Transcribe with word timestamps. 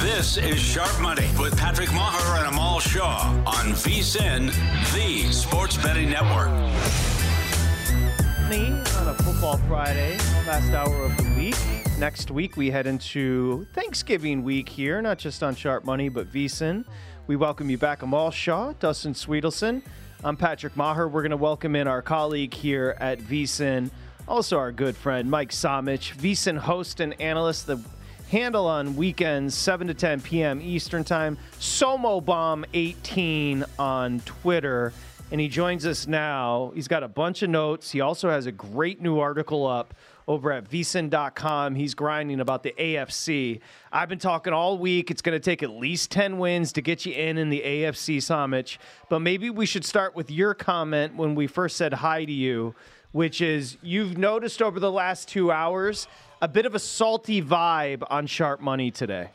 This 0.00 0.36
is 0.36 0.58
Sharp 0.58 1.00
Money 1.00 1.28
with 1.38 1.56
Patrick 1.58 1.88
Meagher 1.88 2.38
and 2.38 2.48
Amal 2.48 2.80
Shah 2.80 3.30
on 3.46 3.72
VSIN, 3.72 4.52
the 4.92 5.32
Sports 5.32 5.76
Betting 5.76 6.10
Network. 6.10 6.48
On 8.48 9.08
a 9.08 9.14
football 9.22 9.58
Friday, 9.68 10.16
last 10.46 10.72
hour 10.72 11.04
of 11.04 11.16
the 11.16 11.34
week. 11.36 11.56
Next 11.98 12.30
week, 12.30 12.56
we 12.56 12.70
head 12.70 12.86
into 12.86 13.66
Thanksgiving 13.74 14.42
week 14.42 14.68
here, 14.68 15.02
not 15.02 15.18
just 15.18 15.42
on 15.42 15.54
Sharp 15.54 15.84
Money, 15.84 16.08
but 16.08 16.32
VSIN. 16.32 16.84
We 17.26 17.36
welcome 17.36 17.68
you 17.68 17.76
back, 17.76 18.02
Amal 18.02 18.30
Shah, 18.30 18.72
Dustin 18.78 19.12
Swedelson. 19.12 19.82
I'm 20.24 20.36
Patrick 20.36 20.74
Meagher. 20.74 21.10
We're 21.10 21.22
going 21.22 21.30
to 21.30 21.36
welcome 21.36 21.76
in 21.76 21.86
our 21.86 22.02
colleague 22.02 22.54
here 22.54 22.96
at 23.00 23.18
VSIN, 23.18 23.90
also 24.26 24.56
our 24.58 24.72
good 24.72 24.96
friend 24.96 25.30
Mike 25.30 25.50
Somich, 25.50 26.16
VSIN 26.16 26.56
host 26.56 27.00
and 27.00 27.20
analyst, 27.20 27.66
the 27.66 27.80
handle 28.30 28.66
on 28.66 28.94
weekends 28.94 29.54
7 29.54 29.86
to 29.86 29.94
10 29.94 30.20
p.m. 30.20 30.60
Eastern 30.60 31.04
Time. 31.04 31.38
Somo 31.58 32.24
Bomb 32.24 32.64
18 32.74 33.64
on 33.78 34.20
Twitter. 34.20 34.92
And 35.30 35.40
he 35.40 35.48
joins 35.48 35.84
us 35.84 36.06
now. 36.06 36.72
He's 36.74 36.88
got 36.88 37.02
a 37.02 37.08
bunch 37.08 37.42
of 37.42 37.50
notes. 37.50 37.90
He 37.90 38.00
also 38.00 38.30
has 38.30 38.46
a 38.46 38.52
great 38.52 39.00
new 39.00 39.18
article 39.18 39.66
up 39.66 39.94
over 40.26 40.52
at 40.52 40.70
vsin.com. 40.70 41.74
He's 41.74 41.94
grinding 41.94 42.40
about 42.40 42.62
the 42.62 42.74
AFC. 42.78 43.60
I've 43.90 44.08
been 44.10 44.18
talking 44.18 44.52
all 44.52 44.78
week. 44.78 45.10
It's 45.10 45.22
going 45.22 45.36
to 45.36 45.40
take 45.40 45.62
at 45.62 45.70
least 45.70 46.10
10 46.10 46.38
wins 46.38 46.72
to 46.72 46.82
get 46.82 47.06
you 47.06 47.14
in 47.14 47.38
in 47.38 47.48
the 47.48 47.62
AFC 47.64 48.22
Summit. 48.22 48.76
But 49.08 49.20
maybe 49.20 49.48
we 49.48 49.64
should 49.64 49.84
start 49.84 50.14
with 50.14 50.30
your 50.30 50.54
comment 50.54 51.14
when 51.16 51.34
we 51.34 51.46
first 51.46 51.76
said 51.76 51.94
hi 51.94 52.26
to 52.26 52.32
you, 52.32 52.74
which 53.12 53.40
is 53.40 53.78
you've 53.82 54.18
noticed 54.18 54.60
over 54.60 54.78
the 54.78 54.92
last 54.92 55.28
two 55.28 55.50
hours 55.50 56.06
a 56.40 56.48
bit 56.48 56.66
of 56.66 56.74
a 56.74 56.78
salty 56.78 57.42
vibe 57.42 58.02
on 58.10 58.26
Sharp 58.26 58.60
Money 58.60 58.90
today. 58.90 59.30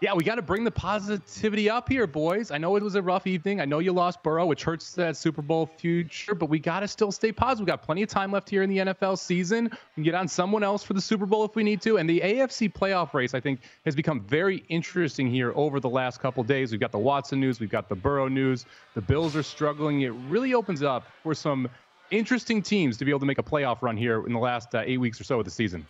Yeah, 0.00 0.14
we 0.14 0.24
got 0.24 0.34
to 0.34 0.42
bring 0.42 0.64
the 0.64 0.70
positivity 0.72 1.70
up 1.70 1.88
here, 1.88 2.08
boys. 2.08 2.50
I 2.50 2.58
know 2.58 2.74
it 2.74 2.82
was 2.82 2.96
a 2.96 3.02
rough 3.02 3.24
evening. 3.28 3.60
I 3.60 3.66
know 3.66 3.78
you 3.78 3.92
lost 3.92 4.20
Burrow, 4.24 4.46
which 4.46 4.64
hurts 4.64 4.94
that 4.94 5.16
Super 5.16 5.42
Bowl 5.42 5.64
future, 5.64 6.34
but 6.34 6.46
we 6.46 6.58
got 6.58 6.80
to 6.80 6.88
still 6.88 7.12
stay 7.12 7.30
positive. 7.30 7.66
We 7.66 7.70
got 7.70 7.82
plenty 7.82 8.02
of 8.02 8.08
time 8.08 8.32
left 8.32 8.50
here 8.50 8.64
in 8.64 8.70
the 8.70 8.78
NFL 8.78 9.16
season. 9.16 9.66
We 9.66 9.94
can 9.94 10.02
get 10.02 10.14
on 10.16 10.26
someone 10.26 10.64
else 10.64 10.82
for 10.82 10.94
the 10.94 11.00
Super 11.00 11.24
Bowl 11.24 11.44
if 11.44 11.54
we 11.54 11.62
need 11.62 11.80
to. 11.82 11.98
And 11.98 12.10
the 12.10 12.18
AFC 12.18 12.72
playoff 12.72 13.14
race, 13.14 13.32
I 13.32 13.38
think, 13.38 13.60
has 13.84 13.94
become 13.94 14.22
very 14.22 14.64
interesting 14.68 15.30
here 15.30 15.52
over 15.54 15.78
the 15.78 15.88
last 15.88 16.18
couple 16.18 16.42
days. 16.42 16.72
We've 16.72 16.80
got 16.80 16.90
the 16.90 16.98
Watson 16.98 17.38
news, 17.38 17.60
we've 17.60 17.70
got 17.70 17.88
the 17.88 17.94
Burrow 17.94 18.26
news. 18.26 18.66
The 18.94 19.02
Bills 19.02 19.36
are 19.36 19.44
struggling. 19.44 20.00
It 20.00 20.10
really 20.28 20.52
opens 20.52 20.82
up 20.82 21.04
for 21.22 21.32
some 21.32 21.68
interesting 22.12 22.62
teams 22.62 22.96
to 22.98 23.04
be 23.04 23.10
able 23.10 23.20
to 23.20 23.26
make 23.26 23.38
a 23.38 23.42
playoff 23.42 23.82
run 23.82 23.96
here 23.96 24.24
in 24.26 24.32
the 24.32 24.38
last 24.38 24.74
uh, 24.74 24.82
eight 24.84 24.98
weeks 24.98 25.20
or 25.20 25.24
so 25.24 25.38
of 25.38 25.44
the 25.44 25.50
season. 25.50 25.86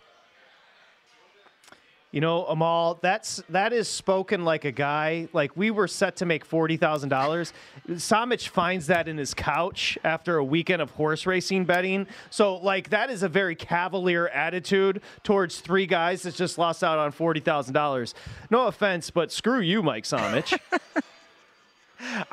You 2.13 2.21
know, 2.21 2.45
Amal, 2.45 2.99
that's 3.01 3.41
that 3.49 3.73
is 3.73 3.87
spoken 3.87 4.45
like 4.45 4.65
a 4.65 4.71
guy. 4.71 5.27
Like 5.33 5.57
we 5.57 5.71
were 5.71 5.87
set 5.87 6.17
to 6.17 6.27
make 6.27 6.45
forty 6.45 6.77
thousand 6.77 7.09
dollars. 7.09 7.53
Somich 7.89 8.49
finds 8.49 8.85
that 8.85 9.07
in 9.07 9.17
his 9.17 9.33
couch 9.33 9.97
after 10.03 10.37
a 10.37 10.43
weekend 10.43 10.83
of 10.83 10.91
horse 10.91 11.25
racing 11.25 11.65
betting. 11.65 12.05
So, 12.29 12.57
like 12.57 12.91
that 12.91 13.09
is 13.09 13.23
a 13.23 13.29
very 13.29 13.55
cavalier 13.55 14.27
attitude 14.27 15.01
towards 15.23 15.59
three 15.59 15.87
guys 15.87 16.21
that 16.21 16.35
just 16.35 16.59
lost 16.59 16.83
out 16.83 16.99
on 16.99 17.11
forty 17.11 17.39
thousand 17.39 17.73
dollars. 17.73 18.13
No 18.51 18.67
offense, 18.67 19.09
but 19.09 19.31
screw 19.31 19.61
you, 19.61 19.81
Mike 19.81 20.03
Somich. 20.03 20.55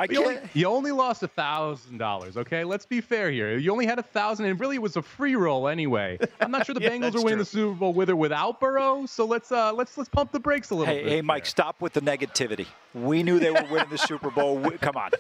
I 0.01 0.07
can't. 0.07 0.19
You 0.19 0.27
only, 0.27 0.41
you 0.55 0.67
only 0.67 0.93
lost 0.93 1.23
a 1.23 1.29
thousand 1.29 1.99
dollars. 1.99 2.39
Okay, 2.39 2.65
let's 2.65 2.87
be 2.87 3.03
fair 3.03 3.31
here. 3.31 3.59
You 3.59 3.71
only 3.71 3.85
had 3.85 3.99
a 3.99 4.03
thousand, 4.03 4.47
and 4.47 4.59
really 4.59 4.77
it 4.77 4.83
was 4.83 4.97
a 4.97 5.03
free 5.03 5.35
roll 5.35 5.69
anyway. 5.69 6.19
I'm 6.41 6.51
not 6.51 6.65
sure 6.65 6.75
the 6.75 6.81
yeah, 6.81 6.91
Bengals 6.91 7.15
are 7.15 7.23
winning 7.23 7.29
true. 7.29 7.37
the 7.37 7.45
Super 7.45 7.75
Bowl 7.75 7.93
with 7.93 8.09
or 8.09 8.17
without 8.17 8.61
Burrow. 8.61 9.05
So 9.05 9.27
let's 9.27 9.53
uh, 9.53 9.75
let's 9.75 9.99
let's 9.99 10.09
pump 10.09 10.33
the 10.33 10.41
brakes 10.41 10.71
a 10.71 10.75
little 10.75 10.95
hey, 10.95 11.03
bit. 11.03 11.13
Hey, 11.13 11.21
Mike, 11.21 11.45
stop 11.45 11.83
with 11.83 11.93
the 11.93 12.01
negativity. 12.01 12.67
We 12.95 13.23
knew 13.23 13.39
they 13.39 13.51
were 13.51 13.67
winning 13.71 13.91
the 13.91 13.99
Super 14.11 14.31
Bowl. 14.31 14.71
Come 14.81 14.97
on. 14.97 15.11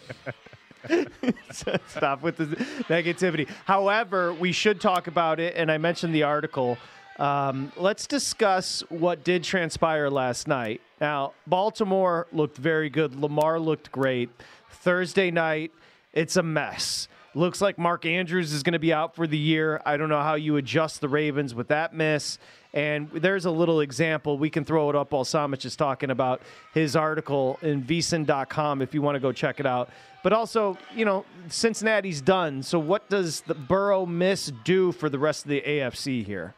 stop 1.50 2.22
with 2.22 2.38
the 2.38 2.46
negativity. 2.88 3.50
However, 3.66 4.32
we 4.32 4.52
should 4.52 4.80
talk 4.80 5.08
about 5.08 5.40
it, 5.40 5.56
and 5.56 5.70
I 5.70 5.76
mentioned 5.76 6.14
the 6.14 6.22
article. 6.22 6.78
Um, 7.20 7.70
let's 7.76 8.06
discuss 8.06 8.82
what 8.88 9.24
did 9.24 9.44
transpire 9.44 10.08
last 10.08 10.48
night. 10.48 10.80
Now, 11.02 11.34
Baltimore 11.46 12.26
looked 12.32 12.56
very 12.56 12.88
good. 12.88 13.14
Lamar 13.14 13.60
looked 13.60 13.92
great. 13.92 14.30
Thursday 14.70 15.30
night, 15.30 15.70
it's 16.14 16.36
a 16.36 16.42
mess. 16.42 17.08
Looks 17.34 17.60
like 17.60 17.78
Mark 17.78 18.06
Andrews 18.06 18.54
is 18.54 18.62
going 18.62 18.72
to 18.72 18.78
be 18.78 18.92
out 18.92 19.14
for 19.14 19.26
the 19.26 19.36
year. 19.36 19.82
I 19.84 19.98
don't 19.98 20.08
know 20.08 20.22
how 20.22 20.34
you 20.34 20.56
adjust 20.56 21.02
the 21.02 21.10
Ravens 21.10 21.54
with 21.54 21.68
that 21.68 21.94
miss. 21.94 22.38
And 22.72 23.10
there's 23.10 23.44
a 23.44 23.50
little 23.50 23.80
example. 23.80 24.38
We 24.38 24.48
can 24.48 24.64
throw 24.64 24.88
it 24.88 24.96
up 24.96 25.12
while 25.12 25.24
Somich 25.24 25.66
is 25.66 25.76
talking 25.76 26.10
about 26.10 26.40
his 26.72 26.96
article 26.96 27.58
in 27.60 27.82
vsin.com 27.82 28.80
if 28.80 28.94
you 28.94 29.02
want 29.02 29.16
to 29.16 29.20
go 29.20 29.30
check 29.30 29.60
it 29.60 29.66
out. 29.66 29.90
But 30.22 30.32
also, 30.32 30.78
you 30.96 31.04
know, 31.04 31.26
Cincinnati's 31.48 32.22
done. 32.22 32.62
So 32.62 32.78
what 32.78 33.10
does 33.10 33.42
the 33.42 33.54
Burrow 33.54 34.06
miss 34.06 34.50
do 34.64 34.90
for 34.92 35.10
the 35.10 35.18
rest 35.18 35.44
of 35.44 35.50
the 35.50 35.60
AFC 35.60 36.24
here? 36.24 36.54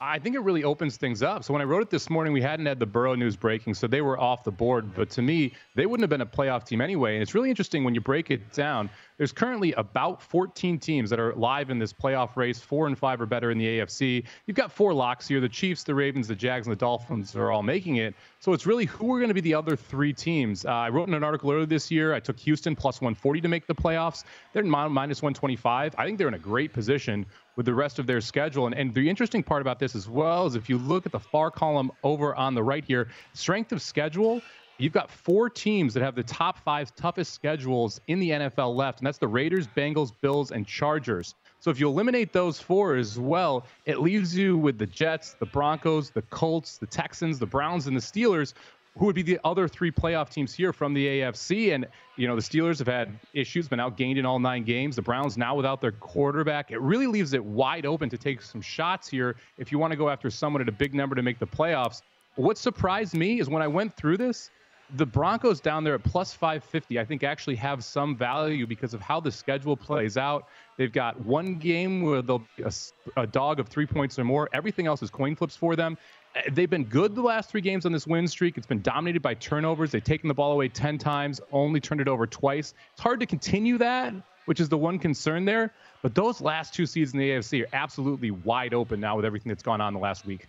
I 0.00 0.18
think 0.18 0.34
it 0.34 0.40
really 0.40 0.64
opens 0.64 0.96
things 0.96 1.22
up. 1.22 1.44
So 1.44 1.52
when 1.52 1.62
I 1.62 1.64
wrote 1.64 1.82
it 1.82 1.88
this 1.88 2.10
morning, 2.10 2.32
we 2.32 2.42
hadn't 2.42 2.66
had 2.66 2.80
the 2.80 2.86
Burrow 2.86 3.14
news 3.14 3.36
breaking, 3.36 3.74
so 3.74 3.86
they 3.86 4.00
were 4.00 4.18
off 4.18 4.42
the 4.42 4.50
board. 4.50 4.92
But 4.92 5.08
to 5.10 5.22
me, 5.22 5.52
they 5.76 5.86
wouldn't 5.86 6.02
have 6.02 6.10
been 6.10 6.20
a 6.20 6.26
playoff 6.26 6.64
team 6.64 6.80
anyway. 6.80 7.14
And 7.14 7.22
it's 7.22 7.34
really 7.34 7.48
interesting 7.48 7.84
when 7.84 7.94
you 7.94 8.00
break 8.00 8.30
it 8.30 8.52
down. 8.52 8.90
There's 9.18 9.32
currently 9.32 9.72
about 9.74 10.20
14 10.20 10.80
teams 10.80 11.10
that 11.10 11.20
are 11.20 11.32
live 11.34 11.70
in 11.70 11.78
this 11.78 11.92
playoff 11.92 12.34
race. 12.36 12.60
Four 12.60 12.88
and 12.88 12.98
five 12.98 13.20
are 13.20 13.26
better 13.26 13.52
in 13.52 13.58
the 13.58 13.66
AFC. 13.78 14.24
You've 14.46 14.56
got 14.56 14.72
four 14.72 14.92
locks 14.92 15.28
here. 15.28 15.40
The 15.40 15.48
Chiefs, 15.48 15.84
the 15.84 15.94
Ravens, 15.94 16.26
the 16.26 16.34
Jags, 16.34 16.66
and 16.66 16.72
the 16.72 16.80
Dolphins 16.80 17.36
are 17.36 17.52
all 17.52 17.62
making 17.62 17.96
it. 17.96 18.14
So 18.44 18.52
it's 18.52 18.66
really 18.66 18.84
who 18.84 19.10
are 19.14 19.18
going 19.18 19.28
to 19.28 19.34
be 19.34 19.40
the 19.40 19.54
other 19.54 19.74
three 19.74 20.12
teams. 20.12 20.66
Uh, 20.66 20.70
I 20.70 20.90
wrote 20.90 21.08
in 21.08 21.14
an 21.14 21.24
article 21.24 21.50
earlier 21.50 21.64
this 21.64 21.90
year. 21.90 22.12
I 22.12 22.20
took 22.20 22.38
Houston 22.40 22.76
plus 22.76 23.00
140 23.00 23.40
to 23.40 23.48
make 23.48 23.66
the 23.66 23.74
playoffs. 23.74 24.24
They're 24.52 24.62
minus 24.62 25.22
125. 25.22 25.94
I 25.96 26.04
think 26.04 26.18
they're 26.18 26.28
in 26.28 26.34
a 26.34 26.38
great 26.38 26.74
position 26.74 27.24
with 27.56 27.64
the 27.64 27.72
rest 27.72 27.98
of 27.98 28.06
their 28.06 28.20
schedule. 28.20 28.66
And, 28.66 28.74
and 28.74 28.92
the 28.92 29.08
interesting 29.08 29.42
part 29.42 29.62
about 29.62 29.78
this 29.78 29.96
as 29.96 30.10
well 30.10 30.44
is 30.44 30.56
if 30.56 30.68
you 30.68 30.76
look 30.76 31.06
at 31.06 31.12
the 31.12 31.20
far 31.20 31.50
column 31.50 31.90
over 32.02 32.34
on 32.34 32.54
the 32.54 32.62
right 32.62 32.84
here, 32.84 33.08
strength 33.32 33.72
of 33.72 33.80
schedule, 33.80 34.42
You've 34.76 34.92
got 34.92 35.08
four 35.08 35.48
teams 35.48 35.94
that 35.94 36.02
have 36.02 36.16
the 36.16 36.24
top 36.24 36.58
five 36.58 36.92
toughest 36.96 37.32
schedules 37.32 38.00
in 38.08 38.18
the 38.18 38.30
NFL 38.30 38.74
left, 38.74 38.98
and 38.98 39.06
that's 39.06 39.18
the 39.18 39.28
Raiders, 39.28 39.68
Bengals, 39.68 40.10
Bills, 40.20 40.50
and 40.50 40.66
Chargers. 40.66 41.36
So 41.64 41.70
if 41.70 41.80
you 41.80 41.88
eliminate 41.88 42.34
those 42.34 42.60
four 42.60 42.96
as 42.96 43.18
well, 43.18 43.64
it 43.86 43.98
leaves 44.00 44.36
you 44.36 44.58
with 44.58 44.76
the 44.76 44.84
Jets, 44.84 45.34
the 45.40 45.46
Broncos, 45.46 46.10
the 46.10 46.20
Colts, 46.20 46.76
the 46.76 46.84
Texans, 46.84 47.38
the 47.38 47.46
Browns, 47.46 47.86
and 47.86 47.96
the 47.96 48.02
Steelers, 48.02 48.52
who 48.98 49.06
would 49.06 49.14
be 49.14 49.22
the 49.22 49.40
other 49.44 49.66
three 49.66 49.90
playoff 49.90 50.28
teams 50.28 50.52
here 50.52 50.74
from 50.74 50.92
the 50.92 51.06
AFC. 51.06 51.74
And, 51.74 51.86
you 52.16 52.28
know, 52.28 52.36
the 52.36 52.42
Steelers 52.42 52.78
have 52.80 52.86
had 52.86 53.18
issues, 53.32 53.66
been 53.66 53.78
outgained 53.78 54.18
in 54.18 54.26
all 54.26 54.38
nine 54.38 54.62
games. 54.62 54.94
The 54.94 55.00
Browns 55.00 55.38
now 55.38 55.54
without 55.54 55.80
their 55.80 55.92
quarterback. 55.92 56.70
It 56.70 56.82
really 56.82 57.06
leaves 57.06 57.32
it 57.32 57.42
wide 57.42 57.86
open 57.86 58.10
to 58.10 58.18
take 58.18 58.42
some 58.42 58.60
shots 58.60 59.08
here 59.08 59.36
if 59.56 59.72
you 59.72 59.78
want 59.78 59.90
to 59.92 59.96
go 59.96 60.10
after 60.10 60.28
someone 60.28 60.60
at 60.60 60.68
a 60.68 60.72
big 60.72 60.92
number 60.92 61.16
to 61.16 61.22
make 61.22 61.38
the 61.38 61.46
playoffs. 61.46 62.02
What 62.34 62.58
surprised 62.58 63.14
me 63.14 63.40
is 63.40 63.48
when 63.48 63.62
I 63.62 63.68
went 63.68 63.96
through 63.96 64.18
this, 64.18 64.50
the 64.96 65.06
Broncos 65.06 65.60
down 65.60 65.84
there 65.84 65.94
at 65.94 66.02
plus 66.02 66.32
550, 66.34 66.98
I 66.98 67.04
think 67.04 67.24
actually 67.24 67.56
have 67.56 67.82
some 67.82 68.16
value 68.16 68.66
because 68.66 68.94
of 68.94 69.00
how 69.00 69.20
the 69.20 69.30
schedule 69.30 69.76
plays 69.76 70.16
out. 70.16 70.46
They've 70.76 70.92
got 70.92 71.18
one 71.24 71.56
game 71.56 72.02
where 72.02 72.22
they'll 72.22 72.44
be 72.56 72.64
a, 72.64 72.72
a 73.16 73.26
dog 73.26 73.60
of 73.60 73.68
three 73.68 73.86
points 73.86 74.18
or 74.18 74.24
more. 74.24 74.48
Everything 74.52 74.86
else 74.86 75.02
is 75.02 75.10
coin 75.10 75.36
flips 75.36 75.56
for 75.56 75.74
them. 75.76 75.96
Uh, 76.36 76.42
they've 76.52 76.70
been 76.70 76.84
good 76.84 77.14
the 77.14 77.22
last 77.22 77.50
three 77.50 77.60
games 77.60 77.86
on 77.86 77.92
this 77.92 78.06
win 78.06 78.28
streak. 78.28 78.58
It's 78.58 78.66
been 78.66 78.82
dominated 78.82 79.22
by 79.22 79.34
turnovers. 79.34 79.90
They've 79.90 80.04
taken 80.04 80.28
the 80.28 80.34
ball 80.34 80.52
away 80.52 80.68
10 80.68 80.98
times, 80.98 81.40
only 81.52 81.80
turned 81.80 82.00
it 82.00 82.08
over 82.08 82.26
twice. 82.26 82.74
It's 82.92 83.00
hard 83.00 83.20
to 83.20 83.26
continue 83.26 83.78
that, 83.78 84.12
which 84.44 84.60
is 84.60 84.68
the 84.68 84.78
one 84.78 84.98
concern 84.98 85.44
there. 85.44 85.72
But 86.02 86.14
those 86.14 86.40
last 86.40 86.74
two 86.74 86.86
seeds 86.86 87.14
in 87.14 87.18
the 87.18 87.30
AFC 87.30 87.64
are 87.64 87.68
absolutely 87.72 88.32
wide 88.32 88.74
open 88.74 89.00
now 89.00 89.16
with 89.16 89.24
everything 89.24 89.48
that's 89.48 89.62
gone 89.62 89.80
on 89.80 89.94
the 89.94 90.00
last 90.00 90.26
week. 90.26 90.46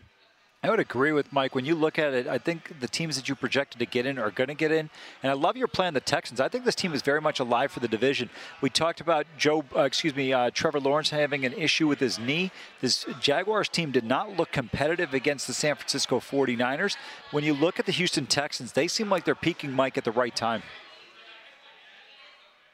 I 0.64 0.70
would 0.72 0.80
agree 0.80 1.12
with 1.12 1.32
Mike. 1.32 1.54
When 1.54 1.64
you 1.64 1.76
look 1.76 2.00
at 2.00 2.14
it, 2.14 2.26
I 2.26 2.40
think 2.40 2.80
the 2.80 2.88
teams 2.88 3.18
that 3.18 3.30
you 3.30 3.36
projected 3.36 3.78
to 3.78 3.86
get 3.86 4.08
in 4.08 4.18
are 4.18 4.32
going 4.32 4.48
to 4.48 4.56
get 4.56 4.72
in. 4.72 4.90
And 5.22 5.30
I 5.30 5.34
love 5.34 5.56
your 5.56 5.68
plan, 5.68 5.94
the 5.94 6.00
Texans. 6.00 6.40
I 6.40 6.50
think 6.50 6.66
this 6.66 6.74
team 6.74 6.92
is 6.94 7.04
very 7.04 7.22
much 7.22 7.40
alive 7.40 7.72
for 7.72 7.82
the 7.82 7.88
division. 7.88 8.32
We 8.62 8.72
talked 8.72 9.00
about 9.00 9.28
Joe, 9.38 9.64
uh, 9.76 9.82
excuse 9.82 10.16
me, 10.16 10.34
uh, 10.34 10.50
Trevor 10.52 10.80
Lawrence 10.80 11.12
having 11.12 11.46
an 11.46 11.54
issue 11.54 11.88
with 11.88 12.00
his 12.00 12.18
knee. 12.18 12.52
This 12.82 13.06
Jaguars 13.22 13.70
team 13.70 13.92
did 13.92 14.06
not 14.06 14.38
look 14.38 14.52
competitive 14.52 15.14
against 15.14 15.46
the 15.46 15.54
San 15.54 15.76
Francisco 15.76 16.20
49ers. 16.20 16.98
When 17.30 17.44
you 17.44 17.54
look 17.54 17.80
at 17.80 17.86
the 17.86 17.92
Houston 17.92 18.26
Texans, 18.26 18.72
they 18.72 18.88
seem 18.88 19.08
like 19.08 19.24
they're 19.24 19.36
peaking 19.36 19.72
Mike 19.72 20.00
at 20.00 20.04
the 20.04 20.12
right 20.12 20.36
time. 20.36 20.64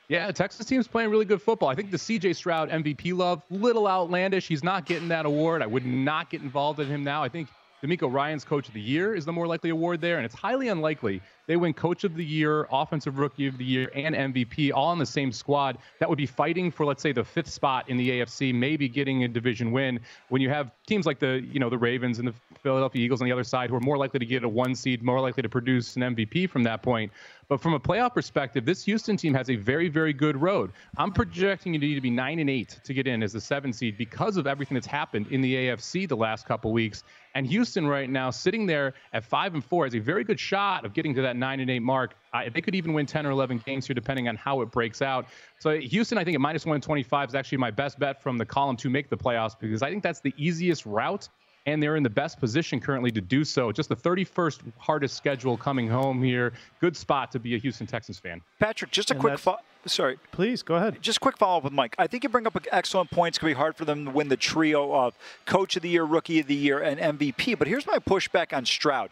Yeah, 0.08 0.28
the 0.28 0.34
Texas 0.34 0.66
team's 0.66 0.88
playing 0.88 1.10
really 1.10 1.26
good 1.26 1.42
football. 1.42 1.70
I 1.70 1.76
think 1.76 1.90
the 1.90 1.98
CJ 1.98 2.36
Stroud 2.36 2.70
MVP 2.70 3.16
love, 3.16 3.44
little 3.50 3.88
outlandish. 3.88 4.48
He's 4.48 4.64
not 4.64 4.86
getting 4.86 5.08
that 5.10 5.26
award. 5.26 5.62
I 5.62 5.68
would 5.68 5.86
not 5.86 6.30
get 6.30 6.42
involved 6.42 6.80
in 6.82 6.88
him 6.88 7.04
now. 7.04 7.24
I 7.24 7.30
think 7.30 7.48
DeMeco 7.84 8.14
Ryans 8.14 8.44
Coach 8.44 8.68
of 8.68 8.76
the 8.76 8.82
Year 8.82 9.16
is 9.16 9.26
the 9.26 9.32
more 9.32 9.48
likely 9.48 9.72
award 9.72 10.02
there, 10.02 10.18
and 10.18 10.26
it's 10.26 10.36
highly 10.36 10.68
unlikely 10.68 11.20
they 11.52 11.58
win 11.58 11.74
Coach 11.74 12.06
of 12.06 12.16
the 12.16 12.24
Year, 12.24 12.66
Offensive 12.72 13.20
Rookie 13.20 13.46
of 13.46 13.58
the 13.58 13.66
Year, 13.66 13.92
and 13.94 14.16
MVP 14.16 14.72
all 14.74 14.88
on 14.88 14.98
the 14.98 15.06
same 15.06 15.34
squad. 15.34 15.78
That 16.00 16.08
would 16.08 16.18
be 16.18 16.26
fighting 16.26 16.72
for, 16.72 16.86
let's 16.86 17.04
say, 17.04 17.12
the 17.12 17.26
fifth 17.26 17.50
spot 17.50 17.90
in 17.90 17.98
the 17.98 18.10
AFC, 18.10 18.56
maybe 18.56 18.88
getting 18.88 19.26
a 19.26 19.28
division 19.28 19.74
win. 19.74 20.00
When 20.30 20.42
you 20.42 20.50
have 20.50 20.72
teams 20.88 21.06
like 21.06 21.20
the, 21.20 21.46
you 21.52 21.60
know, 21.60 21.70
the 21.70 21.78
Ravens 21.78 22.20
and 22.20 22.28
the 22.30 22.34
Philadelphia 22.64 23.04
Eagles 23.04 23.22
on 23.22 23.26
the 23.26 23.34
other 23.34 23.44
side, 23.44 23.70
who 23.70 23.76
are 23.76 23.82
more 23.82 23.98
likely 23.98 24.20
to 24.20 24.26
get 24.26 24.46
a 24.46 24.48
one 24.48 24.76
seed, 24.76 25.04
more 25.04 25.20
likely 25.20 25.44
to 25.44 25.50
produce 25.50 25.98
an 25.98 26.04
MVP 26.04 26.50
from 26.50 26.64
that 26.64 26.82
point. 26.84 27.12
But 27.52 27.60
from 27.60 27.74
a 27.74 27.80
playoff 27.82 28.14
perspective, 28.14 28.64
this 28.64 28.86
Houston 28.86 29.18
team 29.18 29.34
has 29.34 29.50
a 29.50 29.58
very, 29.58 29.90
very 29.90 30.14
good 30.14 30.42
road. 30.42 30.72
I'm 30.96 31.12
projecting 31.12 31.74
you 31.74 31.82
need 31.82 31.96
to 31.96 32.00
be 32.02 32.10
nine 32.10 32.40
and 32.40 32.50
eight 32.50 32.80
to 32.86 32.94
get 32.94 33.08
in 33.08 33.22
as 33.22 33.34
the 33.34 33.42
seven 33.42 33.74
seed 33.74 33.98
because 33.98 34.38
of 34.38 34.48
everything 34.48 34.76
that's 34.76 34.88
happened 34.88 35.28
in 35.32 35.42
the 35.42 35.54
AFC 35.54 36.08
the 36.08 36.16
last 36.16 36.46
couple 36.46 36.72
weeks. 36.72 37.04
And 37.36 37.46
Houston 37.46 37.88
right 37.88 38.10
now 38.10 38.30
sitting 38.30 38.66
there 38.66 38.94
at 39.12 39.26
five 39.26 39.54
and 39.54 39.64
four 39.64 39.84
has 39.86 39.96
a 39.96 40.00
very 40.00 40.24
good 40.24 40.40
shot 40.40 40.86
of 40.86 40.94
getting 40.94 41.14
to 41.16 41.22
that 41.24 41.36
nine 41.42 41.60
and 41.60 41.70
eight 41.70 41.82
mark. 41.82 42.14
Uh, 42.34 42.44
they 42.54 42.62
could 42.62 42.76
even 42.76 42.94
win 42.94 43.06
10 43.06 43.26
or 43.26 43.32
11 43.32 43.62
games 43.66 43.86
here, 43.86 43.94
depending 43.94 44.30
on 44.30 44.38
how 44.38 44.62
it 44.62 44.72
breaks 44.72 45.02
out. 45.02 45.26
So 45.60 45.78
Houston, 45.78 46.18
I 46.18 46.24
think 46.24 46.36
at 46.36 46.42
minus 46.42 46.66
125 46.66 47.30
is 47.30 47.36
actually 47.36 47.58
my 47.58 47.72
best 47.72 48.00
bet 48.00 48.24
from 48.24 48.38
the 48.38 48.46
column 48.46 48.78
to 48.78 48.90
make 48.90 49.10
the 49.10 49.18
playoffs 49.18 49.60
because 49.60 49.82
I 49.82 49.90
think 49.90 50.04
that's 50.04 50.22
the 50.22 50.34
easiest 50.38 50.86
route 50.86 51.28
and 51.66 51.82
they're 51.82 51.96
in 51.96 52.04
the 52.04 52.10
best 52.10 52.40
position 52.40 52.80
currently 52.80 53.12
to 53.12 53.22
do 53.22 53.44
so. 53.44 53.72
Just 53.72 53.90
the 53.90 53.96
31st 53.96 54.62
hardest 54.78 55.16
schedule 55.16 55.58
coming 55.58 55.88
home 55.88 56.22
here. 56.22 56.54
Good 56.80 56.98
spot 56.98 57.32
to 57.34 57.40
be 57.40 57.56
a 57.56 57.58
Houston 57.58 57.86
Texans 57.86 58.20
fan. 58.20 58.42
Patrick, 58.60 58.92
just 58.92 59.12
a 59.12 59.14
and 59.14 59.22
quick 59.22 59.38
fo- 59.38 59.58
sorry. 59.86 60.18
Please 60.32 60.64
go 60.64 60.76
ahead. 60.76 61.02
Just 61.02 61.18
a 61.18 61.20
quick 61.20 61.38
follow 61.38 61.58
up 61.58 61.64
with 61.64 61.74
Mike. 61.74 61.96
I 62.00 62.08
think 62.08 62.24
you 62.24 62.30
bring 62.30 62.48
up 62.48 62.58
excellent 62.72 63.12
points. 63.12 63.38
It's 63.38 63.42
going 63.42 63.54
to 63.54 63.56
be 63.56 63.60
hard 63.60 63.76
for 63.76 63.86
them 63.86 64.06
to 64.06 64.12
win 64.12 64.30
the 64.30 64.38
trio 64.38 64.94
of 64.94 65.16
Coach 65.46 65.76
of 65.76 65.84
the 65.84 65.90
Year, 65.90 66.04
Rookie 66.04 66.40
of 66.40 66.48
the 66.48 66.56
Year, 66.56 66.80
and 66.80 67.00
MVP. 67.00 67.58
But 67.58 67.68
here's 67.68 67.86
my 67.86 68.00
pushback 68.00 68.56
on 68.56 68.66
Stroud. 68.66 69.12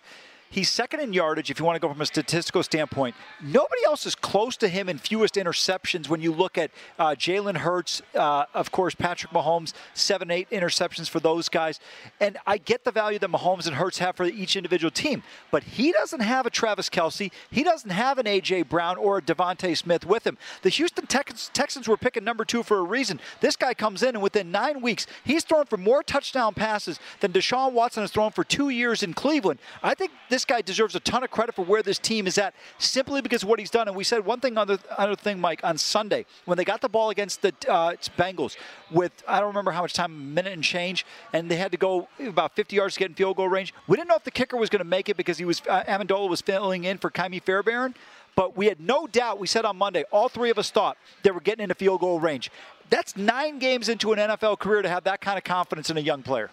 He's 0.52 0.70
second 0.70 1.00
in 1.02 1.14
yardage 1.14 1.52
if 1.52 1.60
you 1.60 1.66
want 1.66 1.76
to 1.76 1.80
go 1.80 1.90
from 1.90 2.02
a 2.02 2.06
statistical 2.08 2.64
standpoint. 2.64 3.16
Nobody 3.40 3.84
else 3.86 4.08
is 4.08 4.16
close 4.16 4.58
to 4.58 4.68
him 4.68 4.90
in 4.90 4.98
fewest 4.98 5.36
interceptions 5.36 6.10
when 6.10 6.22
you 6.22 6.32
look 6.32 6.58
at 6.58 6.72
uh, 6.98 7.10
Jalen 7.10 7.58
Hurts, 7.58 8.02
uh, 8.16 8.46
of 8.56 8.72
course, 8.72 8.96
Patrick 8.96 9.32
Mahomes, 9.32 9.74
seven, 9.94 10.32
eight 10.32 10.50
interceptions 10.50 11.08
for 11.08 11.20
those 11.20 11.50
guys. 11.50 11.80
And 12.20 12.38
I 12.48 12.58
get 12.58 12.84
the 12.84 12.92
value 12.92 13.20
that 13.20 13.30
Mahomes 13.30 13.68
and 13.68 13.76
Hurts 13.76 14.00
have 14.00 14.16
for 14.16 14.26
each 14.26 14.56
individual 14.56 14.90
team, 14.90 15.22
but 15.52 15.62
he 15.64 15.92
doesn't 15.92 16.22
have 16.22 16.48
a 16.48 16.50
Travis 16.50 16.90
Kelce. 16.90 17.32
He 17.52 17.64
doesn't 17.64 17.92
have 17.92 18.18
an 18.18 18.26
A.J. 18.26 18.64
Brown 18.64 18.98
or 18.98 19.20
a 19.20 19.22
DeVonta 19.22 19.78
Smith 19.78 20.04
with 20.04 20.26
him. 20.26 20.38
The 20.64 20.70
Houston 20.70 21.06
Texans, 21.06 21.52
Texans 21.54 21.88
were 21.88 21.98
picking 21.98 22.24
number 22.24 22.44
two 22.44 22.64
for 22.64 22.80
a 22.80 22.84
reason. 22.84 23.20
This 23.40 23.56
guy 23.56 23.76
comes 23.76 24.02
in, 24.02 24.16
and 24.16 24.24
within 24.24 24.52
nine 24.52 24.82
weeks, 24.82 25.06
he's 25.24 25.44
thrown 25.44 25.66
for 25.66 25.78
more 25.78 26.02
touchdown 26.02 26.56
passes 26.56 27.00
than 27.20 27.32
Deshaun 27.32 27.74
Watson 27.74 28.02
has 28.02 28.12
thrown 28.12 28.32
for 28.32 28.44
two 28.44 28.70
years 28.70 29.04
in 29.04 29.14
Cleveland. 29.14 29.60
I 29.84 29.94
think 29.94 30.12
this 30.30 30.39
this 30.40 30.46
guy 30.46 30.62
deserves 30.62 30.96
a 30.96 31.02
ton 31.02 31.22
of 31.22 31.30
credit 31.30 31.54
for 31.54 31.66
where 31.66 31.84
this 31.84 32.00
team 32.00 32.26
is 32.26 32.38
at 32.38 32.54
simply 32.78 33.20
because 33.22 33.44
of 33.44 33.50
what 33.50 33.60
he's 33.60 33.70
done. 33.70 33.90
And 33.90 33.98
we 33.98 34.06
said 34.06 34.26
one 34.26 34.40
thing, 34.40 34.58
other, 34.58 34.80
other 34.98 35.18
thing, 35.18 35.38
Mike, 35.38 35.60
on 35.66 35.78
Sunday 35.78 36.26
when 36.46 36.58
they 36.58 36.64
got 36.64 36.80
the 36.80 36.88
ball 36.88 37.10
against 37.10 37.42
the 37.42 37.54
uh, 37.68 37.96
Bengals 38.18 38.56
with 38.90 39.12
I 39.28 39.40
don't 39.40 39.50
remember 39.50 39.72
how 39.72 39.82
much 39.82 39.92
time, 39.92 40.14
a 40.14 40.16
minute 40.16 40.54
and 40.54 40.64
change, 40.64 41.06
and 41.34 41.52
they 41.52 41.58
had 41.58 41.74
to 41.74 41.78
go 41.78 42.08
about 42.26 42.56
50 42.56 42.74
yards 42.74 42.94
to 42.94 43.00
get 43.02 43.10
in 43.10 43.16
field 43.16 43.36
goal 43.36 43.50
range. 43.50 43.74
We 43.88 43.98
didn't 43.98 44.08
know 44.08 44.16
if 44.16 44.24
the 44.24 44.32
kicker 44.32 44.56
was 44.56 44.70
going 44.70 44.80
to 44.80 44.86
make 44.86 45.10
it 45.10 45.18
because 45.18 45.38
he 45.38 45.44
was 45.44 45.62
uh, 45.68 45.84
Ammendola 45.84 46.30
was 46.30 46.40
filling 46.40 46.86
in 46.86 46.98
for 47.00 47.10
Ka'imi 47.10 47.44
Fairbairn. 47.44 47.96
But 48.38 48.56
we 48.56 48.68
had 48.68 48.80
no 48.80 49.08
doubt, 49.08 49.40
we 49.40 49.48
said 49.48 49.66
on 49.66 49.76
Monday, 49.76 50.06
all 50.10 50.30
three 50.30 50.52
of 50.52 50.58
us 50.58 50.72
thought 50.72 50.98
they 51.24 51.32
were 51.32 51.42
getting 51.42 51.64
into 51.64 51.76
field 51.76 52.00
goal 52.00 52.22
range. 52.22 52.50
That's 52.90 53.18
nine 53.18 53.60
games 53.60 53.90
into 53.90 54.14
an 54.14 54.20
NFL 54.20 54.60
career 54.60 54.82
to 54.84 54.88
have 54.88 55.04
that 55.04 55.20
kind 55.20 55.38
of 55.38 55.44
confidence 55.44 55.90
in 55.90 55.98
a 55.98 56.02
young 56.02 56.24
player. 56.24 56.50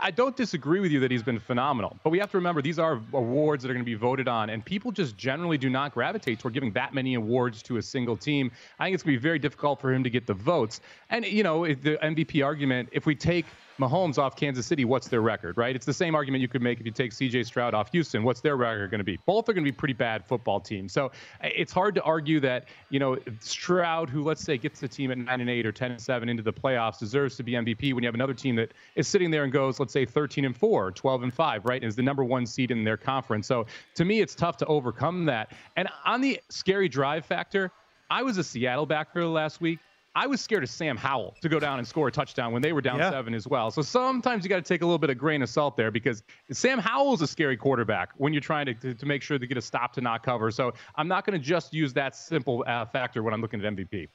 I 0.00 0.10
don't 0.10 0.36
disagree 0.36 0.80
with 0.80 0.92
you 0.92 1.00
that 1.00 1.10
he's 1.10 1.22
been 1.22 1.38
phenomenal, 1.38 1.98
but 2.02 2.10
we 2.10 2.18
have 2.18 2.30
to 2.30 2.36
remember 2.36 2.62
these 2.62 2.78
are 2.78 3.00
awards 3.12 3.62
that 3.62 3.70
are 3.70 3.74
going 3.74 3.84
to 3.84 3.90
be 3.90 3.94
voted 3.94 4.28
on, 4.28 4.50
and 4.50 4.64
people 4.64 4.92
just 4.92 5.16
generally 5.16 5.58
do 5.58 5.68
not 5.68 5.92
gravitate 5.92 6.38
toward 6.38 6.54
giving 6.54 6.72
that 6.72 6.94
many 6.94 7.14
awards 7.14 7.62
to 7.64 7.76
a 7.76 7.82
single 7.82 8.16
team. 8.16 8.50
I 8.78 8.86
think 8.86 8.94
it's 8.94 9.02
going 9.02 9.14
to 9.14 9.20
be 9.20 9.22
very 9.22 9.38
difficult 9.38 9.80
for 9.80 9.92
him 9.92 10.04
to 10.04 10.10
get 10.10 10.26
the 10.26 10.34
votes. 10.34 10.80
And, 11.10 11.24
you 11.24 11.42
know, 11.42 11.66
the 11.66 11.98
MVP 12.02 12.44
argument, 12.44 12.88
if 12.92 13.06
we 13.06 13.14
take 13.14 13.46
Mahomes 13.78 14.18
off 14.18 14.34
Kansas 14.34 14.66
City, 14.66 14.84
what's 14.84 15.08
their 15.08 15.20
record, 15.20 15.56
right? 15.56 15.74
It's 15.74 15.86
the 15.86 15.92
same 15.92 16.14
argument 16.14 16.42
you 16.42 16.48
could 16.48 16.62
make 16.62 16.80
if 16.80 16.86
you 16.86 16.92
take 16.92 17.12
CJ 17.12 17.46
Stroud 17.46 17.74
off 17.74 17.90
Houston. 17.92 18.24
What's 18.24 18.40
their 18.40 18.56
record 18.56 18.90
going 18.90 18.98
to 18.98 19.04
be? 19.04 19.18
Both 19.24 19.48
are 19.48 19.52
going 19.52 19.64
to 19.64 19.70
be 19.70 19.76
pretty 19.76 19.94
bad 19.94 20.24
football 20.24 20.60
teams. 20.60 20.92
So 20.92 21.12
it's 21.42 21.72
hard 21.72 21.94
to 21.94 22.02
argue 22.02 22.40
that, 22.40 22.66
you 22.90 22.98
know, 22.98 23.16
Stroud, 23.40 24.10
who 24.10 24.22
let's 24.24 24.42
say 24.42 24.58
gets 24.58 24.80
the 24.80 24.88
team 24.88 25.10
at 25.10 25.18
9 25.18 25.40
and 25.40 25.48
8 25.50 25.66
or 25.66 25.72
10 25.72 25.92
and 25.92 26.00
7 26.00 26.28
into 26.28 26.42
the 26.42 26.52
playoffs, 26.52 26.98
deserves 26.98 27.36
to 27.36 27.42
be 27.42 27.52
MVP 27.52 27.94
when 27.94 28.02
you 28.02 28.08
have 28.08 28.14
another 28.14 28.34
team 28.34 28.56
that 28.56 28.72
is 28.96 29.06
sitting 29.06 29.30
there 29.30 29.44
and 29.44 29.52
goes, 29.52 29.78
let's 29.78 29.92
say 29.92 30.04
13 30.04 30.44
and 30.44 30.56
4, 30.56 30.90
12 30.92 31.22
and 31.22 31.32
5, 31.32 31.64
right? 31.64 31.80
And 31.82 31.88
is 31.88 31.96
the 31.96 32.02
number 32.02 32.24
one 32.24 32.46
seed 32.46 32.70
in 32.70 32.84
their 32.84 32.96
conference. 32.96 33.46
So 33.46 33.66
to 33.94 34.04
me, 34.04 34.20
it's 34.20 34.34
tough 34.34 34.56
to 34.58 34.66
overcome 34.66 35.24
that. 35.26 35.52
And 35.76 35.88
on 36.04 36.20
the 36.20 36.40
scary 36.48 36.88
drive 36.88 37.24
factor, 37.24 37.70
I 38.10 38.22
was 38.22 38.38
a 38.38 38.44
Seattle 38.44 38.86
backer 38.86 39.24
last 39.26 39.60
week. 39.60 39.78
I 40.18 40.26
was 40.26 40.40
scared 40.40 40.64
of 40.64 40.68
Sam 40.68 40.96
Howell 40.96 41.36
to 41.42 41.48
go 41.48 41.60
down 41.60 41.78
and 41.78 41.86
score 41.86 42.08
a 42.08 42.10
touchdown 42.10 42.52
when 42.52 42.60
they 42.60 42.72
were 42.72 42.80
down 42.80 42.98
yeah. 42.98 43.08
seven 43.08 43.34
as 43.34 43.46
well. 43.46 43.70
So 43.70 43.82
sometimes 43.82 44.42
you 44.42 44.48
got 44.48 44.56
to 44.56 44.62
take 44.62 44.82
a 44.82 44.84
little 44.84 44.98
bit 44.98 45.10
of 45.10 45.16
grain 45.16 45.42
of 45.42 45.48
salt 45.48 45.76
there 45.76 45.92
because 45.92 46.24
Sam 46.50 46.80
Howell 46.80 47.14
is 47.14 47.22
a 47.22 47.26
scary 47.28 47.56
quarterback 47.56 48.10
when 48.16 48.32
you're 48.32 48.40
trying 48.40 48.66
to, 48.66 48.74
to, 48.74 48.94
to, 48.94 49.06
make 49.06 49.22
sure 49.22 49.38
to 49.38 49.46
get 49.46 49.56
a 49.56 49.62
stop 49.62 49.92
to 49.92 50.00
not 50.00 50.24
cover. 50.24 50.50
So 50.50 50.74
I'm 50.96 51.06
not 51.06 51.24
going 51.24 51.40
to 51.40 51.46
just 51.46 51.72
use 51.72 51.92
that 51.92 52.16
simple 52.16 52.64
uh, 52.66 52.84
factor 52.86 53.22
when 53.22 53.32
I'm 53.32 53.40
looking 53.40 53.64
at 53.64 53.72
MVP. 53.72 54.08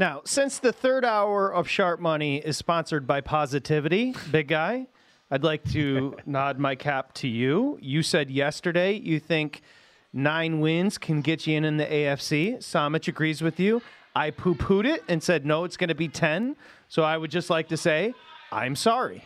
Now, 0.00 0.22
since 0.24 0.58
the 0.58 0.72
third 0.72 1.04
hour 1.04 1.54
of 1.54 1.68
Sharp 1.68 2.00
Money 2.00 2.38
is 2.38 2.56
sponsored 2.56 3.06
by 3.06 3.20
Positivity, 3.20 4.16
big 4.32 4.48
guy, 4.48 4.88
I'd 5.30 5.44
like 5.44 5.62
to 5.70 6.16
nod 6.26 6.58
my 6.58 6.74
cap 6.74 7.14
to 7.14 7.28
you. 7.28 7.78
You 7.80 8.02
said 8.02 8.32
yesterday 8.32 8.94
you 8.94 9.20
think 9.20 9.62
nine 10.12 10.58
wins 10.58 10.98
can 10.98 11.20
get 11.20 11.46
you 11.46 11.56
in 11.56 11.64
in 11.64 11.76
the 11.76 11.86
AFC. 11.86 12.56
Somich 12.56 13.06
agrees 13.06 13.42
with 13.42 13.60
you. 13.60 13.80
I 14.14 14.30
poo 14.30 14.54
pooed 14.54 14.86
it 14.86 15.02
and 15.08 15.22
said, 15.22 15.44
no, 15.44 15.64
it's 15.64 15.76
going 15.76 15.88
to 15.88 15.94
be 15.94 16.08
10. 16.08 16.56
So 16.88 17.02
I 17.02 17.16
would 17.16 17.30
just 17.30 17.50
like 17.50 17.68
to 17.68 17.76
say, 17.76 18.14
I'm 18.52 18.76
sorry. 18.76 19.24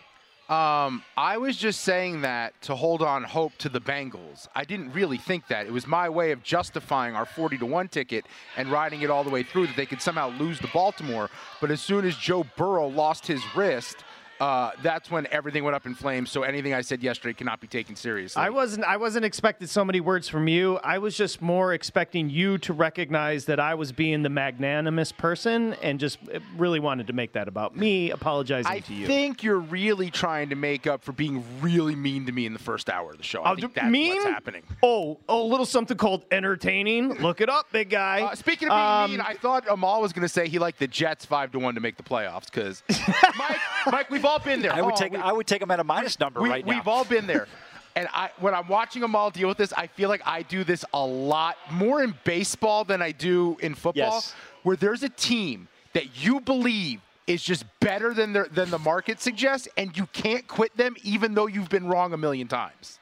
Um, 0.49 1.03
I 1.15 1.37
was 1.37 1.59
just 1.59 1.83
saying 1.83 2.23
that 2.23 2.59
to 2.63 2.75
hold 2.75 3.03
on 3.03 3.23
hope 3.23 3.53
to 3.59 3.69
the 3.69 3.83
Bengals. 3.83 4.49
I 4.55 4.65
didn't 4.65 4.93
really 4.93 5.19
think 5.19 5.47
that. 5.49 5.67
It 5.67 5.73
was 5.73 5.87
my 5.87 6.09
way 6.09 6.31
of 6.31 6.43
justifying 6.43 7.15
our 7.15 7.27
40 7.27 7.59
to 7.59 7.67
1 7.67 7.89
ticket 7.89 8.25
and 8.57 8.73
riding 8.73 9.03
it 9.03 9.11
all 9.11 9.25
the 9.25 9.31
way 9.31 9.43
through 9.43 9.67
that 9.67 9.77
they 9.77 9.85
could 9.85 10.01
somehow 10.01 10.31
lose 10.39 10.59
to 10.61 10.69
Baltimore. 10.69 11.29
But 11.61 11.71
as 11.71 11.83
soon 11.83 12.07
as 12.07 12.17
Joe 12.17 12.47
Burrow 12.57 12.89
lost 12.89 13.27
his 13.27 13.43
wrist, 13.55 14.05
uh, 14.41 14.71
that's 14.83 15.11
when 15.11 15.27
everything 15.31 15.65
went 15.65 15.75
up 15.75 15.87
in 15.87 15.95
flames. 15.95 16.31
So 16.31 16.43
anything 16.43 16.75
I 16.75 16.81
said 16.81 17.03
yesterday 17.03 17.35
cannot 17.35 17.61
be 17.61 17.67
taken 17.67 17.97
seriously. 17.97 18.41
I 18.43 18.51
wasn't. 18.51 18.85
I 18.85 18.97
wasn't 18.97 19.25
expecting 19.25 19.67
so 19.69 19.85
many 19.85 20.01
words 20.01 20.29
from 20.29 20.49
you. 20.49 20.77
I 20.85 20.99
was 20.99 21.17
just 21.17 21.43
more 21.43 21.73
expecting 21.75 22.31
you 22.31 22.59
to 22.59 22.73
recognize 22.73 23.47
that 23.47 23.59
I 23.61 23.75
was 23.75 23.93
being 23.93 24.23
the 24.23 24.29
magnanimous 24.29 25.13
person, 25.13 25.75
and 25.83 25.99
just 26.01 26.19
uh, 26.33 26.39
really 26.57 26.81
wanted 26.81 27.07
to 27.09 27.13
make 27.13 27.33
that 27.33 27.49
about 27.49 27.77
me, 27.77 28.11
apologizing 28.11 28.71
I 28.71 28.81
to 28.81 28.95
you. 28.95 29.05
I 29.05 29.09
think 29.09 29.43
you're 29.43 29.59
really 29.59 30.11
trying 30.11 30.51
to 30.51 30.55
make 30.57 30.87
up 30.87 31.03
for 31.05 31.13
being 31.13 31.45
really 31.61 31.97
mean 31.97 32.27
to 32.27 32.33
me 32.33 32.47
in 32.47 32.53
the 32.53 32.59
first 32.59 32.89
hour 32.89 33.11
of 33.13 33.19
the 33.19 33.25
show. 33.25 33.43
I 33.43 33.53
Oh, 33.53 33.57
think 33.57 33.75
that's 33.75 33.87
mean? 33.91 34.15
what's 34.15 34.25
happening. 34.27 34.63
Oh, 34.83 35.19
oh, 35.29 35.43
a 35.43 35.49
little 35.49 35.67
something 35.67 35.97
called 35.97 36.25
entertaining. 36.31 37.15
Look 37.15 37.41
it 37.41 37.49
up, 37.49 37.71
big 37.73 37.91
guy. 37.91 38.23
Uh, 38.23 38.35
speaking 38.35 38.69
of 38.69 38.73
being 38.77 38.81
Um, 38.81 39.11
mean, 39.13 39.21
I 39.21 39.35
thought 39.35 39.65
Amal 39.69 40.01
was 40.01 40.13
going 40.13 40.23
to 40.23 40.29
say 40.29 40.49
he 40.49 40.59
liked 40.59 40.79
the 40.79 40.87
Jets 40.87 41.25
five 41.25 41.51
to 41.53 41.59
one 41.59 41.75
to 41.75 41.81
make 41.81 41.97
the 41.97 42.03
playoffs 42.03 42.47
because 42.53 42.83
Mike, 43.37 43.59
Mike, 43.91 44.11
we've 44.11 44.25
all 44.29 44.39
been 44.39 44.63
there. 44.63 44.73
I 44.73 44.81
would 44.83 44.95
Oh, 44.95 44.97
take 44.97 45.13
we- 45.13 45.19
I 45.19 45.33
would 45.33 45.47
take 45.47 45.61
them 45.61 45.71
at 45.73 45.81
a 45.81 45.85
minus 45.85 46.21
number 46.25 46.41
we, 46.41 46.49
right 46.51 46.65
now. 46.65 46.75
We've 46.77 46.87
all 46.89 47.05
been 47.05 47.27
there. 47.27 47.47
And 47.97 48.07
I, 48.15 48.31
when 48.39 48.55
I'm 48.55 48.69
watching 48.69 49.03
them 49.03 49.17
all 49.17 49.29
deal 49.29 49.49
with 49.49 49.59
this, 49.59 49.73
I 49.73 49.89
feel 49.89 50.09
like 50.09 50.21
I 50.25 50.43
do 50.43 50.63
this 50.63 50.85
a 50.95 51.05
lot 51.05 51.57
more 51.73 52.01
in 52.01 52.15
baseball 52.23 52.85
than 52.85 53.03
I 53.03 53.11
do 53.11 53.57
in 53.61 53.75
football, 53.75 54.13
Yes. 54.15 54.35
where 54.63 54.77
there's 54.77 55.03
a 55.03 55.09
team 55.09 55.67
that 55.95 56.23
you 56.23 56.39
believe 56.39 57.01
is 57.27 57.43
just 57.43 57.65
better 57.81 58.15
than 58.15 58.35
the, 58.35 58.45
than 58.53 58.71
the 58.71 58.79
market 58.79 59.21
suggests, 59.21 59.67
and 59.77 59.97
you 59.97 60.07
can't 60.13 60.47
quit 60.47 60.77
them 60.77 60.95
even 61.03 61.35
though 61.35 61.49
you've 61.49 61.71
been 61.71 61.89
wrong 61.89 62.13
a 62.13 62.17
million 62.17 62.47
times. 62.47 63.01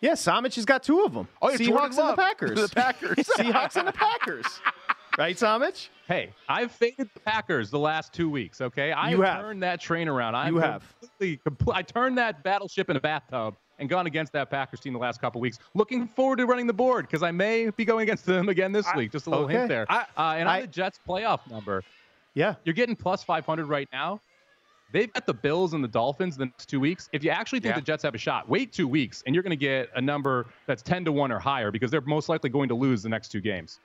yeah, 0.00 0.12
Somich 0.14 0.56
has 0.56 0.64
got 0.64 0.82
two 0.82 1.04
of 1.04 1.14
them. 1.14 1.28
Oh, 1.40 1.48
yeah, 1.50 1.56
Seahawks 1.58 1.96
and 1.98 2.08
the 2.08 2.16
Packers. 2.16 2.60
The 2.68 2.74
Packers. 2.74 3.16
Seahawks 3.18 3.76
and 3.76 3.86
the 3.86 3.92
Packers. 3.92 4.46
Right, 5.18 5.36
Somich? 5.36 5.88
Hey, 6.08 6.30
I've 6.48 6.72
faded 6.72 7.10
the 7.12 7.20
Packers 7.20 7.70
the 7.70 7.78
last 7.78 8.12
two 8.14 8.30
weeks. 8.30 8.60
Okay, 8.62 8.92
I 8.92 9.10
You 9.10 9.20
have. 9.22 9.42
turned 9.42 9.62
that 9.62 9.80
train 9.80 10.08
around. 10.08 10.34
I 10.34 10.48
You 10.48 10.56
have. 10.56 10.82
completely, 11.00 11.40
compl- 11.50 11.74
I 11.74 11.82
turned 11.82 12.16
that 12.18 12.42
battleship 12.42 12.88
in 12.88 12.96
a 12.96 13.00
bathtub 13.00 13.54
and 13.78 13.90
gone 13.90 14.06
against 14.06 14.32
that 14.32 14.48
Packers 14.50 14.80
team 14.80 14.94
the 14.94 14.98
last 14.98 15.20
couple 15.20 15.40
weeks. 15.40 15.58
Looking 15.74 16.08
forward 16.08 16.36
to 16.36 16.46
running 16.46 16.66
the 16.66 16.72
board 16.72 17.06
because 17.06 17.22
I 17.22 17.30
may 17.30 17.68
be 17.70 17.84
going 17.84 18.04
against 18.04 18.24
them 18.24 18.48
again 18.48 18.72
this 18.72 18.86
week. 18.96 19.12
Just 19.12 19.26
a 19.26 19.30
little 19.30 19.44
okay. 19.44 19.54
hint 19.58 19.68
there. 19.68 19.86
I- 19.90 20.06
uh, 20.16 20.34
and 20.38 20.48
on 20.48 20.54
I- 20.54 20.60
the 20.62 20.66
Jets 20.68 20.98
playoff 21.06 21.48
number, 21.50 21.82
Yeah. 22.34 22.54
you're 22.64 22.74
getting 22.74 22.96
plus 22.96 23.22
500 23.22 23.66
right 23.66 23.88
now. 23.92 24.20
They've 24.92 25.12
got 25.12 25.26
the 25.26 25.34
Bills 25.34 25.72
and 25.74 25.84
the 25.84 25.88
Dolphins 25.88 26.36
the 26.38 26.46
next 26.46 26.66
two 26.66 26.80
weeks. 26.80 27.08
If 27.12 27.22
you 27.24 27.30
actually 27.30 27.60
think 27.60 27.72
Yeah. 27.74 27.80
the 27.80 27.84
Jets 27.86 28.02
have 28.02 28.14
a 28.14 28.18
shot, 28.18 28.48
wait 28.48 28.72
two 28.72 28.88
weeks 28.88 29.22
and 29.26 29.34
you're 29.34 29.42
going 29.42 29.50
to 29.50 29.56
get 29.56 29.90
a 29.94 30.00
number 30.00 30.46
that's 30.66 30.82
10 30.82 31.04
to 31.04 31.12
1 31.12 31.30
or 31.32 31.38
higher 31.38 31.70
because 31.70 31.90
they're 31.90 32.00
most 32.02 32.28
likely 32.30 32.48
going 32.50 32.68
to 32.68 32.74
lose 32.74 33.02
the 33.02 33.08
next 33.10 33.28
two 33.28 33.40
games. 33.40 33.78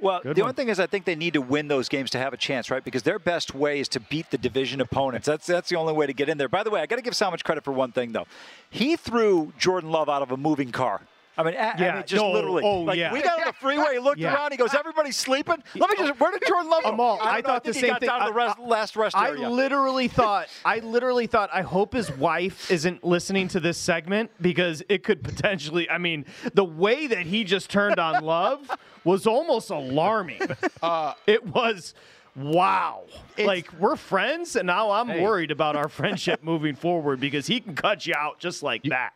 Well, 0.00 0.20
Good 0.22 0.36
the 0.36 0.42
one. 0.42 0.48
only 0.50 0.56
thing 0.56 0.68
is, 0.70 0.80
I 0.80 0.86
think 0.86 1.04
they 1.04 1.14
need 1.14 1.34
to 1.34 1.42
win 1.42 1.68
those 1.68 1.88
games 1.88 2.10
to 2.10 2.18
have 2.18 2.32
a 2.32 2.36
chance, 2.36 2.70
right? 2.70 2.82
Because 2.82 3.02
their 3.02 3.18
best 3.18 3.54
way 3.54 3.80
is 3.80 3.88
to 3.88 4.00
beat 4.00 4.30
the 4.30 4.38
division 4.38 4.80
opponents. 4.80 5.26
That's 5.26 5.46
that's 5.46 5.68
the 5.68 5.76
only 5.76 5.92
way 5.92 6.06
to 6.06 6.12
get 6.14 6.28
in 6.28 6.38
there. 6.38 6.48
By 6.48 6.62
the 6.62 6.70
way, 6.70 6.80
I 6.80 6.86
got 6.86 6.96
to 6.96 7.02
give 7.02 7.14
Somich 7.14 7.44
credit 7.44 7.64
for 7.64 7.72
one 7.72 7.92
thing, 7.92 8.12
though. 8.12 8.26
He 8.70 8.96
threw 8.96 9.52
Jordan 9.58 9.90
Love 9.90 10.08
out 10.08 10.22
of 10.22 10.30
a 10.30 10.36
moving 10.36 10.72
car. 10.72 11.02
I 11.38 11.42
mean, 11.44 11.54
a- 11.54 11.58
I 11.58 11.74
Yeah, 11.78 11.94
mean, 11.94 12.02
just 12.06 12.22
no, 12.22 12.32
literally. 12.32 12.62
oh, 12.64 12.80
like, 12.80 12.98
yeah. 12.98 13.12
We 13.12 13.22
got 13.22 13.38
on 13.38 13.46
the 13.46 13.52
freeway. 13.54 13.98
Looked 13.98 14.18
Yeah. 14.18 14.34
around. 14.34 14.50
He 14.52 14.58
goes, 14.58 14.74
"Everybody's 14.74 15.16
sleeping." 15.16 15.62
Let 15.76 15.90
me 15.90 15.96
just. 15.96 16.20
Where 16.20 16.30
did 16.32 16.42
Jordan 16.46 16.70
Love 16.70 16.82
go? 16.82 16.90
Don't 16.96 17.20
I 17.22 17.40
thought 17.40 17.62
think 17.62 17.74
the 17.74 17.80
he 17.80 17.80
same 17.86 17.90
got 17.90 18.00
thing. 18.00 18.08
Down 18.08 18.26
to 18.26 18.32
the 18.32 18.38
I- 18.40 18.44
rest, 18.46 18.58
I- 18.58 18.62
last 18.62 18.96
rest 18.96 19.16
I 19.16 19.28
area. 19.28 19.48
literally 19.48 20.08
thought 20.08 20.48
I 20.64 20.80
literally 20.80 21.26
thought 21.26 21.48
I 21.52 21.62
hope 21.62 21.94
his 21.94 22.10
wife 22.12 22.70
isn't 22.70 23.04
listening 23.04 23.48
to 23.48 23.60
this 23.60 23.78
segment 23.78 24.30
because 24.40 24.82
it 24.88 25.02
could 25.04 25.22
potentially 25.22 25.88
I 25.88 25.98
mean 25.98 26.26
the 26.52 26.64
way 26.64 27.06
that 27.06 27.26
he 27.26 27.44
just 27.44 27.70
turned 27.70 27.98
on 27.98 28.22
love 28.24 28.70
was 29.04 29.26
almost 29.26 29.70
alarming. 29.70 30.40
Uh, 30.82 31.14
it 31.26 31.46
was 31.46 31.94
wow. 32.36 33.04
Like 33.38 33.72
we're 33.78 33.96
friends 33.96 34.56
and 34.56 34.66
now 34.66 34.90
I'm 34.90 35.08
Hey. 35.08 35.20
worried 35.22 35.50
about 35.50 35.76
our 35.76 35.88
friendship 35.88 36.42
moving 36.44 36.74
forward 36.74 37.20
because 37.20 37.46
he 37.46 37.60
can 37.60 37.74
cut 37.74 38.06
you 38.06 38.14
out 38.16 38.38
just 38.38 38.62
like 38.62 38.82
that. 38.84 39.12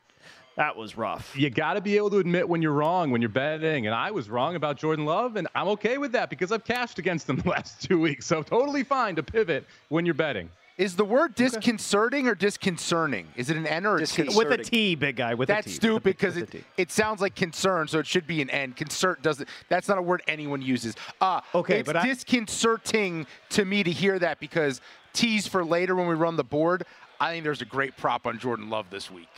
That 0.57 0.77
was 0.77 0.97
rough. 0.97 1.35
You 1.37 1.51
got 1.51 1.75
to 1.75 1.81
be 1.81 1.97
able 1.97 2.11
to 2.11 2.19
admit 2.19 2.49
when 2.49 2.63
you're 2.63 2.73
wrong, 2.73 3.11
when 3.11 3.21
you're 3.21 3.29
betting. 3.29 3.87
And 3.87 3.95
I 3.95 4.13
was 4.13 4.31
wrong 4.31 4.55
about 4.55 4.77
Jordan 4.79 5.05
Love, 5.05 5.35
and 5.37 5.49
I'm 5.55 5.67
okay 5.69 5.99
with 5.99 6.13
that 6.13 6.31
because 6.31 6.53
I've 6.53 6.65
cashed 6.65 6.99
against 7.01 7.27
them 7.27 7.37
the 7.45 7.49
last 7.49 7.83
two 7.83 7.99
weeks. 8.01 8.27
So 8.27 8.43
totally 8.43 8.85
fine 8.85 9.17
to 9.17 9.23
pivot 9.23 9.67
when 9.89 10.05
you're 10.07 10.15
betting. 10.15 10.49
Is 10.77 10.97
the 10.97 11.05
word 11.05 11.37
disconcerting 11.37 12.27
or 12.27 12.35
disconcerting? 12.35 13.29
Is 13.37 13.49
it 13.49 13.57
an 13.57 13.65
N 13.67 13.87
or 13.87 13.97
a 13.99 14.07
T? 14.07 14.25
With 14.37 14.51
a 14.51 14.59
T, 14.59 14.97
big 14.97 15.15
guy, 15.17 15.35
with 15.35 15.49
a 15.49 15.53
That's 15.53 15.67
T. 15.69 15.73
stupid 15.73 16.03
because 16.03 16.37
it, 16.37 16.65
it 16.77 16.91
sounds 16.91 17.21
like 17.21 17.37
concern, 17.37 17.87
so 17.87 18.01
it 18.01 18.07
should 18.09 18.27
be 18.27 18.43
an 18.43 18.51
N. 18.51 18.73
Concert 18.73 19.23
doesn't. 19.23 19.49
That's 19.69 19.87
not 19.89 19.99
a 19.99 20.03
word 20.03 20.23
anyone 20.27 20.63
uses. 20.63 20.97
Uh, 21.21 21.41
Okay, 21.55 21.79
it's 21.81 21.87
but 21.87 21.95
I- 21.97 22.05
disconcerting 22.07 23.27
to 23.51 23.65
me 23.65 23.83
to 23.85 23.91
hear 23.93 24.19
that 24.19 24.41
because 24.41 24.81
tease 25.13 25.47
for 25.47 25.65
later 25.65 25.95
when 25.95 26.09
we 26.09 26.15
run 26.15 26.37
the 26.37 26.45
board. 26.45 26.85
I 27.21 27.31
think 27.33 27.45
there's 27.45 27.63
a 27.63 27.67
great 27.67 27.97
prop 27.97 28.27
on 28.27 28.39
Jordan 28.41 28.69
Love 28.69 28.87
this 28.91 29.11
week. 29.11 29.29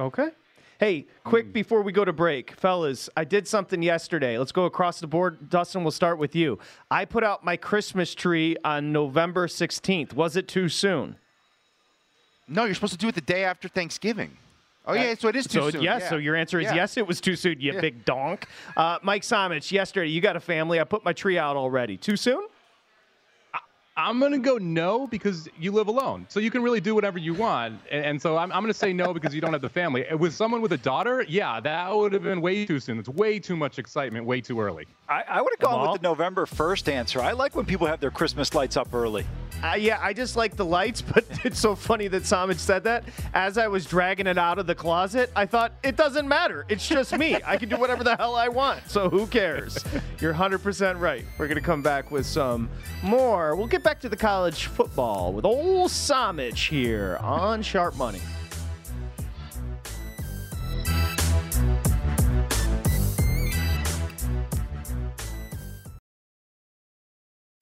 Okay. 0.00 0.30
Hey, 0.80 1.06
quick 1.22 1.52
before 1.52 1.82
we 1.82 1.92
go 1.92 2.04
to 2.04 2.12
break, 2.12 2.52
fellas, 2.52 3.08
I 3.16 3.24
did 3.24 3.46
something 3.46 3.80
yesterday. 3.82 4.38
Let's 4.38 4.52
go 4.52 4.64
across 4.64 4.98
the 5.00 5.06
board. 5.06 5.48
Dustin, 5.48 5.84
we'll 5.84 5.92
start 5.92 6.18
with 6.18 6.34
you. 6.34 6.58
I 6.90 7.04
put 7.04 7.22
out 7.22 7.44
my 7.44 7.56
Christmas 7.56 8.14
tree 8.14 8.56
on 8.64 8.92
November 8.92 9.46
16th. 9.46 10.14
Was 10.14 10.36
it 10.36 10.48
too 10.48 10.68
soon? 10.68 11.16
No, 12.48 12.64
you're 12.64 12.74
supposed 12.74 12.92
to 12.92 12.98
do 12.98 13.08
it 13.08 13.14
the 13.14 13.20
day 13.20 13.44
after 13.44 13.68
Thanksgiving. 13.68 14.36
Oh 14.86 14.92
yeah, 14.92 15.14
so 15.14 15.28
it 15.28 15.36
is 15.36 15.46
too 15.46 15.60
so 15.60 15.70
soon. 15.70 15.82
yes, 15.82 16.02
yeah. 16.02 16.10
so 16.10 16.16
your 16.16 16.36
answer 16.36 16.58
is 16.60 16.64
Yeah. 16.64 16.74
yes, 16.74 16.98
it 16.98 17.06
was 17.06 17.18
too 17.20 17.36
soon, 17.36 17.58
you 17.58 17.72
big 17.80 18.04
donk. 18.04 18.46
Uh, 18.76 18.98
Mike 19.02 19.22
Somich, 19.22 19.72
yesterday, 19.72 20.10
you 20.10 20.20
got 20.20 20.36
a 20.36 20.40
family. 20.40 20.78
I 20.78 20.84
put 20.84 21.04
my 21.04 21.14
tree 21.14 21.38
out 21.38 21.56
already. 21.56 21.96
Too 21.96 22.16
soon? 22.16 22.46
I'm 23.96 24.18
going 24.18 24.32
to 24.32 24.38
go 24.38 24.58
no 24.58 25.06
because 25.06 25.48
you 25.56 25.70
live 25.70 25.86
alone. 25.86 26.26
So 26.28 26.40
you 26.40 26.50
can 26.50 26.64
really 26.64 26.80
do 26.80 26.96
whatever 26.96 27.16
you 27.16 27.32
want. 27.32 27.80
And, 27.92 28.04
and 28.04 28.22
so 28.22 28.36
I'm, 28.36 28.50
I'm 28.50 28.60
going 28.60 28.72
to 28.72 28.78
say 28.78 28.92
no 28.92 29.14
because 29.14 29.32
you 29.32 29.40
don't 29.40 29.52
have 29.52 29.62
the 29.62 29.68
family. 29.68 30.04
With 30.18 30.34
someone 30.34 30.60
with 30.60 30.72
a 30.72 30.78
daughter, 30.78 31.24
yeah, 31.28 31.60
that 31.60 31.94
would 31.94 32.12
have 32.12 32.24
been 32.24 32.40
way 32.40 32.66
too 32.66 32.80
soon. 32.80 32.98
It's 32.98 33.08
way 33.08 33.38
too 33.38 33.54
much 33.54 33.78
excitement, 33.78 34.26
way 34.26 34.40
too 34.40 34.60
early. 34.60 34.86
I, 35.08 35.22
I 35.28 35.40
would 35.40 35.52
have 35.52 35.60
gone 35.60 35.80
Amal? 35.80 35.92
with 35.92 36.02
the 36.02 36.08
November 36.08 36.44
1st 36.44 36.92
answer. 36.92 37.20
I 37.20 37.32
like 37.32 37.54
when 37.54 37.66
people 37.66 37.86
have 37.86 38.00
their 38.00 38.10
Christmas 38.10 38.52
lights 38.52 38.76
up 38.76 38.92
early. 38.92 39.24
Uh, 39.62 39.76
yeah, 39.76 39.98
I 40.02 40.12
just 40.12 40.34
like 40.34 40.56
the 40.56 40.64
lights, 40.64 41.00
but 41.14 41.24
it's 41.44 41.60
so 41.60 41.76
funny 41.76 42.08
that 42.08 42.24
Somich 42.24 42.58
said 42.58 42.82
that. 42.84 43.04
As 43.32 43.58
I 43.58 43.68
was 43.68 43.86
dragging 43.86 44.26
it 44.26 44.38
out 44.38 44.58
of 44.58 44.66
the 44.66 44.74
closet, 44.74 45.30
I 45.36 45.46
thought, 45.46 45.72
it 45.84 45.96
doesn't 45.96 46.26
matter. 46.26 46.66
It's 46.68 46.88
just 46.88 47.16
me. 47.16 47.38
I 47.46 47.56
can 47.58 47.68
do 47.68 47.76
whatever 47.76 48.02
the 48.02 48.16
hell 48.16 48.34
I 48.34 48.48
want. 48.48 48.90
So 48.90 49.08
who 49.08 49.28
cares? 49.28 49.78
You're 50.18 50.34
100% 50.34 50.98
right. 51.00 51.24
We're 51.38 51.46
going 51.46 51.60
to 51.60 51.64
come 51.64 51.82
back 51.82 52.10
with 52.10 52.26
some 52.26 52.68
more. 53.02 53.54
We'll 53.54 53.68
get 53.68 53.83
back 53.84 54.00
to 54.00 54.08
the 54.08 54.16
college 54.16 54.64
football 54.64 55.34
with 55.34 55.44
old 55.44 55.90
Somich 55.90 56.70
here 56.70 57.18
on 57.20 57.60
Sharp 57.60 57.94
Money. 57.96 58.22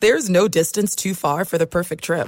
There's 0.01 0.29
no 0.31 0.49
distance 0.49 0.97
too 0.97 1.15
far 1.15 1.45
for 1.45 1.59
the 1.59 1.67
perfect 1.67 2.05
trip 2.05 2.27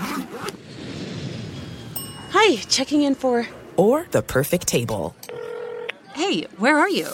Hi, 2.30 2.56
checking 2.68 3.02
in 3.02 3.14
for. 3.14 3.46
or 3.76 4.06
the 4.10 4.22
perfect 4.22 4.66
table. 4.66 5.14
Hey, 6.14 6.42
where 6.58 6.76
are 6.78 6.88
you? 6.88 7.08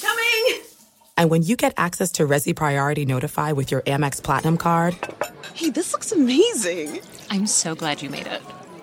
Coming! 0.00 0.69
And 1.20 1.28
when 1.28 1.42
you 1.42 1.54
get 1.54 1.74
access 1.76 2.12
to 2.12 2.26
Resy 2.26 2.56
Priority 2.56 3.04
Notify 3.04 3.52
with 3.52 3.70
your 3.70 3.82
Amex 3.82 4.22
Platinum 4.22 4.56
card 4.56 4.96
Hey, 5.52 5.68
this 5.68 5.92
looks 5.92 6.12
amazing! 6.12 7.00
I'm 7.28 7.46
so 7.46 7.74
glad 7.74 8.00
you 8.00 8.08
made 8.08 8.26
it. 8.26 8.40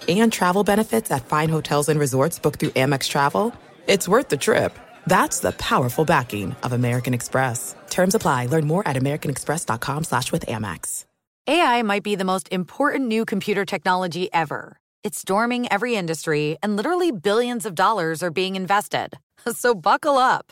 and 0.07 0.31
travel 0.31 0.63
benefits 0.63 1.09
at 1.09 1.25
fine 1.25 1.49
hotels 1.49 1.89
and 1.89 1.99
resorts 1.99 2.37
booked 2.37 2.59
through 2.59 2.69
Amex 2.81 3.09
Travel, 3.09 3.55
it's 3.87 4.07
worth 4.07 4.29
the 4.29 4.37
trip. 4.37 4.77
That's 5.07 5.39
the 5.39 5.51
powerful 5.53 6.05
backing 6.05 6.55
of 6.61 6.73
American 6.73 7.15
Express. 7.15 7.75
Terms 7.89 8.13
apply. 8.13 8.45
Learn 8.45 8.67
more 8.67 8.87
at 8.87 8.95
americanexpress.com 8.97 10.03
slash 10.03 10.31
with 10.31 10.45
Amex. 10.45 11.05
AI 11.47 11.81
might 11.81 12.03
be 12.03 12.13
the 12.15 12.23
most 12.33 12.47
important 12.51 13.07
new 13.07 13.25
computer 13.25 13.65
technology 13.65 14.31
ever. 14.31 14.77
It's 15.03 15.17
storming 15.19 15.67
every 15.71 15.95
industry, 15.95 16.57
and 16.61 16.75
literally 16.75 17.11
billions 17.11 17.65
of 17.65 17.73
dollars 17.73 18.21
are 18.21 18.31
being 18.31 18.55
invested. 18.55 19.17
So 19.53 19.73
buckle 19.73 20.17
up. 20.17 20.51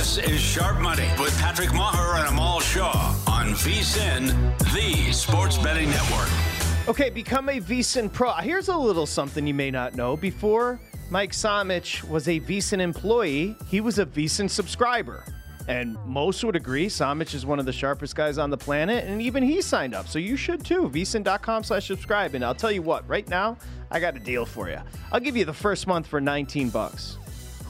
This 0.00 0.16
is 0.16 0.40
Sharp 0.40 0.80
Money 0.80 1.06
with 1.18 1.38
Patrick 1.38 1.68
Meagher 1.68 2.18
and 2.20 2.28
Amal 2.28 2.58
Shah 2.60 3.14
on 3.26 3.48
VSIN, 3.48 4.32
the 4.72 5.12
Sports 5.12 5.58
Betting 5.58 5.90
Network. 5.90 6.30
Okay, 6.88 7.10
become 7.10 7.50
a 7.50 7.60
VSIN 7.60 8.10
Pro. 8.10 8.32
Here's 8.32 8.68
a 8.68 8.76
little 8.78 9.04
something 9.04 9.46
you 9.46 9.52
may 9.52 9.70
not 9.70 9.94
know. 9.96 10.16
Before 10.16 10.80
Mike 11.10 11.32
Somich 11.32 12.02
was 12.08 12.28
a 12.28 12.40
VSIN 12.40 12.80
employee, 12.80 13.54
he 13.68 13.82
was 13.82 13.98
a 13.98 14.06
VSIN 14.06 14.48
subscriber. 14.48 15.22
And 15.68 15.98
most 16.06 16.42
would 16.44 16.56
agree 16.56 16.86
Somich 16.86 17.34
is 17.34 17.44
one 17.44 17.58
of 17.58 17.66
the 17.66 17.72
sharpest 17.72 18.16
guys 18.16 18.38
on 18.38 18.48
the 18.48 18.56
planet, 18.56 19.04
and 19.04 19.20
even 19.20 19.42
he 19.42 19.60
signed 19.60 19.94
up. 19.94 20.08
So 20.08 20.18
you 20.18 20.34
should 20.34 20.64
too. 20.64 20.88
VSIN.com 20.88 21.62
slash 21.62 21.86
subscribe. 21.86 22.34
And 22.34 22.42
I'll 22.42 22.54
tell 22.54 22.72
you 22.72 22.80
what, 22.80 23.06
right 23.06 23.28
now, 23.28 23.58
I 23.90 24.00
got 24.00 24.16
a 24.16 24.20
deal 24.20 24.46
for 24.46 24.70
you. 24.70 24.78
I'll 25.12 25.20
give 25.20 25.36
you 25.36 25.44
the 25.44 25.52
first 25.52 25.86
month 25.86 26.06
for 26.06 26.22
19 26.22 26.70
bucks. 26.70 27.18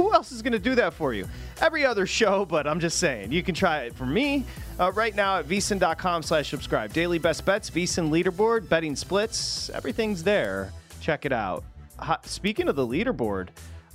Who 0.00 0.14
else 0.14 0.32
is 0.32 0.40
going 0.40 0.54
to 0.54 0.58
do 0.58 0.74
that 0.76 0.94
for 0.94 1.12
you? 1.12 1.28
Every 1.60 1.84
other 1.84 2.06
show, 2.06 2.46
but 2.46 2.66
I'm 2.66 2.80
just 2.80 2.98
saying, 2.98 3.32
you 3.32 3.42
can 3.42 3.54
try 3.54 3.80
it 3.80 3.94
for 3.94 4.06
me 4.06 4.46
uh, 4.78 4.90
right 4.92 5.14
now 5.14 5.40
at 5.40 5.46
vsin.com 5.46 6.22
slash 6.22 6.48
subscribe. 6.48 6.94
Daily 6.94 7.18
best 7.18 7.44
bets, 7.44 7.68
vsin 7.68 8.08
leaderboard, 8.08 8.66
betting 8.66 8.96
splits, 8.96 9.68
everything's 9.68 10.22
there. 10.22 10.72
Check 11.02 11.26
it 11.26 11.32
out. 11.32 11.64
Speaking 12.22 12.66
of 12.68 12.76
the 12.76 12.86
leaderboard, 12.86 13.48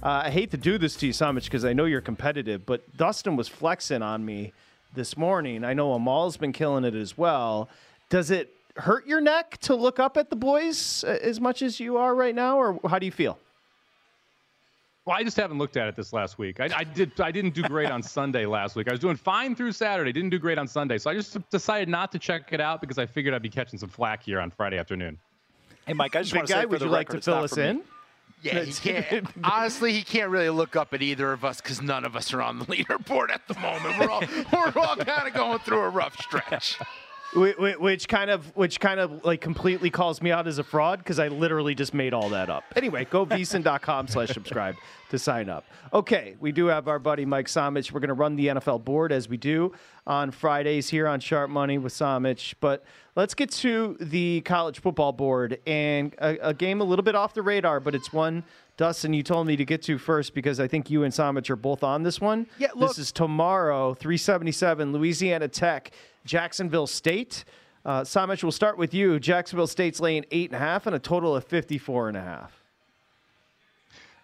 uh, 0.04 0.22
I 0.26 0.30
hate 0.30 0.52
to 0.52 0.58
do 0.58 0.78
this 0.78 0.96
to 0.98 1.08
you 1.08 1.14
so 1.14 1.34
much 1.34 1.46
because 1.46 1.66
I 1.66 1.74
know 1.74 1.86
you're 1.86 2.02
competitive, 2.02 2.68
but 2.68 2.96
Dustin 2.96 3.36
was 3.36 3.48
flexing 3.48 4.04
on 4.04 4.24
me 4.24 4.54
this 4.94 5.18
morning. 5.18 5.64
I 5.64 5.74
know 5.74 5.94
Amal's 5.94 6.38
been 6.38 6.54
killing 6.54 6.84
it 6.84 6.94
as 6.94 7.18
well. 7.18 7.68
Does 8.12 8.30
it 8.30 8.54
hurt 8.76 9.08
your 9.08 9.22
neck 9.22 9.58
to 9.62 9.74
look 9.74 10.00
up 10.00 10.18
at 10.18 10.30
the 10.30 10.36
boys 10.36 11.04
uh, 11.04 11.18
as 11.24 11.42
much 11.42 11.64
as 11.64 11.80
you 11.80 11.98
are 11.98 12.14
right 12.14 12.36
now, 12.36 12.60
or 12.60 12.80
how 12.88 13.00
do 13.00 13.08
you 13.08 13.12
feel? 13.12 13.40
Well, 15.06 15.16
I 15.16 15.24
just 15.24 15.38
haven't 15.38 15.60
looked 15.60 15.78
at 15.78 15.88
it 15.88 15.96
this 15.96 16.14
last 16.14 16.40
week. 16.40 16.60
I, 16.60 16.68
I 16.76 16.84
did. 16.84 17.20
I 17.22 17.32
didn't 17.32 17.54
do 17.54 17.62
great 17.64 17.92
on 17.92 18.02
Sunday 18.02 18.48
last 18.48 18.76
week. 18.76 18.88
I 18.88 18.92
was 18.92 19.00
doing 19.00 19.16
fine 19.16 19.56
through 19.56 19.72
Saturday. 19.74 20.12
Didn't 20.12 20.32
do 20.32 20.40
great 20.40 20.58
on 20.58 20.68
Sunday. 20.68 20.98
So 20.98 21.12
I 21.12 21.14
just 21.14 21.38
decided 21.52 21.90
not 21.90 22.12
to 22.14 22.20
check 22.20 22.52
it 22.54 22.60
out 22.60 22.82
because 22.82 22.98
I 22.98 23.06
figured 23.06 23.36
I'd 23.36 23.44
be 23.44 23.50
catching 23.50 23.78
some 23.78 23.90
flack 23.90 24.24
here 24.24 24.40
on 24.40 24.50
Friday 24.50 24.80
afternoon. 24.80 25.20
Hey, 25.86 25.94
Mike, 25.94 26.16
I 26.16 26.22
just 26.22 26.34
Big 26.34 26.40
want 26.40 26.48
to 26.48 26.54
guy, 26.56 26.62
say, 26.62 26.66
would 26.66 26.80
for 26.80 26.86
you 26.86 26.90
the 26.90 26.94
like 26.94 27.10
record, 27.10 27.22
to 27.22 27.32
fill 27.32 27.44
us 27.44 27.54
for 27.54 27.60
me. 27.60 27.68
in? 27.70 27.82
Yeah, 28.42 28.64
he 28.64 28.74
can't. 29.04 29.28
Honestly, 29.44 29.94
he 29.94 30.02
can't 30.02 30.32
really 30.32 30.50
look 30.50 30.76
up 30.76 30.92
at 30.96 31.04
either 31.04 31.32
of 31.32 31.46
us 31.46 31.62
because 31.62 31.84
none 31.84 32.04
of 32.04 32.16
us 32.16 32.34
are 32.34 32.42
on 32.42 32.58
the 32.58 32.66
leaderboard 32.74 33.30
at 33.30 33.48
the 33.48 33.54
moment. 33.60 34.00
We're 34.00 34.10
all 34.10 34.24
we're 34.52 34.82
all 34.82 34.96
kind 34.96 35.28
of 35.28 35.34
going 35.36 35.60
through 35.60 35.82
a 35.82 35.90
rough 35.90 36.20
stretch. 36.20 36.80
Wh- 37.36 37.52
wh- 37.58 37.82
Which 37.82 38.08
kind 38.08 38.30
of, 38.32 38.56
which 38.56 38.80
kind 38.80 39.00
of 39.00 39.24
like 39.26 39.42
completely 39.42 39.90
calls 39.90 40.22
me 40.22 40.32
out 40.32 40.48
as 40.48 40.58
a 40.58 40.64
fraud 40.64 41.00
because 41.00 41.20
I 41.20 41.28
literally 41.28 41.76
just 41.76 41.94
made 41.94 42.14
all 42.14 42.30
that 42.30 42.50
up. 42.50 42.64
Anyway, 42.76 43.06
go 43.06 43.26
vsin.com 43.26 44.08
slash 44.08 44.30
subscribe 44.30 44.76
to 45.10 45.20
sign 45.20 45.50
up. 45.50 45.66
Okay, 45.94 46.36
we 46.40 46.52
do 46.52 46.66
have 46.68 46.88
our 46.88 46.98
buddy 47.00 47.26
Mike 47.26 47.48
Somich. 47.48 47.92
We're 47.92 48.00
going 48.00 48.08
to 48.08 48.14
run 48.16 48.36
the 48.36 48.48
NFL 48.48 48.84
board 48.84 49.12
as 49.12 49.30
we 49.30 49.38
do 49.38 49.74
on 50.08 50.32
Fridays 50.32 50.90
here 50.90 51.08
on 51.08 51.20
Sharp 51.20 51.50
Money 51.50 51.78
with 51.78 51.94
Somich. 51.94 52.54
But 52.60 52.84
let's 53.16 53.34
get 53.34 53.52
to 53.52 53.98
the 54.00 54.42
college 54.42 54.80
football 54.80 55.12
board 55.12 55.60
and 55.68 56.16
a, 56.20 56.50
a 56.50 56.54
game 56.54 56.82
a 56.82 56.84
little 56.84 57.04
bit 57.04 57.16
off 57.16 57.34
the 57.34 57.42
radar, 57.44 57.80
but 57.80 57.94
it's 57.96 58.12
one. 58.14 58.44
Dustin, 58.78 59.14
you 59.14 59.24
told 59.24 59.48
me 59.48 59.56
to 59.56 59.64
get 59.64 59.82
to 59.84 59.98
first 59.98 60.34
because 60.34 60.60
I 60.60 60.68
think 60.68 60.90
you 60.90 61.04
and 61.04 61.14
Somich 61.14 61.50
are 61.50 61.56
both 61.56 61.82
on 61.84 62.04
this 62.04 62.20
one. 62.20 62.46
Yeah, 62.58 62.70
look- 62.76 62.90
this 62.90 62.98
is 62.98 63.12
tomorrow, 63.14 63.94
377, 63.94 64.92
Louisiana 64.92 65.48
Tech, 65.48 65.92
Jacksonville 66.26 66.88
State. 66.88 67.46
Uh, 67.86 68.04
we'll 68.44 68.52
start 68.52 68.78
with 68.78 68.94
you. 68.94 69.20
Jacksonville 69.20 69.68
State's 69.68 70.00
laying 70.00 70.26
eight 70.32 70.50
and 70.50 70.56
a 70.56 70.60
half 70.60 70.88
and 70.88 70.96
a 70.96 71.00
total 71.00 71.36
of 71.36 71.44
54 71.46 72.10
and 72.10 72.18
a 72.18 72.22
half. 72.22 72.65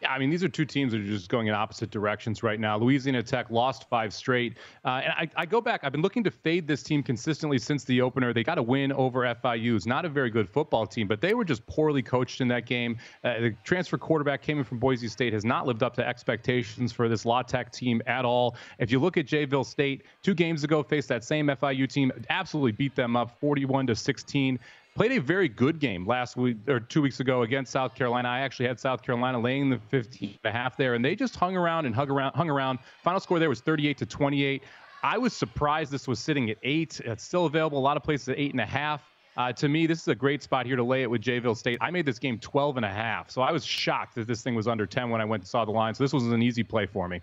I 0.08 0.18
mean, 0.18 0.30
these 0.30 0.44
are 0.44 0.50
two 0.50 0.66
teams 0.66 0.92
that 0.92 1.02
are 1.02 1.06
just 1.06 1.30
going 1.30 1.48
in 1.48 1.54
opposite 1.54 1.92
directions 1.92 2.44
right 2.44 2.60
now. 2.60 2.78
Louisiana 2.78 3.24
Tech 3.24 3.50
lost 3.50 3.90
five 3.90 4.14
straight. 4.14 4.58
Uh, 4.84 5.02
and 5.04 5.14
I, 5.14 5.30
I 5.42 5.46
go 5.46 5.62
back, 5.62 5.82
I've 5.84 5.92
been 5.92 6.02
looking 6.02 6.24
to 6.24 6.32
fade 6.32 6.68
this 6.68 6.84
team 6.84 7.04
consistently 7.04 7.60
since 7.60 7.84
the 7.84 8.02
opener. 8.02 8.34
They 8.34 8.44
got 8.44 8.58
a 8.58 8.64
win 8.64 8.92
over 8.92 9.22
FIU. 9.22 9.76
It's 9.76 9.86
not 9.86 10.06
a 10.06 10.10
very 10.10 10.30
good 10.30 10.50
football 10.50 10.86
team, 10.86 11.08
but 11.08 11.22
they 11.22 11.34
were 11.34 11.46
just 11.46 11.66
poorly 11.68 12.02
coached 12.02 12.42
in 12.42 12.48
that 12.50 12.66
game. 12.66 12.98
Uh, 13.24 13.40
the 13.40 13.56
transfer 13.64 13.98
quarterback 13.98 14.42
came 14.42 14.58
in 14.58 14.64
from 14.64 14.80
Boise 14.80 15.08
State, 15.08 15.34
has 15.34 15.46
not 15.46 15.68
lived 15.68 15.84
up 15.84 15.94
to 15.96 16.08
expectations 16.08 16.92
for 16.92 17.08
this 17.08 17.26
La 17.26 17.42
Tech 17.42 17.72
team 17.72 18.02
at 18.08 18.26
all. 18.26 18.56
If 18.80 18.92
you 18.92 19.00
look 19.00 19.18
at 19.18 19.26
Jayville 19.26 19.66
State, 19.66 20.04
two 20.24 20.34
games 20.34 20.64
ago 20.64 20.84
faced 20.84 21.10
that 21.10 21.24
same 21.24 21.48
FIU 21.48 21.88
team, 21.88 22.12
absolutely 22.30 22.72
beat 22.72 22.96
them 22.96 23.16
up 23.16 23.40
41 23.40 23.88
to 23.88 23.96
16 23.96 24.60
played 24.96 25.12
a 25.14 25.20
very 25.20 25.48
good 25.48 25.80
game 25.80 26.06
last 26.06 26.36
week 26.36 26.58
or 26.68 26.80
two 26.80 27.02
weeks 27.02 27.20
ago 27.20 27.44
against 27.44 27.72
South 27.72 27.96
Carolina. 27.96 28.28
I 28.28 28.40
actually 28.40 28.68
had 28.68 28.80
South 28.80 29.02
Carolina 29.02 29.40
laying 29.40 29.70
the 29.70 29.80
15 29.90 30.38
and 30.44 30.50
a 30.50 30.52
half 30.52 30.78
there, 30.78 30.96
and 30.96 31.04
they 31.04 31.16
just 31.16 31.36
hung 31.36 31.56
around 31.56 31.86
and 31.86 31.96
hung 31.96 32.10
around, 32.10 32.34
hung 32.34 32.50
around. 32.50 32.80
Final 33.04 33.20
score 33.20 33.40
there 33.40 33.50
was 33.50 33.62
38 33.62 33.98
to 34.00 34.06
28. 34.06 34.64
I 35.04 35.18
was 35.18 35.34
surprised 35.34 35.92
this 35.92 36.08
was 36.08 36.20
sitting 36.20 36.50
at 36.50 36.58
eight. 36.64 37.00
It's 37.04 37.24
still 37.24 37.46
available 37.46 37.78
a 37.78 37.80
lot 37.80 37.98
of 37.98 38.04
places 38.04 38.30
at 38.30 38.38
eight 38.38 38.52
and 38.52 38.62
a 38.62 38.66
half. 38.66 39.02
Uh, 39.38 39.52
to 39.54 39.70
me, 39.70 39.88
this 39.88 40.02
is 40.02 40.08
a 40.10 40.16
great 40.16 40.44
spot 40.44 40.66
here 40.66 40.76
to 40.76 40.84
lay 40.84 41.04
it 41.04 41.10
with 41.10 41.22
Jayville 41.22 41.56
State. 41.56 41.78
I 41.80 41.90
made 41.90 42.06
this 42.06 42.20
game 42.20 42.38
12 42.38 42.78
and 42.78 42.86
a 42.86 42.90
half, 42.90 43.32
so 43.32 43.42
I 43.42 43.52
was 43.52 43.66
shocked 43.66 44.16
that 44.16 44.28
this 44.28 44.42
thing 44.42 44.56
was 44.56 44.68
under 44.68 44.86
10 44.86 45.10
when 45.10 45.22
I 45.22 45.26
went 45.26 45.44
and 45.44 45.48
saw 45.48 45.64
the 45.64 45.72
line. 45.72 45.96
So 45.96 46.04
this 46.04 46.12
was 46.12 46.24
an 46.28 46.42
easy 46.42 46.64
play 46.64 46.86
for 46.86 47.08
me. 47.08 47.22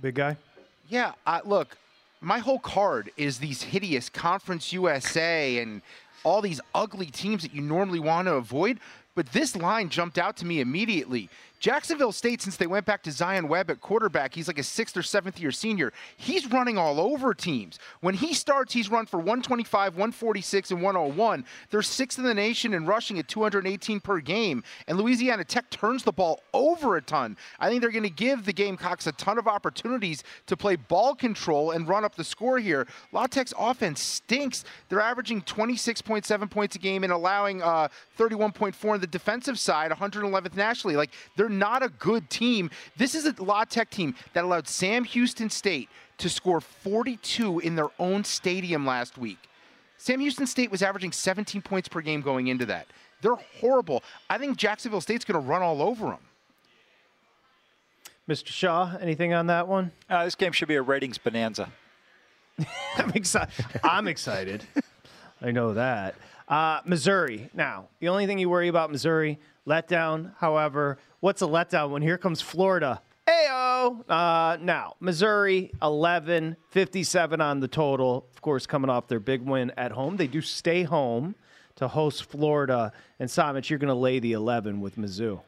Big 0.00 0.14
guy? 0.14 0.36
Yeah, 0.88 1.12
I, 1.26 1.42
look, 1.44 1.76
my 2.20 2.38
whole 2.38 2.58
card 2.58 3.10
is 3.16 3.38
these 3.38 3.62
hideous 3.62 4.08
Conference 4.08 4.72
USA 4.72 5.58
and 5.58 5.82
all 6.26 6.42
these 6.42 6.60
ugly 6.74 7.06
teams 7.06 7.42
that 7.42 7.54
you 7.54 7.62
normally 7.62 8.00
want 8.00 8.26
to 8.26 8.34
avoid. 8.34 8.80
But 9.14 9.32
this 9.32 9.54
line 9.54 9.88
jumped 9.88 10.18
out 10.18 10.36
to 10.38 10.44
me 10.44 10.60
immediately. 10.60 11.30
Jacksonville 11.58 12.12
State, 12.12 12.42
since 12.42 12.56
they 12.56 12.66
went 12.66 12.84
back 12.84 13.02
to 13.04 13.12
Zion 13.12 13.48
Webb 13.48 13.70
at 13.70 13.80
quarterback, 13.80 14.34
he's 14.34 14.46
like 14.46 14.58
a 14.58 14.62
sixth 14.62 14.96
or 14.96 15.02
seventh 15.02 15.40
year 15.40 15.50
senior. 15.50 15.92
He's 16.16 16.50
running 16.50 16.76
all 16.76 17.00
over 17.00 17.32
teams. 17.32 17.78
When 18.00 18.14
he 18.14 18.34
starts, 18.34 18.74
he's 18.74 18.90
run 18.90 19.06
for 19.06 19.16
125, 19.16 19.94
146, 19.94 20.70
and 20.70 20.82
101. 20.82 21.44
They're 21.70 21.82
sixth 21.82 22.18
in 22.18 22.24
the 22.24 22.34
nation 22.34 22.74
in 22.74 22.84
rushing 22.84 23.18
at 23.18 23.28
218 23.28 24.00
per 24.00 24.20
game. 24.20 24.62
And 24.86 24.98
Louisiana 24.98 25.44
Tech 25.44 25.70
turns 25.70 26.02
the 26.02 26.12
ball 26.12 26.42
over 26.52 26.96
a 26.96 27.02
ton. 27.02 27.36
I 27.58 27.68
think 27.68 27.80
they're 27.80 27.90
going 27.90 28.02
to 28.02 28.10
give 28.10 28.44
the 28.44 28.52
Gamecocks 28.52 29.06
a 29.06 29.12
ton 29.12 29.38
of 29.38 29.48
opportunities 29.48 30.22
to 30.46 30.56
play 30.56 30.76
ball 30.76 31.14
control 31.14 31.70
and 31.70 31.88
run 31.88 32.04
up 32.04 32.16
the 32.16 32.24
score 32.24 32.58
here. 32.58 32.86
La 33.12 33.26
Tech's 33.26 33.54
offense 33.58 34.00
stinks. 34.00 34.64
They're 34.88 35.00
averaging 35.00 35.42
26.7 35.42 36.50
points 36.50 36.76
a 36.76 36.78
game 36.78 37.02
and 37.02 37.12
allowing 37.12 37.62
uh, 37.62 37.88
31.4 38.18 38.92
on 38.92 39.00
the 39.00 39.06
defensive 39.06 39.58
side, 39.58 39.90
111th 39.90 40.54
nationally. 40.54 40.96
Like, 40.96 41.10
they're 41.36 41.45
not 41.48 41.82
a 41.82 41.88
good 41.88 42.28
team. 42.30 42.70
This 42.96 43.14
is 43.14 43.26
a 43.26 43.42
La 43.42 43.64
Tech 43.64 43.90
team 43.90 44.14
that 44.32 44.44
allowed 44.44 44.68
Sam 44.68 45.04
Houston 45.04 45.50
State 45.50 45.88
to 46.18 46.28
score 46.28 46.60
42 46.60 47.60
in 47.60 47.76
their 47.76 47.88
own 47.98 48.24
stadium 48.24 48.86
last 48.86 49.18
week. 49.18 49.38
Sam 49.98 50.20
Houston 50.20 50.46
State 50.46 50.70
was 50.70 50.82
averaging 50.82 51.12
17 51.12 51.62
points 51.62 51.88
per 51.88 52.00
game 52.00 52.20
going 52.20 52.48
into 52.48 52.66
that. 52.66 52.86
They're 53.22 53.36
horrible. 53.60 54.02
I 54.28 54.38
think 54.38 54.56
Jacksonville 54.56 55.00
State's 55.00 55.24
going 55.24 55.40
to 55.40 55.46
run 55.46 55.62
all 55.62 55.82
over 55.82 56.06
them. 56.06 56.18
Mr. 58.28 58.48
Shah, 58.48 58.96
anything 59.00 59.34
on 59.34 59.46
that 59.46 59.68
one? 59.68 59.92
Uh, 60.10 60.24
this 60.24 60.34
game 60.34 60.52
should 60.52 60.68
be 60.68 60.74
a 60.74 60.82
ratings 60.82 61.16
bonanza. 61.16 61.70
I'm 62.96 63.10
excited. 63.10 63.52
I'm 63.84 64.08
excited. 64.08 64.64
I 65.42 65.50
know 65.50 65.74
that. 65.74 66.14
Uh, 66.48 66.80
Missouri. 66.84 67.50
Now, 67.54 67.88
the 68.00 68.08
only 68.08 68.26
thing 68.26 68.38
you 68.38 68.48
worry 68.48 68.68
about 68.68 68.90
Missouri, 68.90 69.38
letdown. 69.66 70.32
However, 70.38 70.98
what's 71.20 71.42
a 71.42 71.46
letdown 71.46 71.90
when 71.90 72.02
here 72.02 72.18
comes 72.18 72.40
Florida? 72.40 73.02
Ayo. 73.28 74.08
Uh, 74.08 74.56
now, 74.60 74.94
Missouri, 75.00 75.72
11, 75.82 76.56
57 76.70 77.40
on 77.40 77.60
the 77.60 77.68
total. 77.68 78.26
Of 78.34 78.40
course, 78.40 78.66
coming 78.66 78.88
off 78.88 79.08
their 79.08 79.20
big 79.20 79.42
win 79.42 79.72
at 79.76 79.92
home. 79.92 80.16
They 80.16 80.28
do 80.28 80.40
stay 80.40 80.84
home 80.84 81.34
to 81.76 81.88
host 81.88 82.24
Florida. 82.24 82.92
And 83.18 83.30
Simon, 83.30 83.62
you're 83.66 83.78
going 83.78 83.88
to 83.88 83.94
lay 83.94 84.20
the 84.20 84.32
11 84.32 84.80
with 84.80 84.96
Mizzou. 84.96 85.40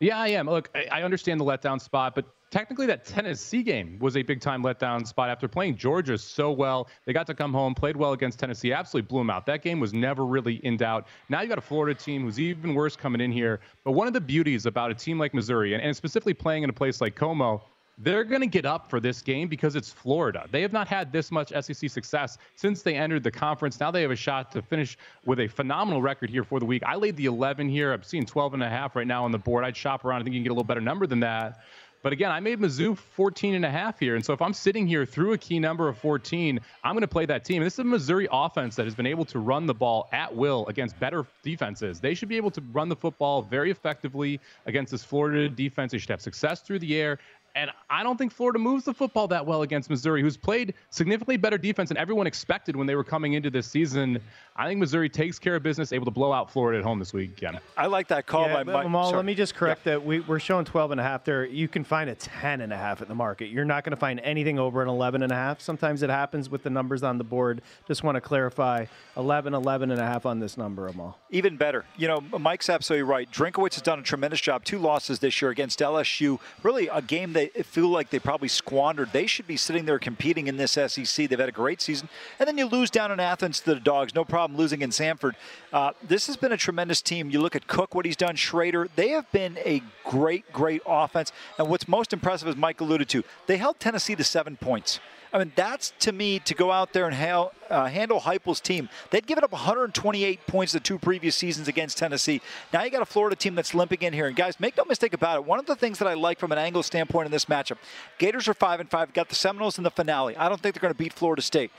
Yeah, 0.00 0.18
I 0.18 0.28
am. 0.28 0.48
Look, 0.48 0.70
I 0.90 1.02
understand 1.02 1.38
the 1.40 1.44
letdown 1.44 1.80
spot, 1.80 2.14
but 2.14 2.24
technically 2.50 2.86
that 2.86 3.04
Tennessee 3.04 3.62
game 3.62 3.98
was 4.00 4.16
a 4.16 4.22
big 4.22 4.40
time 4.40 4.62
letdown 4.62 5.06
spot 5.06 5.30
after 5.30 5.48
playing 5.48 5.76
Georgia 5.76 6.18
so 6.18 6.50
well. 6.50 6.88
They 7.06 7.12
got 7.12 7.26
to 7.28 7.34
come 7.34 7.52
home, 7.52 7.74
played 7.74 7.96
well 7.96 8.12
against 8.12 8.38
Tennessee, 8.38 8.72
absolutely 8.72 9.08
blew 9.08 9.20
them 9.20 9.30
out. 9.30 9.46
That 9.46 9.62
game 9.62 9.80
was 9.80 9.92
never 9.92 10.26
really 10.26 10.56
in 10.64 10.76
doubt. 10.76 11.06
Now 11.28 11.42
you 11.42 11.48
got 11.48 11.58
a 11.58 11.62
Florida 11.62 11.98
team 11.98 12.22
who's 12.22 12.40
even 12.40 12.74
worse 12.74 12.96
coming 12.96 13.20
in 13.20 13.32
here. 13.32 13.60
But 13.84 13.92
one 13.92 14.06
of 14.06 14.12
the 14.12 14.20
beauties 14.20 14.66
about 14.66 14.90
a 14.90 14.94
team 14.94 15.18
like 15.18 15.34
Missouri, 15.34 15.74
and, 15.74 15.82
and 15.82 15.96
specifically 15.96 16.34
playing 16.34 16.64
in 16.64 16.70
a 16.70 16.72
place 16.72 17.00
like 17.00 17.14
Como, 17.14 17.62
they're 18.02 18.24
going 18.24 18.40
to 18.40 18.46
get 18.46 18.64
up 18.64 18.88
for 18.88 18.98
this 18.98 19.20
game 19.20 19.46
because 19.46 19.76
it's 19.76 19.92
Florida. 19.92 20.48
They 20.50 20.62
have 20.62 20.72
not 20.72 20.88
had 20.88 21.12
this 21.12 21.30
much 21.30 21.50
SEC 21.50 21.90
success 21.90 22.38
since 22.56 22.80
they 22.80 22.94
entered 22.94 23.22
the 23.22 23.30
conference. 23.30 23.78
Now 23.78 23.90
they 23.90 24.00
have 24.00 24.10
a 24.10 24.16
shot 24.16 24.50
to 24.52 24.62
finish 24.62 24.96
with 25.26 25.38
a 25.40 25.48
phenomenal 25.48 26.00
record 26.00 26.30
here 26.30 26.42
for 26.42 26.58
the 26.58 26.64
week. 26.64 26.82
I 26.86 26.94
laid 26.94 27.16
the 27.16 27.26
11 27.26 27.68
here. 27.68 27.92
I'm 27.92 28.02
seeing 28.02 28.24
12 28.24 28.54
and 28.54 28.62
a 28.62 28.70
half 28.70 28.96
right 28.96 29.06
now 29.06 29.24
on 29.24 29.32
the 29.32 29.38
board. 29.38 29.64
I'd 29.64 29.76
shop 29.76 30.04
around. 30.06 30.22
I 30.22 30.24
think 30.24 30.34
you 30.34 30.38
can 30.38 30.44
get 30.44 30.50
a 30.50 30.54
little 30.54 30.64
better 30.64 30.80
number 30.80 31.06
than 31.06 31.20
that. 31.20 31.60
But 32.02 32.14
again, 32.14 32.30
I 32.30 32.40
made 32.40 32.58
Mizzou 32.58 32.96
14 32.96 33.54
and 33.54 33.64
a 33.64 33.70
half 33.70 33.98
here. 33.98 34.16
And 34.16 34.24
so 34.24 34.32
if 34.32 34.40
I'm 34.40 34.54
sitting 34.54 34.86
here 34.86 35.04
through 35.04 35.34
a 35.34 35.38
key 35.38 35.58
number 35.58 35.86
of 35.86 35.98
14, 35.98 36.58
I'm 36.82 36.94
going 36.94 37.02
to 37.02 37.08
play 37.08 37.26
that 37.26 37.44
team. 37.44 37.62
This 37.62 37.74
is 37.74 37.78
a 37.80 37.84
Missouri 37.84 38.26
offense 38.32 38.74
that 38.76 38.86
has 38.86 38.94
been 38.94 39.06
able 39.06 39.26
to 39.26 39.38
run 39.38 39.66
the 39.66 39.74
ball 39.74 40.08
at 40.12 40.34
will 40.34 40.66
against 40.68 40.98
better 40.98 41.26
defenses. 41.42 42.00
They 42.00 42.14
should 42.14 42.28
be 42.28 42.38
able 42.38 42.50
to 42.52 42.62
run 42.72 42.88
the 42.88 42.96
football 42.96 43.42
very 43.42 43.70
effectively 43.70 44.40
against 44.64 44.92
this 44.92 45.04
Florida 45.04 45.48
defense. 45.48 45.92
They 45.92 45.98
should 45.98 46.10
have 46.10 46.22
success 46.22 46.62
through 46.62 46.78
the 46.78 46.96
air. 46.96 47.18
And 47.54 47.70
I 47.88 48.02
don't 48.02 48.16
think 48.16 48.32
Florida 48.32 48.58
moves 48.58 48.84
the 48.84 48.94
football 48.94 49.26
that 49.28 49.44
well 49.44 49.62
against 49.62 49.90
Missouri, 49.90 50.22
who's 50.22 50.36
played 50.36 50.74
significantly 50.90 51.36
better 51.36 51.58
defense 51.58 51.88
than 51.88 51.98
everyone 51.98 52.26
expected 52.26 52.76
when 52.76 52.86
they 52.86 52.94
were 52.94 53.04
coming 53.04 53.32
into 53.32 53.50
this 53.50 53.66
season. 53.66 54.20
I 54.56 54.68
think 54.68 54.78
Missouri 54.78 55.08
takes 55.08 55.38
care 55.38 55.56
of 55.56 55.62
business, 55.62 55.92
able 55.92 56.04
to 56.04 56.10
blow 56.10 56.32
out 56.32 56.50
Florida 56.50 56.78
at 56.78 56.84
home 56.84 56.98
this 56.98 57.12
weekend. 57.12 57.58
I 57.76 57.86
like 57.86 58.08
that 58.08 58.26
call 58.26 58.46
yeah, 58.46 58.62
by 58.62 58.84
Mike. 58.84 59.12
let 59.12 59.24
me 59.24 59.34
just 59.34 59.54
correct 59.54 59.86
yeah. 59.86 59.94
that. 59.94 60.04
We, 60.04 60.22
are 60.28 60.38
showing 60.38 60.64
12 60.64 60.92
and 60.92 61.00
a 61.00 61.02
half 61.02 61.24
there. 61.24 61.44
You 61.46 61.66
can 61.66 61.82
find 61.82 62.10
a 62.10 62.14
10 62.14 62.60
and 62.60 62.72
a 62.72 62.76
half 62.76 63.00
at 63.00 63.08
the 63.08 63.14
market. 63.14 63.46
You're 63.46 63.64
not 63.64 63.84
going 63.84 63.92
to 63.92 63.96
find 63.96 64.20
anything 64.20 64.58
over 64.58 64.82
an 64.82 64.88
11 64.88 65.22
and 65.22 65.32
a 65.32 65.34
half. 65.34 65.60
Sometimes 65.60 66.02
it 66.02 66.10
happens 66.10 66.50
with 66.50 66.62
the 66.62 66.70
numbers 66.70 67.02
on 67.02 67.18
the 67.18 67.24
board. 67.24 67.62
Just 67.86 68.02
want 68.02 68.16
to 68.16 68.20
clarify 68.20 68.86
11, 69.16 69.54
11 69.54 69.90
and 69.90 70.00
a 70.00 70.04
half 70.04 70.26
on 70.26 70.40
this 70.40 70.56
number, 70.56 70.86
Amal. 70.88 71.18
Even 71.30 71.56
better. 71.56 71.84
You 71.96 72.08
know, 72.08 72.20
Mike's 72.38 72.68
absolutely 72.68 73.04
right. 73.04 73.30
Drinkwitz 73.30 73.74
has 73.74 73.82
done 73.82 73.98
a 73.98 74.02
tremendous 74.02 74.40
job. 74.40 74.64
Two 74.64 74.78
losses 74.78 75.20
this 75.20 75.40
year 75.40 75.50
against 75.50 75.78
LSU. 75.78 76.38
Really 76.62 76.88
a 76.88 77.00
game 77.00 77.32
they 77.40 77.62
feel 77.62 77.88
like 77.88 78.10
they 78.10 78.18
probably 78.18 78.48
squandered. 78.48 79.12
They 79.12 79.26
should 79.26 79.46
be 79.46 79.56
sitting 79.56 79.84
there 79.86 79.98
competing 79.98 80.46
in 80.46 80.56
this 80.56 80.72
SEC. 80.72 81.28
They've 81.28 81.38
had 81.38 81.48
a 81.48 81.52
great 81.52 81.80
season. 81.80 82.08
And 82.38 82.46
then 82.46 82.58
you 82.58 82.66
lose 82.66 82.90
down 82.90 83.10
in 83.10 83.20
Athens 83.20 83.60
to 83.60 83.74
the 83.74 83.80
Dogs. 83.80 84.14
No 84.14 84.24
problem 84.24 84.58
losing 84.58 84.82
in 84.82 84.92
Sanford. 84.92 85.36
Uh, 85.72 85.92
this 86.06 86.26
has 86.26 86.36
been 86.36 86.52
a 86.52 86.56
tremendous 86.56 87.00
team. 87.00 87.30
You 87.30 87.40
look 87.40 87.56
at 87.56 87.66
Cook, 87.66 87.94
what 87.94 88.04
he's 88.04 88.16
done, 88.16 88.36
Schrader. 88.36 88.88
They 88.96 89.08
have 89.10 89.30
been 89.32 89.58
a 89.58 89.82
great, 90.04 90.52
great 90.52 90.82
offense. 90.86 91.32
And 91.58 91.68
what's 91.68 91.88
most 91.88 92.12
impressive, 92.12 92.48
as 92.48 92.56
Mike 92.56 92.80
alluded 92.80 93.08
to, 93.10 93.22
they 93.46 93.56
held 93.56 93.80
Tennessee 93.80 94.16
to 94.16 94.24
seven 94.24 94.56
points. 94.56 95.00
I 95.32 95.38
mean, 95.38 95.52
that's 95.54 95.92
to 96.00 96.12
me 96.12 96.40
to 96.40 96.54
go 96.54 96.72
out 96.72 96.92
there 96.92 97.06
and 97.06 97.14
ha- 97.14 97.50
uh, 97.68 97.86
handle 97.86 98.20
Heupel's 98.20 98.60
team. 98.60 98.88
They'd 99.10 99.26
given 99.26 99.44
up 99.44 99.52
128 99.52 100.46
points 100.46 100.72
the 100.72 100.80
two 100.80 100.98
previous 100.98 101.36
seasons 101.36 101.68
against 101.68 101.98
Tennessee. 101.98 102.40
Now 102.72 102.82
you 102.82 102.90
got 102.90 103.02
a 103.02 103.06
Florida 103.06 103.36
team 103.36 103.54
that's 103.54 103.74
limping 103.74 104.02
in 104.02 104.12
here. 104.12 104.26
And 104.26 104.34
guys, 104.34 104.58
make 104.58 104.76
no 104.76 104.84
mistake 104.84 105.14
about 105.14 105.36
it. 105.36 105.44
One 105.44 105.60
of 105.60 105.66
the 105.66 105.76
things 105.76 105.98
that 106.00 106.08
I 106.08 106.14
like 106.14 106.40
from 106.40 106.50
an 106.50 106.58
angle 106.58 106.82
standpoint 106.82 107.26
in 107.26 107.32
this 107.32 107.44
matchup, 107.44 107.78
Gators 108.18 108.48
are 108.48 108.54
five 108.54 108.80
and 108.80 108.90
five. 108.90 109.12
Got 109.12 109.28
the 109.28 109.36
Seminoles 109.36 109.78
in 109.78 109.84
the 109.84 109.90
finale. 109.90 110.36
I 110.36 110.48
don't 110.48 110.60
think 110.60 110.74
they're 110.74 110.82
going 110.82 110.94
to 110.94 110.98
beat 110.98 111.12
Florida 111.12 111.42
State. 111.42 111.70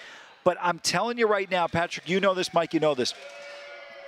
But 0.43 0.57
I'm 0.61 0.79
telling 0.79 1.17
you 1.17 1.27
right 1.27 1.49
now, 1.51 1.67
Patrick, 1.67 2.09
you 2.09 2.19
know 2.19 2.33
this, 2.33 2.53
Mike, 2.53 2.73
you 2.73 2.79
know 2.79 2.95
this. 2.95 3.13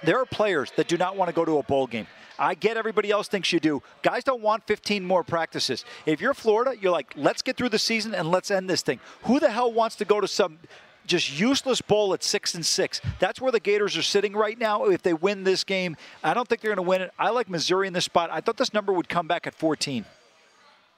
There 0.03 0.19
are 0.19 0.25
players 0.25 0.71
that 0.75 0.87
do 0.87 0.97
not 0.97 1.15
want 1.15 1.29
to 1.29 1.35
go 1.35 1.45
to 1.45 1.59
a 1.59 1.63
bowl 1.63 1.87
game. 1.87 2.07
I 2.37 2.55
get 2.55 2.77
everybody 2.77 3.11
else 3.11 3.27
thinks 3.27 3.53
you 3.53 3.59
do. 3.59 3.81
Guys 4.01 4.23
don't 4.23 4.41
want 4.41 4.65
15 4.67 5.05
more 5.05 5.23
practices. 5.23 5.85
If 6.05 6.19
you're 6.19 6.33
Florida, 6.33 6.75
you're 6.79 6.91
like, 6.91 7.13
let's 7.15 7.41
get 7.41 7.57
through 7.57 7.69
the 7.69 7.79
season 7.79 8.13
and 8.13 8.29
let's 8.29 8.51
end 8.51 8.69
this 8.69 8.81
thing. 8.81 8.99
Who 9.23 9.39
the 9.39 9.49
hell 9.49 9.71
wants 9.71 9.95
to 9.97 10.05
go 10.05 10.19
to 10.19 10.27
some 10.27 10.59
just 11.05 11.37
useless 11.39 11.79
bowl 11.81 12.13
at 12.13 12.23
six 12.23 12.55
and 12.55 12.65
six? 12.65 13.01
That's 13.19 13.39
where 13.39 13.51
the 13.51 13.59
Gators 13.59 13.95
are 13.95 14.01
sitting 14.01 14.33
right 14.33 14.57
now. 14.57 14.85
If 14.85 15.03
they 15.03 15.13
win 15.13 15.43
this 15.43 15.63
game, 15.63 15.95
I 16.23 16.33
don't 16.33 16.47
think 16.47 16.61
they're 16.61 16.75
going 16.75 16.83
to 16.83 16.89
win 16.89 17.01
it. 17.01 17.11
I 17.19 17.29
like 17.29 17.49
Missouri 17.49 17.87
in 17.87 17.93
this 17.93 18.05
spot. 18.05 18.29
I 18.31 18.41
thought 18.41 18.57
this 18.57 18.73
number 18.73 18.91
would 18.91 19.07
come 19.07 19.27
back 19.27 19.47
at 19.47 19.55
14. 19.55 20.03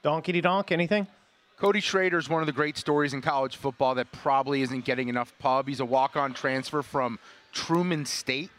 Donkey 0.03 0.41
donk, 0.41 0.71
anything? 0.71 1.07
Cody 1.57 1.79
Schrader 1.79 2.17
is 2.17 2.29
one 2.29 2.41
of 2.41 2.47
the 2.47 2.53
great 2.53 2.77
stories 2.77 3.13
in 3.13 3.21
college 3.21 3.55
football 3.55 3.95
that 3.95 4.11
probably 4.11 4.61
isn't 4.61 4.83
getting 4.83 5.09
enough 5.09 5.33
pub. 5.39 5.67
He's 5.67 5.79
a 5.79 5.85
walk-on 5.85 6.33
transfer 6.33 6.81
from 6.81 7.17
Truman 7.53 8.05
State 8.05 8.51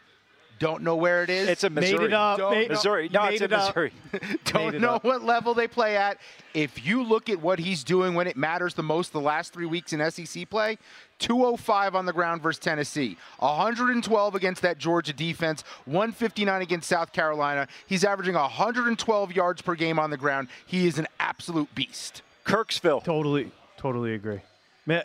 don't 0.58 0.82
know 0.82 0.96
where 0.96 1.22
it 1.22 1.30
is. 1.30 1.48
It's 1.48 1.64
a 1.64 1.70
Missouri. 1.70 1.98
Made 1.98 2.04
it 2.06 2.12
up. 2.12 2.38
Don't, 2.38 2.52
made, 2.52 2.70
Missouri. 2.70 3.08
No, 3.12 3.24
it's 3.24 3.40
it 3.40 3.52
in 3.52 3.58
Missouri. 3.58 3.92
Don't 4.44 4.80
know 4.80 4.98
what 5.02 5.22
level 5.22 5.54
they 5.54 5.68
play 5.68 5.96
at. 5.96 6.18
If 6.54 6.86
you 6.86 7.02
look 7.02 7.28
at 7.28 7.40
what 7.40 7.58
he's 7.58 7.84
doing 7.84 8.14
when 8.14 8.26
it 8.26 8.36
matters 8.36 8.74
the 8.74 8.82
most 8.82 9.12
the 9.12 9.20
last 9.20 9.52
three 9.52 9.66
weeks 9.66 9.92
in 9.92 10.10
SEC 10.10 10.48
play, 10.48 10.78
205 11.18 11.94
on 11.94 12.06
the 12.06 12.12
ground 12.12 12.42
versus 12.42 12.58
Tennessee, 12.58 13.18
112 13.38 14.34
against 14.34 14.62
that 14.62 14.78
Georgia 14.78 15.12
defense, 15.12 15.62
159 15.84 16.62
against 16.62 16.88
South 16.88 17.12
Carolina. 17.12 17.68
He's 17.86 18.04
averaging 18.04 18.34
112 18.34 19.32
yards 19.32 19.62
per 19.62 19.74
game 19.74 19.98
on 19.98 20.10
the 20.10 20.16
ground. 20.16 20.48
He 20.66 20.86
is 20.86 20.98
an 20.98 21.06
absolute 21.20 21.74
beast. 21.74 22.22
Kirksville. 22.44 23.04
Totally, 23.04 23.50
totally 23.76 24.14
agree. 24.14 24.40
Man, 24.86 25.02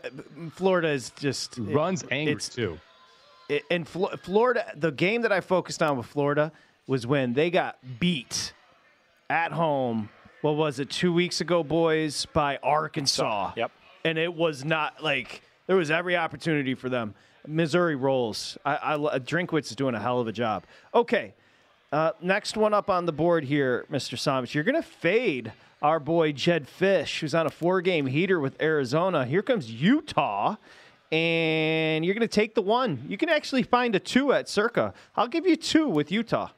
Florida 0.54 0.90
is 0.90 1.10
just 1.12 1.58
runs 1.58 2.04
it, 2.04 2.10
angry 2.12 2.36
too 2.36 2.80
in 3.70 3.86
Florida, 3.86 4.72
the 4.76 4.92
game 4.92 5.22
that 5.24 5.32
I 5.32 5.42
focused 5.42 5.82
on 5.84 5.98
with 5.98 6.06
Florida 6.06 6.52
was 6.88 7.06
when 7.06 7.34
they 7.34 7.50
got 7.50 7.78
beat 8.00 8.54
at 9.30 9.52
home. 9.52 10.10
What 10.42 10.56
was 10.56 10.80
it? 10.80 10.90
Two 10.90 11.14
weeks 11.14 11.42
ago, 11.42 11.64
boys, 11.64 12.26
by 12.34 12.58
Arkansas. 12.64 13.54
Yep. 13.56 13.72
And 14.04 14.18
it 14.18 14.34
was 14.34 14.66
not 14.66 15.04
like 15.04 15.42
there 15.68 15.76
was 15.76 15.92
every 15.92 16.18
opportunity 16.18 16.74
for 16.74 16.90
them. 16.90 17.14
Missouri 17.48 17.96
rolls. 17.96 18.58
I, 18.66 18.96
I 18.96 19.20
Drinkwitz 19.20 19.66
is 19.66 19.76
doing 19.76 19.96
a 19.96 20.00
hell 20.00 20.20
of 20.20 20.28
a 20.28 20.32
job. 20.32 20.64
Okay, 20.94 21.34
uh, 21.92 22.12
next 22.22 22.58
one 22.58 22.74
up 22.74 22.90
on 22.90 23.06
the 23.06 23.12
board 23.12 23.44
here, 23.44 23.86
Mr. 23.92 24.16
Somich. 24.16 24.54
You're 24.54 24.64
going 24.64 24.82
to 24.82 24.88
fade 24.88 25.54
our 25.82 26.00
boy 26.00 26.32
Jedd 26.32 26.68
Fisch, 26.68 27.20
who's 27.20 27.34
on 27.34 27.48
a 27.48 27.50
four-game 27.50 28.06
heater 28.08 28.40
with 28.40 28.60
Arizona. 28.62 29.26
Here 29.26 29.42
comes 29.42 29.72
Utah 29.72 30.56
and 31.12 32.06
you're 32.06 32.14
going 32.14 32.28
to 32.28 32.28
take 32.28 32.56
the 32.56 32.62
one. 32.62 33.04
You 33.08 33.18
can 33.18 33.30
actually 33.30 33.64
find 33.64 33.96
a 33.96 34.00
two 34.00 34.32
at 34.34 34.48
Circa. 34.48 34.94
I'll 35.16 35.28
give 35.28 35.46
you 35.46 35.56
two 35.56 35.88
with 35.88 36.12
Utah. 36.12 36.50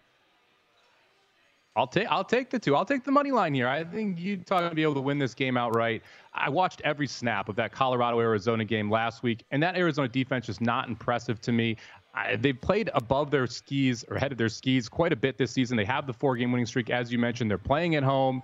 I'll 1.75 1.87
take 1.87 2.07
I'll 2.07 2.23
take 2.23 2.51
the 2.51 2.59
two. 2.59 2.75
I'll 2.75 2.85
take 2.85 3.03
the 3.03 3.11
money 3.11 3.31
line 3.31 3.53
here. 3.53 3.67
I 3.67 3.83
think 3.83 4.19
Utah 4.19 4.69
to 4.69 4.75
be 4.75 4.83
able 4.83 4.93
to 4.93 5.01
win 5.01 5.17
this 5.17 5.33
game 5.33 5.57
outright. 5.57 6.03
I 6.35 6.49
watched 6.49 6.81
every 6.83 7.07
snap 7.07 7.49
of 7.49 7.55
that 7.55 7.71
Colorado 7.71 8.19
Arizona 8.19 8.63
game 8.63 8.91
last 8.91 9.23
week, 9.23 9.43
and 9.49 9.61
that 9.63 9.75
Arizona 9.75 10.07
defense 10.07 10.49
is 10.49 10.61
not 10.61 10.87
impressive 10.87 11.41
to 11.41 11.51
me. 11.51 11.77
They've 12.37 12.59
played 12.59 12.91
above 12.93 13.31
their 13.31 13.47
skis 13.47 14.05
or 14.07 14.17
ahead 14.17 14.31
of 14.31 14.37
their 14.37 14.49
skis 14.49 14.87
quite 14.87 15.11
a 15.11 15.15
bit 15.15 15.39
this 15.39 15.49
season. 15.49 15.75
They 15.75 15.85
have 15.85 16.05
the 16.05 16.13
four 16.13 16.35
game 16.35 16.51
winning 16.51 16.67
streak, 16.67 16.91
as 16.91 17.11
you 17.11 17.17
mentioned. 17.17 17.49
They're 17.49 17.57
playing 17.57 17.95
at 17.95 18.03
home. 18.03 18.43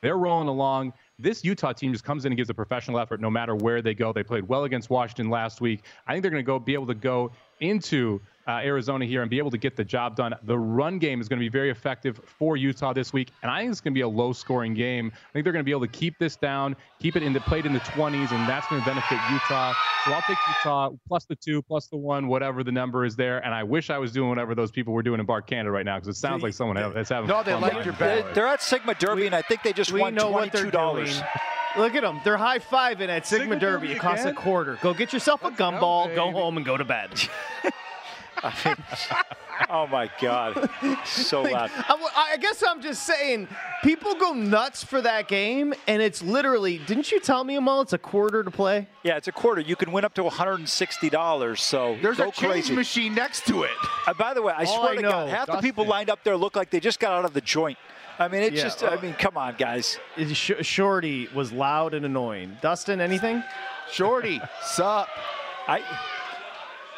They're 0.00 0.16
rolling 0.16 0.46
along 0.46 0.92
this 1.18 1.44
Utah 1.44 1.72
team 1.72 1.92
just 1.92 2.04
comes 2.04 2.24
in 2.24 2.32
and 2.32 2.36
gives 2.36 2.50
a 2.50 2.54
professional 2.54 2.98
effort 2.98 3.20
no 3.20 3.30
matter 3.30 3.54
where 3.54 3.80
they 3.82 3.94
go. 3.94 4.12
They 4.12 4.24
played 4.24 4.48
well 4.48 4.64
against 4.64 4.90
Washington 4.90 5.30
last 5.30 5.60
week. 5.60 5.84
I 6.06 6.12
think 6.12 6.22
they're 6.22 6.30
going 6.30 6.42
to 6.42 6.46
go 6.46 6.58
be 6.58 6.74
able 6.74 6.86
to 6.86 6.94
go 6.94 7.30
into 7.60 8.20
uh, 8.46 8.60
Arizona 8.62 9.04
here 9.04 9.22
and 9.22 9.30
be 9.30 9.38
able 9.38 9.50
to 9.50 9.58
get 9.58 9.76
the 9.76 9.84
job 9.84 10.16
done. 10.16 10.34
The 10.42 10.58
run 10.58 10.98
game 10.98 11.20
is 11.20 11.28
going 11.28 11.38
to 11.38 11.44
be 11.44 11.48
very 11.48 11.70
effective 11.70 12.20
for 12.26 12.56
Utah 12.56 12.92
this 12.92 13.12
week, 13.12 13.30
and 13.42 13.50
I 13.50 13.60
think 13.60 13.72
it's 13.72 13.80
going 13.80 13.92
to 13.92 13.98
be 13.98 14.02
a 14.02 14.08
low-scoring 14.08 14.74
game. 14.74 15.10
I 15.14 15.32
think 15.32 15.44
they're 15.44 15.52
going 15.52 15.64
to 15.64 15.64
be 15.64 15.70
able 15.70 15.82
to 15.82 15.88
keep 15.88 16.18
this 16.18 16.36
down, 16.36 16.76
keep 17.00 17.16
it 17.16 17.22
in 17.22 17.32
the 17.32 17.40
played 17.40 17.66
in 17.66 17.72
the 17.72 17.80
20s, 17.80 18.32
and 18.32 18.48
that's 18.48 18.66
going 18.68 18.82
to 18.82 18.86
benefit 18.86 19.18
Utah. 19.30 19.72
So 20.04 20.12
I'll 20.12 20.22
take 20.22 20.36
Utah 20.48 20.90
plus 21.08 21.24
the 21.24 21.36
two, 21.36 21.62
plus 21.62 21.86
the 21.86 21.96
one, 21.96 22.28
whatever 22.28 22.62
the 22.62 22.72
number 22.72 23.04
is 23.04 23.16
there. 23.16 23.42
And 23.44 23.54
I 23.54 23.62
wish 23.62 23.88
I 23.88 23.98
was 23.98 24.12
doing 24.12 24.28
whatever 24.28 24.54
those 24.54 24.70
people 24.70 24.92
were 24.92 25.02
doing 25.02 25.20
in 25.20 25.26
Bar 25.26 25.42
Canada 25.42 25.70
right 25.70 25.86
now 25.86 25.96
because 25.96 26.08
it 26.08 26.20
sounds 26.20 26.42
like 26.42 26.52
someone 26.52 26.76
that's 26.92 27.08
having. 27.08 27.28
No, 27.28 27.42
they 27.42 27.54
like 27.54 27.84
your 27.84 27.94
bet. 27.94 28.34
They're 28.34 28.46
at 28.46 28.62
Sigma 28.62 28.94
Derby, 28.94 29.22
we, 29.22 29.26
and 29.26 29.34
I 29.34 29.42
think 29.42 29.62
they 29.62 29.72
just 29.72 29.92
won 29.92 30.14
twenty-two 30.14 30.70
dollars. 30.70 31.22
Look 31.76 31.94
at 31.94 32.02
them. 32.02 32.20
They're 32.24 32.36
high 32.36 32.58
fiving 32.58 33.08
at 33.08 33.26
Sigma, 33.26 33.44
Sigma 33.44 33.58
Derby. 33.58 33.92
It 33.92 33.98
costs 33.98 34.24
again? 34.24 34.36
a 34.36 34.40
quarter. 34.40 34.78
Go 34.80 34.94
get 34.94 35.12
yourself 35.12 35.44
a 35.44 35.50
gumball, 35.50 36.14
go 36.14 36.30
home, 36.30 36.56
and 36.56 36.64
go 36.64 36.76
to 36.76 36.84
bed. 36.84 37.10
oh 39.70 39.86
my 39.86 40.10
God, 40.20 40.68
so 41.04 41.42
loud. 41.42 41.70
I, 41.74 42.32
I, 42.32 42.36
guess 42.36 42.62
I'm 42.66 42.82
just 42.82 43.06
saying, 43.06 43.48
people 43.82 44.14
go 44.16 44.32
nuts 44.34 44.84
for 44.84 45.00
that 45.00 45.28
game, 45.28 45.72
and 45.86 46.02
it's 46.02 46.22
literally. 46.22 46.78
Didn't 46.78 47.10
you 47.10 47.20
tell 47.20 47.42
me, 47.42 47.56
Amal? 47.56 47.80
It's 47.82 47.94
a 47.94 47.98
quarter 47.98 48.42
to 48.42 48.50
play. 48.50 48.86
Yeah, 49.02 49.16
it's 49.16 49.28
a 49.28 49.32
quarter. 49.32 49.62
You 49.62 49.76
can 49.76 49.92
win 49.92 50.04
up 50.04 50.14
to 50.14 50.24
160 50.24 51.10
dollars. 51.10 51.62
So 51.62 51.96
there's 52.02 52.18
a 52.18 52.30
change 52.30 52.36
crazy. 52.36 52.74
machine 52.74 53.14
next 53.14 53.46
to 53.46 53.62
it. 53.62 53.70
Uh, 54.06 54.12
by 54.14 54.34
the 54.34 54.42
way, 54.42 54.52
I 54.54 54.64
All 54.64 54.78
swear 54.78 54.90
I 54.90 54.96
to 54.96 55.02
know, 55.02 55.10
God, 55.10 55.28
half 55.28 55.46
Dustin. 55.46 55.56
the 55.56 55.62
people 55.62 55.86
lined 55.86 56.10
up 56.10 56.22
there 56.24 56.36
look 56.36 56.56
like 56.56 56.70
they 56.70 56.80
just 56.80 57.00
got 57.00 57.12
out 57.12 57.24
of 57.24 57.32
the 57.32 57.40
joint. 57.40 57.78
I 58.18 58.28
mean, 58.28 58.42
it's 58.42 58.56
Yeah, 58.56 58.62
just. 58.64 58.82
I 58.84 58.96
oh. 58.96 59.00
mean, 59.00 59.14
come 59.14 59.36
on, 59.36 59.54
guys. 59.56 59.98
Sh- 60.32 60.52
Shorty 60.62 61.28
was 61.34 61.52
loud 61.52 61.94
and 61.94 62.04
annoying. 62.06 62.56
Dustin, 62.60 63.00
anything? 63.00 63.42
Shorty, 63.90 64.40
sup? 64.62 65.08
I. 65.66 65.82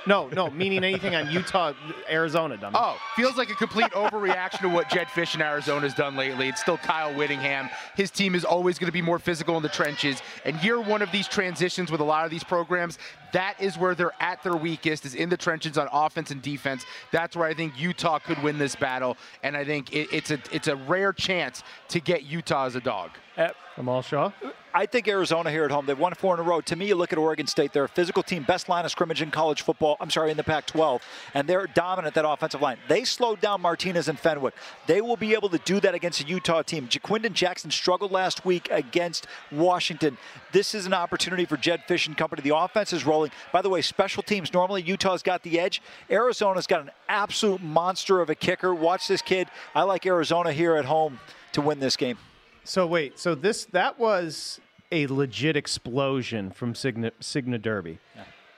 No, 0.06 0.28
no, 0.28 0.50
meaning 0.50 0.84
anything 0.84 1.14
on 1.14 1.30
Utah, 1.30 1.72
Arizona, 2.08 2.56
dummy. 2.56 2.76
Oh, 2.78 2.96
feels 3.16 3.36
like 3.36 3.50
a 3.50 3.54
complete 3.54 3.90
overreaction 3.92 4.60
to 4.60 4.68
what 4.68 4.88
Jedd 4.88 5.08
Fisch 5.08 5.34
in 5.34 5.42
Arizona 5.42 5.80
has 5.80 5.94
done 5.94 6.16
lately. 6.16 6.48
It's 6.48 6.60
still 6.60 6.78
Kyle 6.78 7.12
Whittingham. 7.14 7.68
His 7.96 8.10
team 8.10 8.34
is 8.34 8.44
always 8.44 8.78
going 8.78 8.86
to 8.86 8.92
be 8.92 9.02
more 9.02 9.18
physical 9.18 9.56
in 9.56 9.62
the 9.62 9.68
trenches. 9.68 10.22
And 10.44 10.62
year 10.62 10.80
one 10.80 11.02
of 11.02 11.10
these 11.10 11.26
transitions 11.26 11.90
with 11.90 12.00
a 12.00 12.04
lot 12.04 12.24
of 12.24 12.30
these 12.30 12.44
programs, 12.44 12.98
that 13.32 13.60
is 13.60 13.76
where 13.76 13.94
they're 13.94 14.14
at 14.20 14.42
their 14.42 14.56
weakest, 14.56 15.04
is 15.04 15.14
in 15.14 15.28
the 15.28 15.36
trenches 15.36 15.76
on 15.76 15.88
offense 15.92 16.30
and 16.30 16.40
defense. 16.40 16.86
That's 17.10 17.36
where 17.36 17.48
I 17.48 17.54
think 17.54 17.78
Utah 17.78 18.20
could 18.20 18.40
win 18.42 18.58
this 18.58 18.76
battle. 18.76 19.16
And 19.42 19.56
I 19.56 19.64
think 19.64 19.92
it, 19.92 20.08
it's 20.12 20.30
a 20.30 20.38
it's 20.52 20.68
a 20.68 20.76
rare 20.76 21.12
chance 21.12 21.62
to 21.88 22.00
get 22.00 22.22
Utah 22.22 22.66
as 22.66 22.76
a 22.76 22.80
dog. 22.80 23.10
Uh, 23.36 23.48
Amal 23.78 24.02
Shah? 24.02 24.32
I 24.76 24.84
think 24.84 25.08
Arizona 25.08 25.50
here 25.50 25.64
at 25.64 25.70
home, 25.70 25.86
they've 25.86 25.98
won 25.98 26.12
four 26.14 26.34
in 26.34 26.40
a 26.40 26.42
row. 26.42 26.60
To 26.60 26.76
me, 26.76 26.88
you 26.88 26.96
look 26.96 27.10
at 27.10 27.18
Oregon 27.18 27.46
State, 27.46 27.72
they're 27.72 27.84
a 27.84 27.88
physical 27.88 28.22
team, 28.22 28.42
best 28.42 28.68
line 28.68 28.84
of 28.84 28.90
scrimmage 28.90 29.22
in 29.22 29.30
college 29.30 29.62
football, 29.62 29.96
I'm 30.00 30.10
sorry, 30.10 30.30
in 30.30 30.36
the 30.36 30.44
Pac 30.44 30.66
12, 30.66 31.00
and 31.32 31.48
they're 31.48 31.66
dominant, 31.66 32.14
that 32.14 32.28
offensive 32.28 32.60
line. 32.60 32.76
They 32.86 33.04
slowed 33.04 33.40
down 33.40 33.62
Martinez 33.62 34.08
and 34.08 34.18
Fenwick. 34.18 34.52
They 34.86 35.00
will 35.00 35.16
be 35.16 35.32
able 35.32 35.48
to 35.48 35.58
do 35.58 35.80
that 35.80 35.94
against 35.94 36.20
a 36.20 36.26
Utah 36.26 36.60
team. 36.60 36.88
Ja'Quinden 36.88 37.32
Jackson 37.32 37.70
struggled 37.70 38.12
last 38.12 38.44
week 38.44 38.68
against 38.70 39.26
Washington. 39.50 40.18
This 40.52 40.74
is 40.74 40.84
an 40.84 40.92
opportunity 40.92 41.46
for 41.46 41.56
Jedd 41.56 41.84
Fisch 41.88 42.06
and 42.06 42.14
company. 42.14 42.42
The 42.42 42.54
offense 42.54 42.92
is 42.92 43.06
rolling. 43.06 43.30
By 43.52 43.62
the 43.62 43.70
way, 43.70 43.80
special 43.80 44.22
teams, 44.22 44.52
normally 44.52 44.82
Utah's 44.82 45.22
got 45.22 45.42
the 45.42 45.58
edge. 45.58 45.80
Arizona's 46.10 46.66
got 46.66 46.82
an 46.82 46.90
absolute 47.08 47.62
monster 47.62 48.20
of 48.20 48.28
a 48.28 48.34
kicker. 48.34 48.74
Watch 48.74 49.08
this 49.08 49.22
kid. 49.22 49.48
I 49.74 49.84
like 49.84 50.04
Arizona 50.04 50.52
here 50.52 50.76
at 50.76 50.84
home 50.84 51.18
to 51.52 51.62
win 51.62 51.80
this 51.80 51.96
game. 51.96 52.18
So 52.66 52.86
wait, 52.86 53.18
so 53.18 53.34
this 53.34 53.64
that 53.66 53.98
was 53.98 54.60
a 54.92 55.06
legit 55.06 55.56
explosion 55.56 56.50
from 56.50 56.74
Sigma, 56.74 57.12
Sigma 57.20 57.58
Derby. 57.58 57.98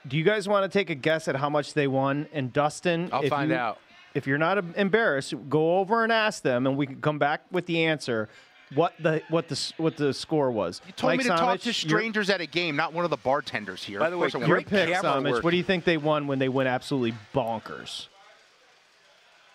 Do 0.07 0.17
you 0.17 0.23
guys 0.23 0.47
want 0.47 0.69
to 0.69 0.77
take 0.77 0.89
a 0.89 0.95
guess 0.95 1.27
at 1.27 1.35
how 1.35 1.49
much 1.49 1.73
they 1.73 1.87
won? 1.87 2.27
And 2.33 2.51
Dustin, 2.51 3.09
I'll 3.11 3.23
if 3.23 3.29
find 3.29 3.51
you- 3.51 3.57
out. 3.57 3.77
If 4.15 4.25
you're 4.25 4.39
not 4.39 4.57
embarrassed, 4.75 5.35
go 5.49 5.77
over 5.77 6.03
and 6.03 6.11
ask 6.11 6.41
them, 6.41 6.65
and 6.65 6.75
we 6.75 6.87
can 6.87 6.99
come 6.99 7.19
back 7.19 7.41
with 7.51 7.67
the 7.67 7.85
answer. 7.85 8.27
What 8.73 8.93
the 8.99 9.21
what 9.29 9.47
the 9.47 9.73
what 9.77 9.97
the 9.97 10.13
score 10.15 10.49
was? 10.51 10.81
You 10.87 10.93
told 10.93 11.11
Mike 11.11 11.19
me 11.19 11.23
to 11.25 11.29
talk 11.29 11.59
to 11.59 11.73
strangers 11.73 12.29
at 12.31 12.41
a 12.41 12.47
game, 12.47 12.75
not 12.75 12.91
one 12.91 13.03
of 13.05 13.11
the 13.11 13.17
bartenders 13.17 13.83
here. 13.83 13.99
By 13.99 14.09
the 14.09 14.17
way, 14.17 14.29
Your 14.33 14.47
won't. 14.47 14.67
pick, 14.67 14.89
Somich. 14.89 15.29
work. 15.31 15.43
What 15.43 15.51
do 15.51 15.57
you 15.57 15.63
think 15.63 15.85
they 15.85 15.97
won 15.97 16.25
when 16.25 16.39
they 16.39 16.49
went 16.49 16.69
absolutely 16.69 17.13
bonkers? 17.35 18.07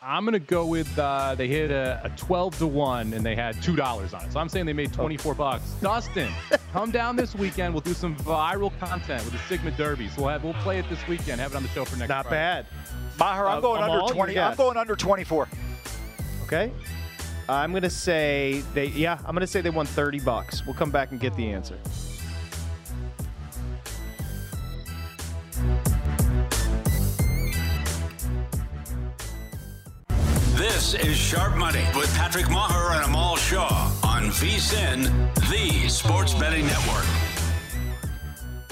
I'm 0.07 0.25
gonna 0.25 0.39
go 0.39 0.67
with 0.67 0.99
uh, 0.99 1.35
they 1.35 1.49
hit 1.49 1.71
a, 1.71 2.01
a 2.05 2.11
12 2.11 2.59
to 2.59 2.67
one 2.67 3.13
and 3.15 3.25
they 3.25 3.35
had 3.35 3.61
two 3.63 3.75
dollars 3.75 4.13
on 4.13 4.25
it. 4.25 4.33
So 4.33 4.39
I'm 4.39 4.49
saying 4.51 4.67
they 4.67 4.73
made 4.75 4.93
24 4.93 5.35
bucks. 5.35 5.65
Dustin, 5.81 6.31
come 6.73 6.91
down 6.91 7.17
this 7.17 7.35
weekend. 7.35 7.73
We'll 7.73 7.81
do 7.81 7.95
some 7.95 8.15
viral 8.17 8.77
content 8.79 9.25
with 9.25 9.33
the 9.33 9.39
Sigma 9.49 9.71
Derby. 9.73 10.09
So 10.09 10.23
we'll 10.23 10.31
have 10.31 10.45
we'll 10.45 10.53
play 10.55 10.79
it 10.79 10.89
this 10.91 11.07
weekend. 11.09 11.41
Have 11.41 11.53
it 11.53 11.57
on 11.57 11.63
the 11.63 11.69
show 11.71 11.85
for 11.87 11.97
next. 11.97 12.11
Not 12.11 12.27
Friday. 12.27 12.37
bad. 12.37 12.67
Meagher, 13.19 13.49
I'm 13.51 13.59
Uh, 13.59 13.61
going 13.61 13.83
Amal, 13.83 13.93
under 13.93 14.05
your 14.07 14.15
20. 14.15 14.39
I'm 14.39 14.51
guess. 14.51 14.57
going 14.59 14.77
under 14.77 14.95
24. 14.97 15.49
Okay. 16.45 16.71
I'm 17.49 17.73
gonna 17.73 17.89
say 17.91 18.63
they. 18.75 18.87
Yeah, 18.87 19.19
I'm 19.27 19.35
gonna 19.35 19.47
say 19.47 19.61
they 19.63 19.71
won 19.71 19.87
30 19.87 20.21
bucks. 20.21 20.65
We'll 20.67 20.75
come 20.75 20.91
back 20.91 21.13
and 21.13 21.21
get 21.21 21.35
the 21.37 21.51
answer. 21.51 21.79
This 30.75 30.95
is 30.95 31.17
Sharp 31.17 31.55
Money 31.55 31.85
with 31.95 32.13
Patrick 32.17 32.47
Meagher 32.47 32.97
and 32.97 33.05
Amal 33.05 33.37
Shah 33.37 33.97
on 34.03 34.25
VSIN, 34.25 35.05
the 35.49 35.89
Sports 35.89 36.35
Betting 36.35 36.67
Network. 36.67 37.07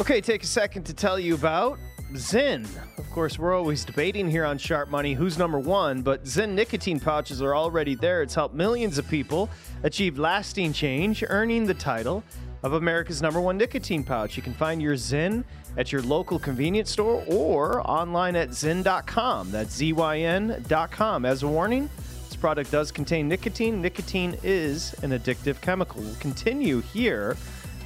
Okay, 0.00 0.20
take 0.20 0.42
a 0.42 0.46
second 0.46 0.82
to 0.86 0.94
tell 0.94 1.16
you 1.16 1.36
about 1.36 1.78
Zyn. 2.14 2.66
Of 2.98 3.08
course, 3.10 3.38
we're 3.38 3.56
always 3.56 3.84
debating 3.84 4.28
here 4.28 4.44
on 4.44 4.58
Sharp 4.58 4.88
Money 4.88 5.14
who's 5.14 5.38
number 5.38 5.60
one, 5.60 6.02
but 6.02 6.24
Zyn 6.24 6.54
nicotine 6.54 6.98
pouches 6.98 7.40
are 7.40 7.54
already 7.54 7.94
there. 7.94 8.20
It's 8.20 8.34
helped 8.34 8.56
millions 8.56 8.98
of 8.98 9.06
people 9.06 9.48
achieve 9.84 10.18
lasting 10.18 10.72
change, 10.72 11.22
earning 11.28 11.66
the 11.66 11.74
title 11.74 12.24
of 12.62 12.74
America's 12.74 13.20
number 13.20 13.40
one 13.40 13.56
nicotine 13.56 14.04
pouch. 14.04 14.36
You 14.36 14.42
can 14.42 14.54
find 14.54 14.80
your 14.80 14.94
Zyn 14.94 15.44
at 15.76 15.90
your 15.90 16.02
local 16.02 16.38
convenience 16.38 16.90
store 16.90 17.24
or 17.26 17.80
online 17.88 18.36
at 18.36 18.50
zyn.com. 18.50 19.50
That's 19.50 19.74
Z-Y-N.com. 19.74 21.24
As 21.24 21.42
a 21.42 21.48
warning, 21.48 21.90
this 22.28 22.36
product 22.36 22.70
does 22.70 22.92
contain 22.92 23.28
nicotine. 23.28 23.80
Nicotine 23.80 24.36
is 24.42 24.94
an 25.02 25.10
addictive 25.10 25.60
chemical. 25.60 26.02
We'll 26.02 26.14
continue 26.16 26.80
here. 26.80 27.36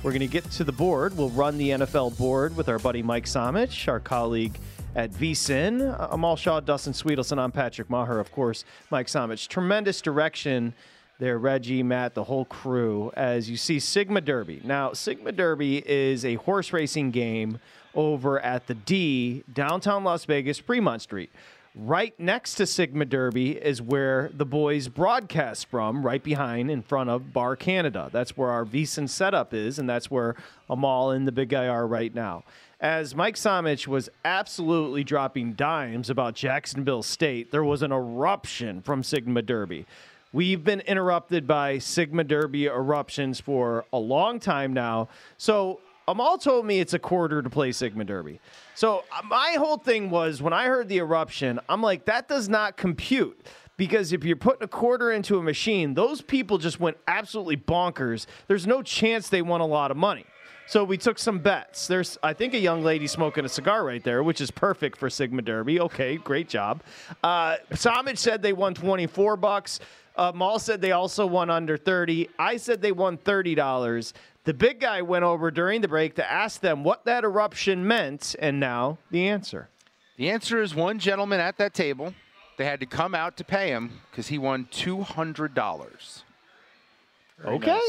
We're 0.02 0.10
going 0.12 0.20
to 0.20 0.26
get 0.26 0.50
to 0.52 0.64
the 0.64 0.72
board. 0.72 1.16
We'll 1.16 1.30
run 1.30 1.58
the 1.58 1.70
NFL 1.70 2.18
board 2.18 2.56
with 2.56 2.68
our 2.68 2.78
buddy 2.78 3.02
Mike 3.02 3.24
Somich, 3.24 3.88
our 3.88 3.98
colleague 3.98 4.58
at 4.94 5.10
VSIN. 5.12 5.98
Uh, 5.98 6.08
Amal 6.10 6.36
Shah, 6.36 6.60
Dustin 6.60 6.92
Swedelson. 6.92 7.38
I'm 7.38 7.52
Patrick 7.52 7.88
Meagher, 7.88 8.20
of 8.20 8.30
course. 8.30 8.64
Mike 8.90 9.06
Somich. 9.06 9.48
Tremendous 9.48 10.00
direction 10.00 10.74
there, 11.18 11.38
Reggie, 11.38 11.82
Matt, 11.82 12.14
the 12.14 12.24
whole 12.24 12.44
crew, 12.44 13.10
as 13.16 13.48
you 13.48 13.56
see 13.56 13.80
Sigma 13.80 14.20
Derby. 14.20 14.60
Now, 14.64 14.92
Sigma 14.92 15.32
Derby 15.32 15.82
is 15.86 16.24
a 16.24 16.34
horse 16.34 16.72
racing 16.72 17.10
game 17.10 17.58
over 17.94 18.38
at 18.40 18.66
the 18.66 18.74
D, 18.74 19.42
downtown 19.52 20.04
Las 20.04 20.24
Vegas, 20.26 20.58
Fremont 20.58 21.00
Street. 21.00 21.30
Right 21.74 22.18
next 22.18 22.54
to 22.54 22.66
Sigma 22.66 23.04
Derby 23.04 23.52
is 23.52 23.82
where 23.82 24.30
the 24.32 24.46
boys 24.46 24.88
broadcast 24.88 25.68
from, 25.68 26.04
right 26.04 26.22
behind 26.22 26.70
in 26.70 26.82
front 26.82 27.10
of 27.10 27.32
Bar 27.32 27.56
Canada. 27.56 28.08
That's 28.12 28.36
where 28.36 28.50
our 28.50 28.64
VSIN 28.64 29.08
setup 29.08 29.52
is, 29.52 29.78
and 29.78 29.88
that's 29.88 30.10
where 30.10 30.36
Amal 30.70 31.10
and 31.10 31.26
the 31.26 31.32
big 31.32 31.50
guy 31.50 31.68
are 31.68 31.86
right 31.86 32.14
now. 32.14 32.44
As 32.80 33.14
Mike 33.14 33.36
Somich 33.36 33.86
was 33.86 34.10
absolutely 34.24 35.04
dropping 35.04 35.54
dimes 35.54 36.10
about 36.10 36.34
Jacksonville 36.34 37.02
State, 37.02 37.50
there 37.50 37.64
was 37.64 37.82
an 37.82 37.92
eruption 37.92 38.82
from 38.82 39.02
Sigma 39.02 39.42
Derby. 39.42 39.86
We've 40.36 40.62
been 40.62 40.80
interrupted 40.80 41.46
by 41.46 41.78
Sigma 41.78 42.22
Derby 42.22 42.66
eruptions 42.66 43.40
for 43.40 43.86
a 43.90 43.98
long 43.98 44.38
time 44.38 44.74
now. 44.74 45.08
So 45.38 45.80
Amal 46.06 46.36
told 46.36 46.66
me 46.66 46.78
it's 46.78 46.92
a 46.92 46.98
quarter 46.98 47.40
to 47.40 47.48
play 47.48 47.72
Sigma 47.72 48.04
Derby. 48.04 48.38
So 48.74 49.04
my 49.24 49.54
whole 49.58 49.78
thing 49.78 50.10
was 50.10 50.42
when 50.42 50.52
I 50.52 50.66
heard 50.66 50.90
the 50.90 50.98
eruption, 50.98 51.58
I'm 51.70 51.80
like, 51.80 52.04
that 52.04 52.28
does 52.28 52.50
not 52.50 52.76
compute. 52.76 53.46
Because 53.78 54.12
if 54.12 54.24
you're 54.24 54.36
putting 54.36 54.62
a 54.62 54.68
quarter 54.68 55.10
into 55.10 55.38
a 55.38 55.42
machine, 55.42 55.94
those 55.94 56.20
people 56.20 56.58
just 56.58 56.78
went 56.78 56.98
absolutely 57.08 57.56
bonkers. 57.56 58.26
There's 58.46 58.66
no 58.66 58.82
chance 58.82 59.30
they 59.30 59.40
won 59.40 59.62
a 59.62 59.66
lot 59.66 59.90
of 59.90 59.96
money. 59.96 60.26
So 60.68 60.82
we 60.82 60.98
took 60.98 61.18
some 61.18 61.38
bets. 61.38 61.86
There's, 61.86 62.18
I 62.22 62.32
think, 62.32 62.52
a 62.52 62.58
young 62.58 62.82
lady 62.82 63.06
smoking 63.06 63.44
a 63.44 63.48
cigar 63.48 63.84
right 63.84 64.02
there, 64.02 64.22
which 64.24 64.40
is 64.40 64.50
perfect 64.50 64.98
for 64.98 65.08
Sigma 65.08 65.42
Derby. 65.42 65.80
Okay, 65.80 66.16
great 66.16 66.48
job. 66.48 66.82
Uh, 67.22 67.56
Somich 67.70 68.18
said 68.18 68.42
they 68.42 68.52
won 68.52 68.74
24 68.74 69.36
bucks. 69.36 69.78
Uh, 70.16 70.32
Maul 70.34 70.58
said 70.58 70.80
they 70.80 70.92
also 70.92 71.26
won 71.26 71.50
under 71.50 71.76
30. 71.76 72.30
I 72.38 72.56
said 72.56 72.80
they 72.80 72.92
won 72.92 73.18
$30. 73.18 74.12
The 74.44 74.54
big 74.54 74.80
guy 74.80 75.02
went 75.02 75.24
over 75.24 75.50
during 75.50 75.80
the 75.80 75.88
break 75.88 76.14
to 76.14 76.30
ask 76.30 76.60
them 76.60 76.84
what 76.84 77.04
that 77.04 77.24
eruption 77.24 77.86
meant, 77.86 78.34
and 78.38 78.58
now 78.58 78.98
the 79.10 79.28
answer. 79.28 79.68
The 80.16 80.30
answer 80.30 80.62
is 80.62 80.74
one 80.74 80.98
gentleman 80.98 81.40
at 81.40 81.58
that 81.58 81.74
table. 81.74 82.14
They 82.56 82.64
had 82.64 82.80
to 82.80 82.86
come 82.86 83.14
out 83.14 83.36
to 83.36 83.44
pay 83.44 83.68
him 83.68 84.00
because 84.10 84.28
he 84.28 84.38
won 84.38 84.68
two 84.70 85.02
hundred 85.02 85.52
dollars. 85.54 86.24
Okay. 87.44 87.80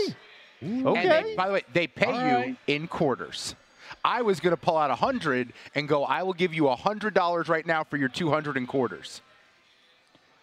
Okay. 0.61 1.07
And 1.07 1.25
they, 1.25 1.35
by 1.35 1.47
the 1.47 1.53
way, 1.53 1.61
they 1.71 1.87
pay 1.87 2.07
All 2.11 2.19
you 2.19 2.35
right. 2.35 2.57
in 2.67 2.87
quarters. 2.87 3.55
I 4.03 4.21
was 4.23 4.39
going 4.41 4.51
to 4.55 4.61
pull 4.61 4.75
out 4.77 4.91
a 4.91 4.95
hundred 4.95 5.53
and 5.75 5.87
go. 5.87 6.03
I 6.03 6.23
will 6.23 6.33
give 6.33 6.53
you 6.53 6.67
a 6.67 6.75
hundred 6.75 7.13
dollars 7.13 7.47
right 7.47 7.65
now 7.65 7.83
for 7.83 7.95
your 7.95 8.09
two 8.09 8.29
hundred 8.29 8.57
in 8.57 8.67
quarters. 8.67 9.21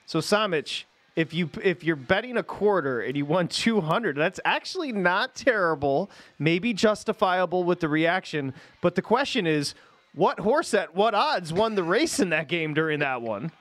So 0.06 0.20
Somich, 0.20 0.84
if 1.16 1.32
you 1.32 1.48
if 1.62 1.84
you're 1.84 1.96
betting 1.96 2.36
a 2.36 2.42
quarter 2.42 3.00
and 3.00 3.16
you 3.16 3.24
won 3.24 3.48
200, 3.48 4.16
that's 4.16 4.40
actually 4.44 4.92
not 4.92 5.34
terrible, 5.34 6.10
maybe 6.38 6.72
justifiable 6.72 7.64
with 7.64 7.80
the 7.80 7.88
reaction, 7.88 8.52
but 8.80 8.94
the 8.94 9.02
question 9.02 9.46
is 9.46 9.74
what 10.14 10.40
horse 10.40 10.74
at 10.74 10.94
what 10.94 11.14
odds 11.14 11.52
won 11.52 11.74
the 11.74 11.82
race 11.82 12.20
in 12.20 12.30
that 12.30 12.48
game 12.48 12.74
during 12.74 13.00
that 13.00 13.22
one? 13.22 13.52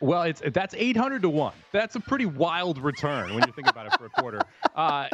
Well, 0.00 0.22
it's 0.22 0.42
that's 0.52 0.74
800 0.74 1.22
to 1.22 1.28
one. 1.28 1.52
That's 1.72 1.94
a 1.94 2.00
pretty 2.00 2.26
wild 2.26 2.78
return 2.78 3.34
when 3.34 3.46
you 3.46 3.52
think 3.52 3.68
about 3.68 3.86
it 3.86 3.98
for 3.98 4.06
a 4.06 4.10
quarter. 4.10 4.40
Uh, 4.74 5.08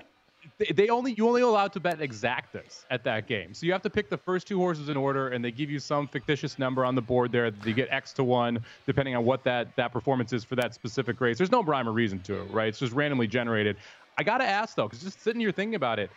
they, 0.58 0.66
they 0.66 0.88
only 0.88 1.12
you 1.12 1.28
only 1.28 1.42
allowed 1.42 1.72
to 1.74 1.80
bet 1.80 1.98
exactas 1.98 2.84
at 2.90 3.04
that 3.04 3.26
game, 3.26 3.54
so 3.54 3.66
you 3.66 3.72
have 3.72 3.82
to 3.82 3.90
pick 3.90 4.08
the 4.08 4.16
first 4.16 4.46
two 4.46 4.58
horses 4.58 4.88
in 4.88 4.96
order, 4.96 5.28
and 5.28 5.44
they 5.44 5.50
give 5.50 5.70
you 5.70 5.78
some 5.78 6.08
fictitious 6.08 6.58
number 6.58 6.84
on 6.84 6.94
the 6.94 7.02
board 7.02 7.32
there. 7.32 7.50
that 7.50 7.66
You 7.66 7.74
get 7.74 7.88
X 7.90 8.12
to 8.14 8.24
one 8.24 8.64
depending 8.86 9.14
on 9.16 9.24
what 9.24 9.44
that 9.44 9.74
that 9.76 9.92
performance 9.92 10.32
is 10.32 10.44
for 10.44 10.56
that 10.56 10.74
specific 10.74 11.20
race. 11.20 11.38
There's 11.38 11.52
no 11.52 11.62
rhyme 11.62 11.88
or 11.88 11.92
reason 11.92 12.20
to 12.22 12.40
it, 12.40 12.50
right? 12.50 12.68
It's 12.68 12.78
just 12.78 12.92
randomly 12.92 13.26
generated. 13.26 13.76
I 14.18 14.22
gotta 14.22 14.44
ask 14.44 14.76
though, 14.76 14.88
because 14.88 15.02
just 15.02 15.22
sitting 15.22 15.40
here 15.40 15.52
thinking 15.52 15.74
about 15.74 15.98
it, 15.98 16.10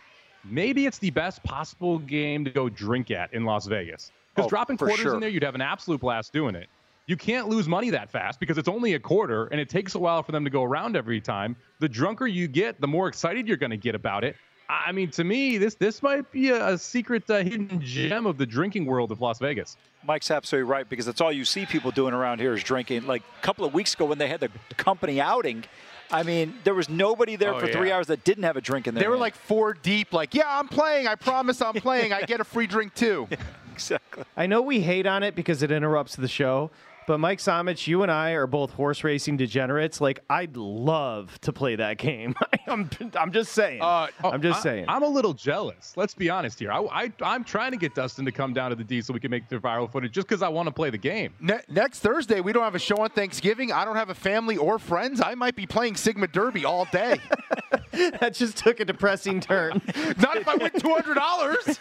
maybe 0.44 0.86
it's 0.86 0.98
the 0.98 1.10
best 1.10 1.42
possible 1.44 1.98
game 1.98 2.44
to 2.44 2.50
go 2.50 2.68
drink 2.68 3.10
at 3.10 3.32
in 3.34 3.44
Las 3.44 3.66
Vegas. 3.66 4.10
Because 4.34 4.46
Oh, 4.46 4.48
dropping 4.48 4.76
quarters 4.78 5.00
sure. 5.00 5.14
in 5.14 5.20
there, 5.20 5.28
you'd 5.28 5.42
have 5.42 5.54
an 5.54 5.60
absolute 5.60 6.00
blast 6.00 6.32
doing 6.32 6.54
it. 6.54 6.68
You 7.06 7.16
can't 7.16 7.48
lose 7.48 7.66
money 7.66 7.90
that 7.90 8.10
fast 8.10 8.38
because 8.38 8.56
it's 8.58 8.68
only 8.68 8.94
a 8.94 9.00
quarter 9.00 9.46
and 9.46 9.60
it 9.60 9.68
takes 9.68 9.94
a 9.94 9.98
while 9.98 10.22
for 10.22 10.30
them 10.32 10.44
to 10.44 10.50
go 10.50 10.62
around 10.62 10.96
every 10.96 11.20
time. 11.20 11.56
The 11.80 11.88
drunker 11.88 12.26
you 12.26 12.46
get, 12.46 12.80
the 12.80 12.86
more 12.86 13.08
excited 13.08 13.48
you're 13.48 13.56
going 13.56 13.70
to 13.70 13.76
get 13.76 13.94
about 13.96 14.22
it. 14.22 14.36
I 14.68 14.92
mean, 14.92 15.10
to 15.12 15.24
me, 15.24 15.58
this 15.58 15.74
this 15.74 16.00
might 16.00 16.30
be 16.30 16.50
a, 16.50 16.68
a 16.74 16.78
secret 16.78 17.28
uh, 17.28 17.38
hidden 17.38 17.80
gem 17.80 18.24
of 18.24 18.38
the 18.38 18.46
drinking 18.46 18.86
world 18.86 19.10
of 19.10 19.20
Las 19.20 19.40
Vegas. 19.40 19.76
Mike's 20.04 20.30
absolutely 20.30 20.70
right 20.70 20.88
because 20.88 21.04
that's 21.06 21.20
all 21.20 21.32
you 21.32 21.44
see 21.44 21.66
people 21.66 21.90
doing 21.90 22.14
around 22.14 22.38
here 22.40 22.54
is 22.54 22.62
drinking. 22.62 23.04
Like 23.08 23.22
a 23.40 23.42
couple 23.44 23.64
of 23.64 23.74
weeks 23.74 23.94
ago 23.94 24.04
when 24.04 24.18
they 24.18 24.28
had 24.28 24.38
the 24.38 24.50
company 24.76 25.20
outing, 25.20 25.64
I 26.12 26.22
mean, 26.22 26.54
there 26.62 26.74
was 26.74 26.88
nobody 26.88 27.34
there 27.34 27.52
Oh, 27.52 27.58
for 27.58 27.66
three 27.66 27.90
hours 27.90 28.06
that 28.06 28.22
didn't 28.22 28.44
have 28.44 28.56
a 28.56 28.60
drink 28.60 28.86
in 28.86 28.94
their 28.94 29.02
They 29.02 29.08
were 29.08 29.14
hand. 29.14 29.20
like 29.22 29.34
four 29.34 29.74
deep, 29.74 30.12
like, 30.12 30.34
yeah, 30.36 30.44
I'm 30.46 30.68
playing. 30.68 31.08
I 31.08 31.16
promise 31.16 31.60
I'm 31.60 31.74
playing. 31.74 32.12
I 32.12 32.22
get 32.22 32.38
a 32.38 32.44
free 32.44 32.68
drink 32.68 32.94
too. 32.94 33.26
exactly. 33.72 34.22
I 34.36 34.46
know 34.46 34.62
we 34.62 34.80
hate 34.80 35.06
on 35.06 35.24
it 35.24 35.34
because 35.34 35.64
it 35.64 35.72
interrupts 35.72 36.14
the 36.14 36.28
show, 36.28 36.70
but 37.10 37.18
Mike 37.18 37.40
Somich, 37.40 37.88
you 37.88 38.04
and 38.04 38.12
I 38.12 38.30
are 38.34 38.46
both 38.46 38.70
horse 38.70 39.02
racing 39.02 39.36
degenerates. 39.36 40.00
Like, 40.00 40.20
I'd 40.30 40.56
love 40.56 41.40
to 41.40 41.52
play 41.52 41.74
that 41.74 41.98
game. 41.98 42.36
I'm, 42.68 42.88
I'm 43.16 43.32
just 43.32 43.50
saying. 43.50 43.82
Uh, 43.82 44.06
I'm 44.22 44.40
just 44.40 44.60
I- 44.60 44.62
saying. 44.62 44.84
I'm 44.86 45.02
a 45.02 45.08
little 45.08 45.34
jealous. 45.34 45.96
Let's 45.96 46.14
be 46.14 46.30
honest 46.30 46.60
here. 46.60 46.70
I, 46.70 47.10
I, 47.20 47.34
am 47.34 47.42
trying 47.42 47.72
to 47.72 47.76
get 47.76 47.96
Dustin 47.96 48.24
to 48.26 48.30
come 48.30 48.52
down 48.52 48.70
to 48.70 48.76
the 48.76 48.84
D 48.84 49.02
so 49.02 49.12
we 49.12 49.18
can 49.18 49.32
make 49.32 49.48
the 49.48 49.58
viral 49.58 49.90
footage 49.90 50.12
just 50.12 50.28
because 50.28 50.40
I 50.40 50.48
want 50.50 50.68
to 50.68 50.72
play 50.72 50.90
the 50.90 50.98
game. 50.98 51.34
Ne- 51.40 51.58
next 51.68 51.98
Thursday, 51.98 52.40
we 52.40 52.52
don't 52.52 52.62
have 52.62 52.76
a 52.76 52.78
show 52.78 52.98
on 52.98 53.10
Thanksgiving. 53.10 53.72
I 53.72 53.84
don't 53.84 53.96
have 53.96 54.10
a 54.10 54.14
family 54.14 54.56
or 54.56 54.78
friends. 54.78 55.20
I 55.20 55.34
might 55.34 55.56
be 55.56 55.66
playing 55.66 55.96
Sigma 55.96 56.28
Derby 56.28 56.64
all 56.64 56.84
day. 56.92 57.18
that 58.20 58.34
just 58.34 58.56
took 58.56 58.78
a 58.78 58.84
depressing 58.84 59.40
turn. 59.40 59.82
Not 60.18 60.36
if 60.36 60.46
I 60.46 60.54
win 60.54 60.70
two 60.78 60.94
hundred 60.94 61.14
dollars. 61.14 61.80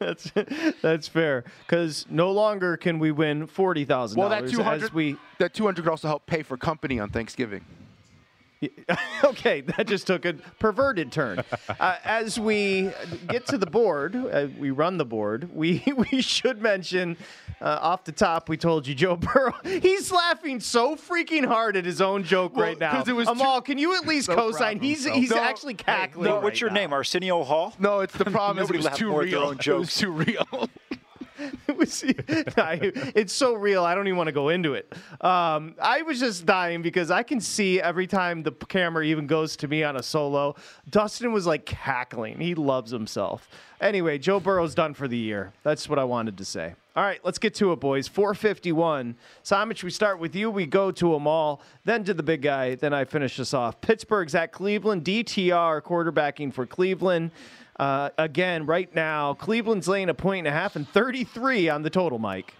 that's 0.06 0.32
that's 0.80 1.08
fair 1.08 1.44
because 1.66 2.06
no 2.08 2.32
longer 2.32 2.78
can 2.78 2.98
we 2.98 3.10
win 3.12 3.46
forty 3.46 3.84
thousand 3.84 4.18
Well, 4.18 4.30
that 4.30 4.48
two 4.48 4.62
hundred, 4.62 4.94
we 4.94 5.16
that 5.38 5.52
two 5.52 5.64
hundred 5.64 5.82
could 5.82 5.90
also 5.90 6.08
help 6.08 6.24
pay 6.24 6.42
for 6.42 6.56
company 6.56 6.98
on 6.98 7.10
Thanksgiving. 7.10 7.64
okay, 9.24 9.62
that 9.62 9.86
just 9.86 10.06
took 10.06 10.24
a 10.24 10.34
perverted 10.58 11.10
turn. 11.10 11.42
Uh, 11.80 11.96
as 12.04 12.38
we 12.38 12.90
get 13.28 13.46
to 13.46 13.56
the 13.58 13.66
board, 13.66 14.14
uh, 14.14 14.48
we 14.58 14.70
run 14.70 14.98
the 14.98 15.04
board. 15.04 15.48
We 15.54 15.82
we 16.12 16.20
should 16.20 16.60
mention 16.60 17.16
uh, 17.62 17.78
off 17.80 18.04
the 18.04 18.12
top. 18.12 18.48
We 18.50 18.56
told 18.58 18.86
you 18.86 18.94
Joe 18.94 19.16
Burrow. 19.16 19.54
He's 19.64 20.12
laughing 20.12 20.60
so 20.60 20.94
freaking 20.96 21.46
hard 21.46 21.76
at 21.76 21.84
his 21.86 22.00
own 22.02 22.22
joke 22.24 22.54
Well, 22.54 22.66
right 22.66 22.78
now. 22.78 22.92
'cause 22.92 23.08
it 23.08 23.16
was 23.16 23.28
Amal, 23.28 23.62
too- 23.62 23.66
can 23.72 23.78
you 23.78 23.96
at 23.96 24.06
least 24.06 24.26
So 24.26 24.34
proud 24.34 24.52
co-sign? 24.52 24.76
of 24.76 24.82
He's 24.82 25.04
himself. 25.04 25.16
he's 25.20 25.30
No, 25.30 25.38
actually 25.38 25.74
hey, 25.74 25.84
cackling. 25.84 26.24
No, 26.28 26.34
right 26.34 26.42
what's 26.42 26.60
your 26.60 26.70
now. 26.70 26.74
name? 26.76 26.92
Arsenio 26.92 27.42
Hall? 27.44 27.74
No, 27.78 28.00
it's 28.00 28.14
the 28.14 28.26
problem 28.26 28.62
is 28.62 28.70
it 28.70 28.76
was 28.76 28.88
too 28.98 29.08
more 29.10 29.22
at 29.22 29.30
their 29.30 29.40
real. 29.40 29.48
own 29.50 29.58
It 29.58 29.66
was 29.72 29.94
too 29.94 30.10
real. 30.10 30.68
Was- 31.76 32.04
I- 32.56 32.92
it's 33.14 33.32
so 33.32 33.54
real. 33.54 33.84
I 33.84 33.94
don't 33.94 34.06
even 34.06 34.16
want 34.16 34.28
to 34.28 34.32
go 34.32 34.48
into 34.48 34.74
it. 34.74 34.92
Um, 35.20 35.74
I 35.80 36.02
was 36.02 36.18
just 36.20 36.46
dying 36.46 36.82
because 36.82 37.10
I 37.10 37.22
can 37.22 37.40
see 37.40 37.80
every 37.80 38.06
time 38.06 38.42
the 38.42 38.52
camera 38.52 39.04
even 39.04 39.26
goes 39.26 39.56
to 39.58 39.68
me 39.68 39.82
on 39.84 39.96
a 39.96 40.02
solo, 40.02 40.56
Dustin 40.88 41.32
was 41.32 41.46
like 41.46 41.66
cackling. 41.66 42.40
He 42.40 42.54
loves 42.54 42.90
himself. 42.90 43.48
Anyway, 43.80 44.18
Joe 44.18 44.40
Burrow's 44.40 44.74
done 44.74 44.92
for 44.94 45.08
the 45.08 45.16
year. 45.16 45.52
That's 45.62 45.88
what 45.88 45.98
I 45.98 46.04
wanted 46.04 46.36
to 46.38 46.44
say. 46.44 46.74
All 46.96 47.04
right, 47.04 47.20
let's 47.24 47.38
get 47.38 47.54
to 47.54 47.72
it, 47.72 47.80
boys. 47.80 48.08
451. 48.08 49.14
Somich, 49.44 49.82
we 49.82 49.90
start 49.90 50.18
with 50.18 50.34
you. 50.34 50.50
We 50.50 50.66
go 50.66 50.90
to 50.90 51.12
them 51.12 51.26
all, 51.26 51.62
then 51.84 52.04
to 52.04 52.12
the 52.12 52.22
big 52.22 52.42
guy. 52.42 52.74
Then 52.74 52.92
I 52.92 53.04
finish 53.04 53.38
us 53.40 53.54
off. 53.54 53.80
Pittsburgh's 53.80 54.34
at 54.34 54.52
Cleveland. 54.52 55.04
DTR 55.04 55.80
quarterbacking 55.82 56.52
for 56.52 56.66
Cleveland. 56.66 57.30
Uh, 57.80 58.10
again, 58.18 58.66
right 58.66 58.94
now, 58.94 59.32
Cleveland's 59.32 59.88
laying 59.88 60.10
a 60.10 60.14
point 60.14 60.46
and 60.46 60.54
a 60.54 60.58
half 60.58 60.76
and 60.76 60.86
33 60.86 61.70
on 61.70 61.80
the 61.80 61.88
total, 61.88 62.18
Mike. 62.18 62.52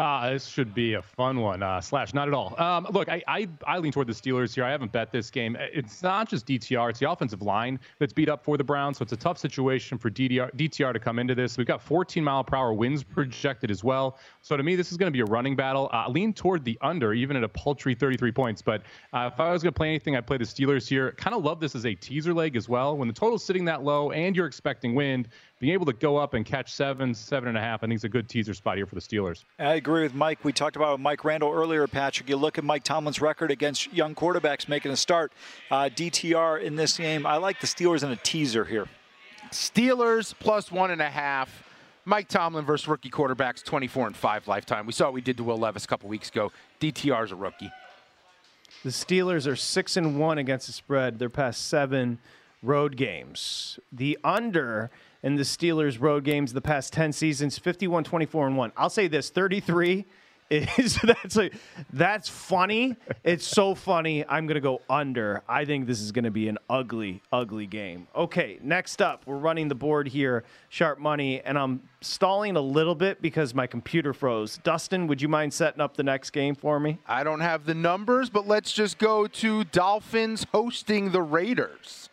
Ah, 0.00 0.30
this 0.30 0.46
should 0.46 0.74
be 0.74 0.94
a 0.94 1.02
fun 1.02 1.40
one. 1.40 1.60
Uh, 1.60 1.80
slash, 1.80 2.14
not 2.14 2.28
at 2.28 2.34
all. 2.34 2.54
Um, 2.62 2.86
look, 2.92 3.08
I, 3.08 3.20
I 3.26 3.48
I 3.66 3.78
lean 3.78 3.90
toward 3.90 4.06
the 4.06 4.12
Steelers 4.12 4.54
here. 4.54 4.62
I 4.62 4.70
haven't 4.70 4.92
bet 4.92 5.10
this 5.10 5.28
game. 5.28 5.56
It's 5.58 6.04
not 6.04 6.28
just 6.28 6.46
DTR; 6.46 6.90
it's 6.90 7.00
the 7.00 7.10
offensive 7.10 7.42
line 7.42 7.80
that's 7.98 8.12
beat 8.12 8.28
up 8.28 8.44
for 8.44 8.56
the 8.56 8.62
Browns. 8.62 8.98
So 8.98 9.02
it's 9.02 9.12
a 9.12 9.16
tough 9.16 9.38
situation 9.38 9.98
for 9.98 10.08
DTR, 10.08 10.54
DTR 10.54 10.92
to 10.92 11.00
come 11.00 11.18
into 11.18 11.34
this. 11.34 11.58
We've 11.58 11.66
got 11.66 11.82
14 11.82 12.22
mile 12.22 12.44
per 12.44 12.54
hour 12.54 12.72
winds 12.72 13.02
projected 13.02 13.72
as 13.72 13.82
well. 13.82 14.18
So 14.40 14.56
to 14.56 14.62
me, 14.62 14.76
this 14.76 14.92
is 14.92 14.98
going 14.98 15.12
to 15.12 15.16
be 15.16 15.20
a 15.20 15.24
running 15.24 15.56
battle. 15.56 15.90
Uh, 15.92 16.08
lean 16.08 16.32
toward 16.32 16.64
the 16.64 16.78
under, 16.80 17.12
even 17.12 17.36
at 17.36 17.42
a 17.42 17.48
paltry 17.48 17.96
33 17.96 18.30
points. 18.30 18.62
But 18.62 18.82
uh, 19.12 19.28
if 19.32 19.40
I 19.40 19.50
was 19.50 19.64
going 19.64 19.74
to 19.74 19.76
play 19.76 19.88
anything, 19.88 20.14
I'd 20.14 20.28
play 20.28 20.36
the 20.36 20.44
Steelers 20.44 20.88
here. 20.88 21.10
Kind 21.12 21.34
of 21.34 21.42
love 21.42 21.58
this 21.58 21.74
as 21.74 21.86
a 21.86 21.94
teaser 21.96 22.32
leg 22.32 22.54
as 22.54 22.68
well. 22.68 22.96
When 22.96 23.08
the 23.08 23.14
total's 23.14 23.44
sitting 23.44 23.64
that 23.64 23.82
low 23.82 24.12
and 24.12 24.36
you're 24.36 24.46
expecting 24.46 24.94
wind, 24.94 25.28
being 25.58 25.72
able 25.72 25.86
to 25.86 25.92
go 25.92 26.16
up 26.16 26.34
and 26.34 26.46
catch 26.46 26.72
seven, 26.72 27.12
seven 27.12 27.48
and 27.48 27.58
a 27.58 27.60
half, 27.60 27.82
I 27.82 27.86
think 27.86 27.96
is 27.96 28.04
a 28.04 28.08
good 28.08 28.28
teaser 28.28 28.54
spot 28.54 28.76
here 28.76 28.86
for 28.86 28.94
the 28.94 29.00
Steelers. 29.00 29.44
I 29.58 29.74
agree 29.74 30.02
with 30.02 30.14
Mike. 30.14 30.44
We 30.44 30.52
talked 30.52 30.76
about 30.76 31.00
Mike 31.00 31.24
Randall 31.24 31.52
earlier, 31.52 31.86
Patrick. 31.88 32.28
You 32.28 32.36
look 32.36 32.58
at 32.58 32.64
Mike 32.64 32.84
Tomlin's 32.84 33.20
record 33.20 33.50
against 33.50 33.92
young 33.92 34.14
quarterbacks 34.14 34.68
making 34.68 34.92
a 34.92 34.96
start. 34.96 35.32
Uh, 35.70 35.88
DTR 35.94 36.62
in 36.62 36.76
this 36.76 36.96
game, 36.96 37.26
I 37.26 37.36
like 37.36 37.60
the 37.60 37.66
Steelers 37.66 38.04
in 38.04 38.10
a 38.10 38.16
teaser 38.16 38.64
here. 38.64 38.86
Steelers 39.50 40.34
plus 40.38 40.70
one 40.70 40.90
and 40.90 41.02
a 41.02 41.10
half. 41.10 41.64
Mike 42.04 42.28
Tomlin 42.28 42.64
versus 42.64 42.88
rookie 42.88 43.10
quarterbacks, 43.10 43.62
24 43.62 44.06
and 44.06 44.16
5 44.16 44.48
lifetime. 44.48 44.86
We 44.86 44.92
saw 44.92 45.06
what 45.06 45.14
we 45.14 45.20
did 45.20 45.36
to 45.38 45.44
Will 45.44 45.58
Levis 45.58 45.84
a 45.84 45.88
couple 45.88 46.08
weeks 46.08 46.30
ago. 46.30 46.52
DTR's 46.80 47.32
a 47.32 47.36
rookie. 47.36 47.70
The 48.84 48.90
Steelers 48.90 49.46
are 49.46 49.56
six 49.56 49.96
and 49.96 50.18
one 50.18 50.38
against 50.38 50.68
the 50.68 50.72
spread. 50.72 51.18
They're 51.18 51.28
past 51.28 51.66
seven 51.66 52.18
road 52.62 52.96
games. 52.96 53.78
The 53.92 54.18
under 54.24 54.90
in 55.22 55.36
the 55.36 55.42
Steelers 55.42 56.00
road 56.00 56.24
games 56.24 56.52
the 56.52 56.60
past 56.60 56.92
10 56.92 57.12
seasons 57.12 57.58
51 57.58 58.04
24 58.04 58.46
and 58.46 58.56
1. 58.56 58.72
I'll 58.76 58.90
say 58.90 59.08
this 59.08 59.30
33 59.30 60.06
is 60.50 60.98
that's 61.02 61.36
like 61.36 61.52
that's 61.92 62.26
funny. 62.26 62.96
It's 63.22 63.46
so 63.46 63.74
funny. 63.74 64.24
I'm 64.26 64.46
to 64.54 64.62
go 64.62 64.80
under. 64.88 65.42
I 65.46 65.66
think 65.66 65.86
this 65.86 66.00
is 66.00 66.10
to 66.24 66.30
be 66.30 66.48
an 66.48 66.56
ugly 66.70 67.20
ugly 67.30 67.66
game. 67.66 68.08
Okay, 68.16 68.58
next 68.62 69.02
up, 69.02 69.26
we're 69.26 69.36
running 69.36 69.68
the 69.68 69.74
board 69.74 70.08
here, 70.08 70.44
Sharp 70.70 70.98
Money, 70.98 71.42
and 71.42 71.58
I'm 71.58 71.82
stalling 72.00 72.56
a 72.56 72.62
little 72.62 72.94
bit 72.94 73.20
because 73.20 73.54
my 73.54 73.66
computer 73.66 74.14
froze. 74.14 74.58
Dustin, 74.64 75.06
would 75.06 75.20
you 75.20 75.28
mind 75.28 75.52
setting 75.52 75.82
up 75.82 75.98
the 75.98 76.02
next 76.02 76.30
game 76.30 76.54
for 76.54 76.80
me? 76.80 76.98
I 77.06 77.24
don't 77.24 77.40
have 77.40 77.66
the 77.66 77.74
numbers, 77.74 78.30
but 78.30 78.48
let's 78.48 78.72
just 78.72 78.96
go 78.96 79.26
to 79.26 79.64
Dolphins 79.64 80.46
hosting 80.50 81.12
the 81.12 81.20
Raiders. 81.20 82.08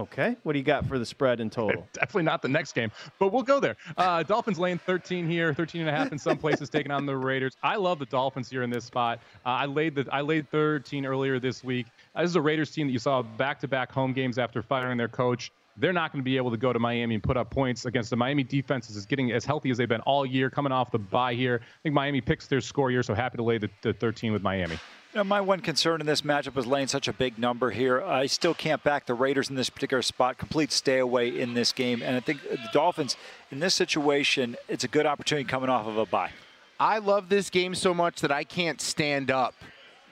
Okay. 0.00 0.34
What 0.44 0.54
do 0.54 0.58
you 0.58 0.64
got 0.64 0.86
for 0.86 0.98
the 0.98 1.04
spread 1.04 1.40
in 1.40 1.50
total? 1.60 1.86
Definitely 1.92 2.22
not 2.22 2.40
the 2.40 2.48
next 2.48 2.72
game, 2.72 2.90
but 3.18 3.32
we'll 3.32 3.42
go 3.42 3.60
there. 3.60 3.76
Uh, 3.96 4.22
Dolphins 4.22 4.58
laying 4.58 4.78
13 4.78 5.28
here, 5.28 5.52
13 5.52 5.82
and 5.82 5.90
a 5.90 5.92
half 5.92 6.10
in 6.10 6.18
some 6.18 6.38
places, 6.38 6.70
taking 6.70 6.90
on 6.90 7.04
the 7.04 7.16
Raiders. 7.16 7.56
I 7.62 7.76
love 7.76 7.98
the 7.98 8.06
Dolphins 8.06 8.48
here 8.48 8.62
in 8.62 8.70
this 8.70 8.84
spot. 8.84 9.20
Uh, 9.44 9.50
I 9.50 9.66
laid 9.66 9.94
the 9.94 10.06
I 10.10 10.22
laid 10.22 10.50
13 10.50 11.04
earlier 11.04 11.38
this 11.38 11.62
week. 11.62 11.86
Uh, 12.14 12.22
this 12.22 12.30
is 12.30 12.36
a 12.36 12.40
Raiders 12.40 12.70
team 12.70 12.86
that 12.86 12.92
you 12.92 12.98
saw 12.98 13.22
back-to-back 13.22 13.92
home 13.92 14.12
games 14.12 14.38
after 14.38 14.62
firing 14.62 14.96
their 14.96 15.08
coach. 15.08 15.52
They're 15.76 15.92
not 15.92 16.12
going 16.12 16.20
to 16.20 16.24
be 16.24 16.36
able 16.36 16.50
to 16.50 16.56
go 16.56 16.72
to 16.72 16.78
Miami 16.78 17.14
and 17.14 17.22
put 17.22 17.36
up 17.36 17.50
points 17.50 17.86
against 17.86 18.10
the 18.10 18.16
Miami 18.16 18.42
defense 18.42 18.90
is 18.90 19.06
getting 19.06 19.32
as 19.32 19.44
healthy 19.44 19.70
as 19.70 19.78
they've 19.78 19.88
been 19.88 20.00
all 20.02 20.26
year, 20.26 20.50
coming 20.50 20.72
off 20.72 20.90
the 20.90 20.98
bye 20.98 21.34
here. 21.34 21.60
I 21.62 21.78
think 21.82 21.94
Miami 21.94 22.20
picks 22.20 22.46
their 22.46 22.60
score 22.60 22.90
here, 22.90 23.02
so 23.02 23.14
happy 23.14 23.36
to 23.36 23.42
lay 23.42 23.58
the, 23.58 23.70
the 23.82 23.92
13 23.94 24.32
with 24.32 24.42
Miami. 24.42 24.78
Know, 25.12 25.24
my 25.24 25.40
one 25.40 25.58
concern 25.58 26.00
in 26.00 26.06
this 26.06 26.22
matchup 26.22 26.56
is 26.56 26.68
laying 26.68 26.86
such 26.86 27.08
a 27.08 27.12
big 27.12 27.36
number 27.36 27.70
here. 27.70 28.00
I 28.00 28.26
still 28.26 28.54
can't 28.54 28.80
back 28.84 29.06
the 29.06 29.14
Raiders 29.14 29.50
in 29.50 29.56
this 29.56 29.68
particular 29.68 30.02
spot. 30.02 30.38
Complete 30.38 30.70
stay 30.70 30.98
away 30.98 31.40
in 31.40 31.54
this 31.54 31.72
game. 31.72 32.00
And 32.00 32.14
I 32.14 32.20
think 32.20 32.48
the 32.48 32.60
Dolphins, 32.72 33.16
in 33.50 33.58
this 33.58 33.74
situation, 33.74 34.56
it's 34.68 34.84
a 34.84 34.88
good 34.88 35.06
opportunity 35.06 35.48
coming 35.48 35.68
off 35.68 35.88
of 35.88 35.98
a 35.98 36.06
bye. 36.06 36.30
I 36.78 36.98
love 36.98 37.28
this 37.28 37.50
game 37.50 37.74
so 37.74 37.92
much 37.92 38.20
that 38.20 38.30
I 38.30 38.44
can't 38.44 38.80
stand 38.80 39.32
up 39.32 39.56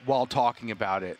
while 0.05 0.25
talking 0.25 0.69
about 0.69 1.01
it. 1.01 1.17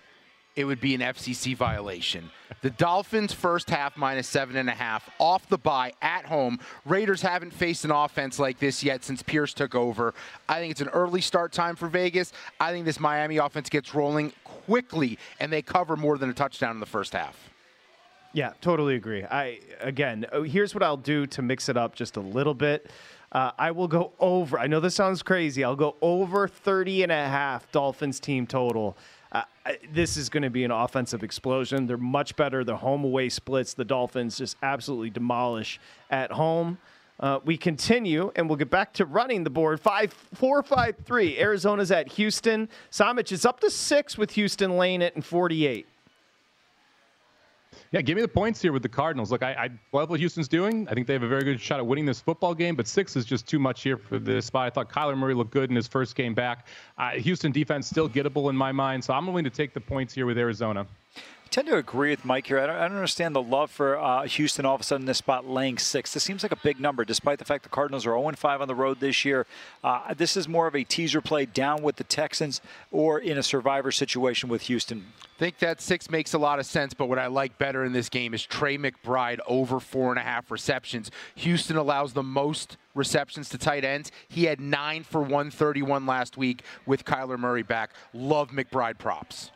It 0.56 0.66
would 0.66 0.82
be 0.82 0.94
an 0.94 1.02
FCC 1.02 1.56
violation. 1.56 2.32
The 2.62 2.70
Dolphins 2.72 3.32
first 3.32 3.70
half 3.70 3.96
minus 3.96 4.28
seven 4.28 4.58
and 4.58 4.68
a 4.68 4.74
half 4.74 5.10
off 5.18 5.48
the 5.48 5.58
bye 5.58 5.94
at 6.02 6.26
home. 6.26 6.60
Raiders 6.86 7.22
haven't 7.22 7.52
faced 7.52 7.86
an 7.86 7.92
offense 7.92 8.40
like 8.40 8.60
this 8.60 8.84
yet 8.84 9.04
since 9.04 9.24
Pierce 9.24 9.54
took 9.54 9.76
over. 9.76 10.14
I 10.50 10.60
think 10.60 10.72
it's 10.72 10.82
an 10.82 10.90
early 10.90 11.22
start 11.22 11.54
time 11.54 11.76
for 11.76 11.88
Vegas. 11.88 12.34
I 12.60 12.72
think 12.72 12.86
this 12.86 13.00
Miami 13.00 13.38
offense 13.38 13.70
gets 13.70 13.94
rolling 13.96 14.34
quickly 14.44 15.18
and 15.40 15.54
they 15.54 15.62
cover 15.62 15.96
more 15.96 16.18
than 16.18 16.30
a 16.30 16.34
touchdown 16.34 16.72
in 16.72 16.80
the 16.80 16.86
first 16.86 17.14
half. 17.14 17.38
Yeah, 18.34 18.54
totally 18.62 18.96
agree. 18.96 19.24
I 19.24 19.60
again, 19.80 20.26
oh, 20.32 20.44
here's 20.44 20.76
what 20.76 20.84
I'll 20.84 20.98
do 20.98 21.26
to 21.28 21.42
mix 21.42 21.70
it 21.70 21.78
up 21.78 21.96
just 21.96 22.18
a 22.18 22.22
little 22.22 22.54
bit. 22.54 22.92
Uh, 23.32 23.52
I 23.58 23.72
will 23.72 23.88
go 23.88 24.14
over. 24.20 24.60
I 24.60 24.68
know 24.68 24.80
this 24.80 24.96
sounds 24.96 25.22
crazy. 25.24 25.64
I'll 25.64 25.76
go 25.76 25.96
over 26.02 26.48
30 26.48 27.04
and 27.04 27.12
a 27.12 27.28
half 27.28 27.72
Dolphins 27.72 28.20
team 28.20 28.48
total. 28.48 28.98
Uh, 29.32 29.44
this 29.92 30.18
is 30.18 30.30
going 30.30 30.44
to 30.44 30.50
be 30.50 30.64
an 30.64 30.72
offensive 30.72 31.24
explosion. 31.24 31.86
They're 31.86 31.98
much 31.98 32.36
better. 32.36 32.64
The 32.64 32.78
home 32.78 33.04
away 33.04 33.30
splits. 33.30 33.74
The 33.74 33.86
Dolphins 33.86 34.38
just 34.38 34.58
absolutely 34.64 35.12
demolish 35.12 35.80
at 36.10 36.32
home. 36.32 36.80
Uh, 37.20 37.40
we 37.44 37.58
continue, 37.58 38.32
and 38.36 38.48
we'll 38.48 38.58
get 38.58 38.70
back 38.70 38.94
to 38.94 39.06
running 39.06 39.44
the 39.44 39.50
board. 39.50 39.80
Five, 39.80 40.14
four, 40.14 40.64
five, 40.64 40.96
three. 41.04 41.38
Arizona's 41.38 41.92
at 41.92 42.08
Houston. 42.14 42.70
Somich 42.92 43.32
is 43.34 43.46
up 43.46 43.60
to 43.60 43.70
six 43.70 44.18
with 44.18 44.32
Houston 44.32 44.78
laying 44.78 45.02
it 45.02 45.16
in 45.16 45.22
48. 45.22 45.86
Yeah, 47.92 48.02
give 48.02 48.16
me 48.16 48.22
the 48.22 48.28
points 48.28 48.62
here 48.62 48.72
with 48.72 48.84
the 48.84 48.90
Cardinals. 48.90 49.32
Look, 49.32 49.42
I, 49.42 49.54
I 49.54 49.70
love 49.98 50.12
what 50.12 50.20
Houston's 50.20 50.48
doing. 50.48 50.88
I 50.90 50.94
think 50.94 51.08
they 51.08 51.14
have 51.14 51.24
a 51.24 51.28
very 51.28 51.44
good 51.44 51.60
shot 51.60 51.80
at 51.80 51.88
winning 51.88 52.06
this 52.06 52.22
football 52.22 52.54
game, 52.54 52.76
but 52.76 52.86
six 52.88 53.16
is 53.16 53.26
just 53.26 53.48
too 53.48 53.58
much 53.58 53.82
here 53.82 53.98
for 53.98 54.20
this 54.20 54.46
spot. 54.46 54.68
I 54.68 54.70
thought 54.70 54.92
Kyler 54.92 55.18
Murray 55.18 55.34
looked 55.34 55.50
good 55.50 55.72
in 55.72 55.76
his 55.76 55.88
first 55.88 56.16
game 56.16 56.36
back. 56.36 56.68
Uh, 57.00 57.12
Houston 57.12 57.52
defense 57.52 57.90
still 57.90 58.08
gettable 58.08 58.52
in 58.52 58.56
my 58.56 58.72
mind, 58.72 59.04
so 59.04 59.14
I'm 59.14 59.26
willing 59.26 59.44
to 59.44 59.50
take 59.50 59.74
the 59.74 59.82
points 59.82 60.14
here 60.14 60.28
with 60.28 60.38
Arizona. 60.38 60.86
Tend 61.50 61.68
to 61.68 61.78
agree 61.78 62.12
with 62.12 62.26
Mike 62.26 62.48
here. 62.48 62.60
I 62.60 62.68
don't, 62.68 62.76
I 62.76 62.88
don't 62.88 62.98
understand 62.98 63.36
the 63.36 63.42
love 63.42 63.72
for 63.72 63.98
uh, 63.98 64.24
Houston 64.24 64.66
all 64.66 64.76
of 64.76 64.82
a 64.82 64.84
sudden 64.84 65.06
this 65.06 65.18
spot 65.18 65.48
laying 65.48 65.78
six. 65.78 66.14
This 66.14 66.24
seems 66.24 66.44
like 66.44 66.52
a 66.52 66.58
big 66.58 66.80
number, 66.80 67.04
despite 67.04 67.40
the 67.40 67.46
fact 67.46 67.64
the 67.64 67.70
Cardinals 67.70 68.06
are 68.06 68.12
0 68.12 68.32
5 68.32 68.62
on 68.62 68.68
the 68.68 68.76
road 68.76 69.00
this 69.00 69.26
year. 69.26 69.46
Uh, 69.84 70.14
this 70.14 70.38
is 70.38 70.48
more 70.48 70.68
of 70.68 70.76
a 70.76 70.84
teaser 70.84 71.22
play 71.22 71.46
down 71.46 71.82
with 71.82 71.96
the 71.96 72.04
Texans 72.04 72.62
or 72.92 73.20
in 73.20 73.38
a 73.38 73.44
survivor 73.44 73.92
situation 73.92 74.50
with 74.50 74.64
Houston. 74.64 75.06
I 75.24 75.40
think 75.40 75.60
that 75.60 75.82
six 75.82 76.10
makes 76.10 76.34
a 76.34 76.38
lot 76.38 76.60
of 76.60 76.66
sense, 76.66 76.94
but 76.94 77.08
what 77.08 77.18
I 77.18 77.28
like 77.28 77.58
better 77.58 77.86
in 77.86 77.94
this 77.94 78.10
game 78.10 78.34
is 78.34 78.44
Trey 78.44 78.78
McBride 78.78 79.40
over 79.48 79.80
four 79.80 80.10
and 80.12 80.20
a 80.20 80.24
half 80.24 80.52
receptions. 80.52 81.10
Houston 81.36 81.78
allows 81.78 82.14
the 82.14 82.24
most 82.24 82.78
receptions 82.94 83.50
to 83.50 83.58
tight 83.58 83.86
ends. 83.86 84.12
He 84.28 84.44
had 84.44 84.60
nine 84.60 85.04
for 85.04 85.22
131 85.22 86.06
last 86.06 86.38
week 86.38 86.64
with 86.86 87.06
Kyler 87.06 87.40
Murray 87.40 87.64
back. 87.64 87.92
Love 88.14 88.50
McBride 88.50 88.98
props. 88.98 89.52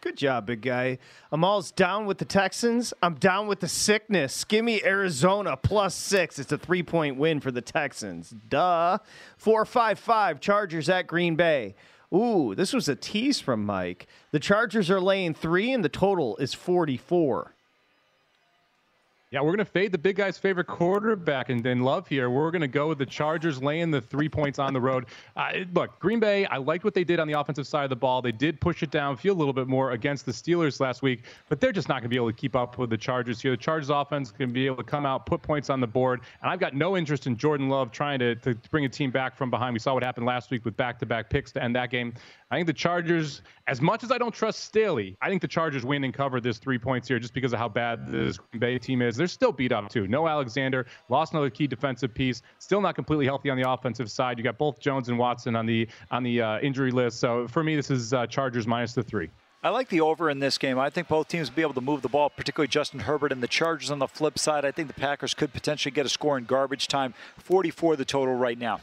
Good 0.00 0.16
job, 0.16 0.46
big 0.46 0.62
guy. 0.62 0.98
I'm 1.32 1.42
alls 1.42 1.72
down 1.72 2.06
with 2.06 2.18
the 2.18 2.24
Texans. 2.24 2.94
I'm 3.02 3.14
down 3.14 3.48
with 3.48 3.58
the 3.58 3.66
sickness. 3.66 4.44
Give 4.44 4.64
me 4.64 4.80
Arizona 4.84 5.56
plus 5.56 5.92
six. 5.94 6.38
It's 6.38 6.52
a 6.52 6.58
three 6.58 6.84
point 6.84 7.16
win 7.16 7.40
for 7.40 7.50
the 7.50 7.60
Texans. 7.60 8.30
Duh. 8.30 8.98
455 9.38 10.38
Chargers 10.40 10.88
at 10.88 11.08
Green 11.08 11.34
Bay. 11.34 11.74
Ooh, 12.14 12.54
this 12.54 12.72
was 12.72 12.88
a 12.88 12.94
tease 12.94 13.40
from 13.40 13.66
Mike. 13.66 14.06
The 14.30 14.38
Chargers 14.38 14.88
are 14.88 15.00
laying 15.00 15.34
three, 15.34 15.72
and 15.72 15.84
the 15.84 15.88
total 15.88 16.36
is 16.36 16.54
44. 16.54 17.54
Yeah, 19.30 19.40
we're 19.40 19.54
going 19.54 19.58
to 19.58 19.66
fade 19.66 19.92
the 19.92 19.98
big 19.98 20.16
guy's 20.16 20.38
favorite 20.38 20.68
quarterback 20.68 21.50
and 21.50 21.62
then 21.62 21.80
love 21.80 22.08
here. 22.08 22.30
We're 22.30 22.50
going 22.50 22.62
to 22.62 22.66
go 22.66 22.88
with 22.88 22.96
the 22.96 23.04
Chargers 23.04 23.62
laying 23.62 23.90
the 23.90 24.00
three 24.00 24.28
points 24.28 24.58
on 24.58 24.72
the 24.72 24.80
road. 24.80 25.04
Uh, 25.36 25.50
look, 25.74 26.00
Green 26.00 26.18
Bay, 26.18 26.46
I 26.46 26.56
liked 26.56 26.82
what 26.82 26.94
they 26.94 27.04
did 27.04 27.20
on 27.20 27.28
the 27.28 27.38
offensive 27.38 27.66
side 27.66 27.84
of 27.84 27.90
the 27.90 27.96
ball. 27.96 28.22
They 28.22 28.32
did 28.32 28.58
push 28.58 28.82
it 28.82 28.90
down, 28.90 29.18
feel 29.18 29.34
a 29.34 29.36
little 29.36 29.52
bit 29.52 29.66
more 29.68 29.90
against 29.90 30.24
the 30.24 30.32
Steelers 30.32 30.80
last 30.80 31.02
week, 31.02 31.24
but 31.50 31.60
they're 31.60 31.72
just 31.72 31.90
not 31.90 31.96
going 31.96 32.04
to 32.04 32.08
be 32.08 32.16
able 32.16 32.28
to 32.28 32.36
keep 32.36 32.56
up 32.56 32.78
with 32.78 32.88
the 32.88 32.96
Chargers 32.96 33.38
here. 33.38 33.50
The 33.50 33.58
Chargers 33.58 33.90
offense 33.90 34.30
can 34.30 34.50
be 34.50 34.64
able 34.64 34.76
to 34.76 34.82
come 34.82 35.04
out, 35.04 35.26
put 35.26 35.42
points 35.42 35.68
on 35.68 35.80
the 35.80 35.86
board, 35.86 36.22
and 36.40 36.50
I've 36.50 36.60
got 36.60 36.74
no 36.74 36.96
interest 36.96 37.26
in 37.26 37.36
Jordan 37.36 37.68
Love 37.68 37.92
trying 37.92 38.20
to, 38.20 38.34
to 38.36 38.54
bring 38.70 38.86
a 38.86 38.88
team 38.88 39.10
back 39.10 39.36
from 39.36 39.50
behind. 39.50 39.74
We 39.74 39.78
saw 39.78 39.92
what 39.92 40.04
happened 40.04 40.24
last 40.24 40.50
week 40.50 40.64
with 40.64 40.74
back 40.78 40.98
to 41.00 41.06
back 41.06 41.28
picks 41.28 41.52
to 41.52 41.62
end 41.62 41.76
that 41.76 41.90
game. 41.90 42.14
I 42.50 42.56
think 42.56 42.66
the 42.66 42.72
Chargers, 42.72 43.42
as 43.66 43.82
much 43.82 44.02
as 44.02 44.10
I 44.10 44.16
don't 44.16 44.32
trust 44.32 44.60
Staley, 44.60 45.18
I 45.20 45.28
think 45.28 45.42
the 45.42 45.48
Chargers 45.48 45.84
win 45.84 46.04
and 46.04 46.14
cover 46.14 46.40
this 46.40 46.56
three 46.56 46.78
points 46.78 47.06
here 47.06 47.18
just 47.18 47.34
because 47.34 47.52
of 47.52 47.58
how 47.58 47.68
bad 47.68 48.10
this 48.10 48.38
Green 48.38 48.60
Bay 48.60 48.78
team 48.78 49.02
is. 49.02 49.16
They're 49.16 49.26
still 49.26 49.52
beat 49.52 49.70
up, 49.70 49.90
too. 49.90 50.08
No 50.08 50.26
Alexander, 50.26 50.86
lost 51.10 51.34
another 51.34 51.50
key 51.50 51.66
defensive 51.66 52.14
piece, 52.14 52.40
still 52.58 52.80
not 52.80 52.94
completely 52.94 53.26
healthy 53.26 53.50
on 53.50 53.60
the 53.60 53.70
offensive 53.70 54.10
side. 54.10 54.38
You 54.38 54.44
got 54.44 54.56
both 54.56 54.80
Jones 54.80 55.10
and 55.10 55.18
Watson 55.18 55.56
on 55.56 55.66
the 55.66 55.86
on 56.10 56.22
the 56.22 56.40
uh, 56.40 56.60
injury 56.60 56.90
list. 56.90 57.20
So 57.20 57.46
for 57.48 57.62
me, 57.62 57.76
this 57.76 57.90
is 57.90 58.14
uh, 58.14 58.26
Chargers 58.26 58.66
minus 58.66 58.94
the 58.94 59.02
three. 59.02 59.28
I 59.62 59.70
like 59.70 59.88
the 59.88 60.00
over 60.00 60.30
in 60.30 60.38
this 60.38 60.56
game. 60.56 60.78
I 60.78 60.88
think 60.88 61.08
both 61.08 61.28
teams 61.28 61.50
will 61.50 61.56
be 61.56 61.62
able 61.62 61.74
to 61.74 61.80
move 61.80 62.00
the 62.00 62.08
ball, 62.08 62.30
particularly 62.30 62.68
Justin 62.68 63.00
Herbert 63.00 63.32
and 63.32 63.42
the 63.42 63.48
Chargers 63.48 63.90
on 63.90 63.98
the 63.98 64.06
flip 64.06 64.38
side. 64.38 64.64
I 64.64 64.70
think 64.70 64.88
the 64.88 64.94
Packers 64.94 65.34
could 65.34 65.52
potentially 65.52 65.90
get 65.90 66.06
a 66.06 66.08
score 66.08 66.38
in 66.38 66.44
garbage 66.44 66.86
time. 66.86 67.12
44 67.38 67.96
the 67.96 68.04
total 68.04 68.34
right 68.34 68.56
now. 68.58 68.80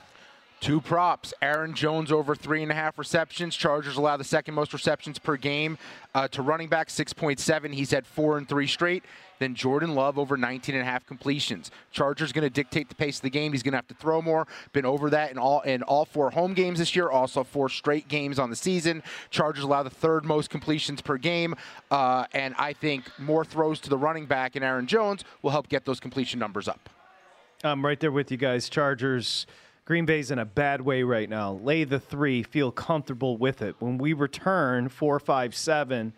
Two 0.66 0.82
props. 0.82 1.32
Aaron 1.44 1.76
Jones 1.76 2.12
over 2.12 2.34
three 2.34 2.64
and 2.64 2.72
a 2.72 2.74
half 2.74 2.98
receptions. 2.98 3.56
Chargers 3.56 3.98
allow 3.98 4.18
the 4.18 4.24
second 4.24 4.56
most 4.56 4.74
receptions 4.74 5.20
per 5.20 5.38
game 5.38 5.78
uh, 6.16 6.28
to 6.30 6.42
running 6.42 6.70
back 6.70 6.88
6.7. 6.88 7.72
He's 7.72 7.92
had 7.92 8.08
four 8.08 8.40
and 8.40 8.50
three 8.50 8.66
straight. 8.66 9.04
Then 9.38 9.54
Jordan 9.54 9.94
Love 9.94 10.18
over 10.18 10.38
19 10.38 10.74
and 10.74 10.82
a 10.82 10.86
half 10.86 11.06
completions. 11.06 11.70
Chargers 11.92 12.32
going 12.32 12.46
to 12.46 12.50
dictate 12.50 12.90
the 12.90 12.96
pace 12.96 13.18
of 13.18 13.22
the 13.22 13.30
game. 13.30 13.52
He's 13.52 13.62
going 13.62 13.74
to 13.74 13.78
have 13.78 13.88
to 13.90 13.94
throw 13.94 14.24
more. 14.24 14.48
Been 14.74 14.88
over 14.88 15.12
that 15.12 15.30
in 15.30 15.38
all 15.38 15.62
in 15.62 15.84
all 15.84 16.04
four 16.04 16.32
home 16.32 16.56
games 16.56 16.80
this 16.80 16.96
year. 16.96 17.12
Also 17.12 17.44
four 17.44 17.70
straight 17.70 18.08
games 18.08 18.40
on 18.40 18.50
the 18.50 18.56
season. 18.56 19.04
Chargers 19.30 19.64
allow 19.64 19.84
the 19.84 19.92
third 19.92 20.26
most 20.26 20.50
completions 20.50 21.00
per 21.00 21.20
game, 21.20 21.54
uh, 21.92 22.26
and 22.34 22.56
I 22.58 22.74
think 22.74 23.04
more 23.20 23.46
throws 23.46 23.80
to 23.82 23.90
the 23.92 24.00
running 24.00 24.26
back 24.26 24.56
and 24.56 24.66
Aaron 24.66 24.88
Jones 24.88 25.26
will 25.44 25.52
help 25.52 25.70
get 25.70 25.86
those 25.86 26.00
completion 26.00 26.40
numbers 26.40 26.68
up. 26.68 26.90
I'm 27.64 27.86
right 27.86 28.00
there 28.00 28.12
with 28.12 28.32
you 28.32 28.38
guys. 28.38 28.68
Chargers. 28.68 29.46
Green 29.86 30.06
Bay's 30.08 30.32
in 30.32 30.40
a 30.40 30.46
bad 30.46 30.82
way 30.82 31.04
right 31.04 31.30
now. 31.30 31.54
Lay 31.54 31.84
the 31.84 32.00
three, 32.00 32.42
feel 32.42 32.72
comfortable 32.72 33.38
with 33.38 33.62
it. 33.62 33.76
When 33.78 34.00
we 34.00 34.14
return, 34.14 34.90
four, 34.90 35.20
five, 35.20 35.56
seven, 35.56 36.14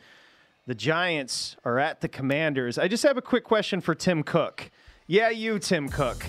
the 0.67 0.73
Giants 0.73 1.57
are 1.65 1.77
at 1.77 1.99
the 1.99 2.07
Commanders. 2.07 2.77
I 2.77 2.87
just 2.87 3.03
have 3.03 3.17
a 3.17 3.21
quick 3.21 3.43
question 3.43 3.81
for 3.81 3.93
Tim 3.93 4.23
Cook. 4.23 4.71
Yeah, 5.05 5.31
you, 5.31 5.59
Tim 5.59 5.89
Cook. 5.89 6.25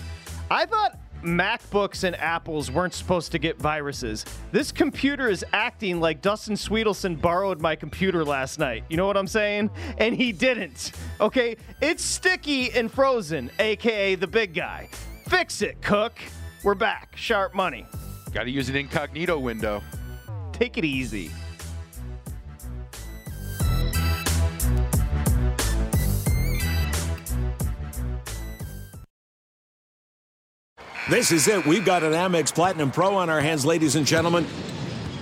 I 0.51 0.65
thought 0.65 0.99
MacBooks 1.23 2.03
and 2.03 2.13
Apples 2.17 2.71
weren't 2.71 2.93
supposed 2.93 3.31
to 3.31 3.39
get 3.39 3.57
viruses. 3.57 4.25
This 4.51 4.73
computer 4.73 5.29
is 5.29 5.45
acting 5.53 6.01
like 6.01 6.21
Dustin 6.21 6.55
Swedelson 6.55 7.21
borrowed 7.21 7.61
my 7.61 7.73
computer 7.73 8.25
last 8.25 8.59
night. 8.59 8.83
You 8.89 8.97
know 8.97 9.07
what 9.07 9.15
I'm 9.15 9.27
saying? 9.27 9.69
And 9.97 10.13
he 10.13 10.33
didn't. 10.33 10.91
Okay? 11.21 11.55
It's 11.81 12.03
sticky 12.03 12.71
and 12.71 12.91
frozen, 12.91 13.49
aka 13.59 14.15
the 14.15 14.27
big 14.27 14.53
guy. 14.53 14.89
Fix 15.27 15.61
it, 15.61 15.81
Cook. 15.81 16.19
We're 16.61 16.75
back. 16.75 17.15
Sharp 17.15 17.55
money. 17.55 17.85
Got 18.33 18.43
to 18.43 18.51
use 18.51 18.67
an 18.69 18.75
incognito 18.75 19.39
window. 19.39 19.81
Take 20.51 20.77
it 20.77 20.83
easy. 20.83 21.31
This 31.09 31.31
is 31.31 31.47
it. 31.47 31.65
We've 31.65 31.85
got 31.85 32.03
an 32.03 32.11
Amex 32.11 32.53
Platinum 32.53 32.91
Pro 32.91 33.15
on 33.15 33.29
our 33.29 33.41
hands, 33.41 33.65
ladies 33.65 33.95
and 33.95 34.05
gentlemen. 34.05 34.45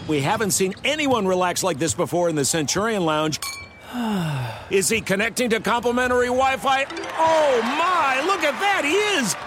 We 0.07 0.19
haven't 0.19 0.51
seen 0.51 0.73
anyone 0.83 1.27
relax 1.27 1.63
like 1.63 1.77
this 1.77 1.93
before 1.93 2.29
in 2.29 2.35
the 2.35 2.43
Centurion 2.43 3.05
Lounge. 3.05 3.39
Is 4.69 4.89
he 4.89 4.99
connecting 4.99 5.49
to 5.51 5.61
complimentary 5.61 6.27
Wi 6.27 6.57
Fi? 6.57 6.85
Oh 7.17 7.61
my, 7.61 8.21
look 8.25 8.43
at 8.43 8.59
that! 8.59 8.83
He 8.83 8.91
is! 8.91 9.46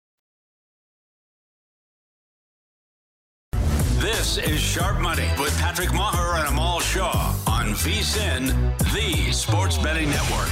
This 4.33 4.49
is 4.49 4.61
Sharp 4.61 5.01
Money 5.01 5.27
with 5.37 5.53
Patrick 5.57 5.89
Meagher 5.89 6.39
and 6.39 6.47
Amal 6.47 6.79
Shah 6.79 7.37
on 7.47 7.71
VSIN, 7.71 8.77
the 8.93 9.29
Sports 9.33 9.77
Betting 9.77 10.09
Network. 10.09 10.47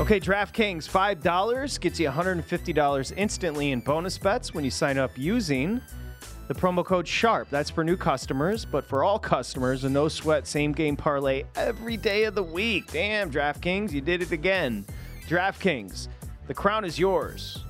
Okay, 0.00 0.18
DraftKings, 0.18 0.88
$5 0.88 1.80
gets 1.80 2.00
you 2.00 2.08
$150 2.08 3.12
instantly 3.16 3.70
in 3.70 3.78
bonus 3.78 4.18
bets 4.18 4.54
when 4.54 4.64
you 4.64 4.72
sign 4.72 4.98
up 4.98 5.12
using 5.16 5.80
the 6.48 6.54
promo 6.54 6.84
code 6.84 7.06
SHARP. 7.06 7.48
That's 7.48 7.70
for 7.70 7.84
new 7.84 7.96
customers, 7.96 8.64
but 8.64 8.84
for 8.84 9.04
all 9.04 9.20
customers, 9.20 9.84
a 9.84 9.88
no 9.88 10.08
sweat 10.08 10.44
same 10.44 10.72
game 10.72 10.96
parlay 10.96 11.44
every 11.54 11.96
day 11.96 12.24
of 12.24 12.34
the 12.34 12.42
week. 12.42 12.90
Damn, 12.90 13.30
DraftKings, 13.30 13.92
you 13.92 14.00
did 14.00 14.20
it 14.20 14.32
again. 14.32 14.84
DraftKings, 15.28 16.08
the 16.48 16.54
crown 16.54 16.84
is 16.84 16.98
yours. 16.98 17.62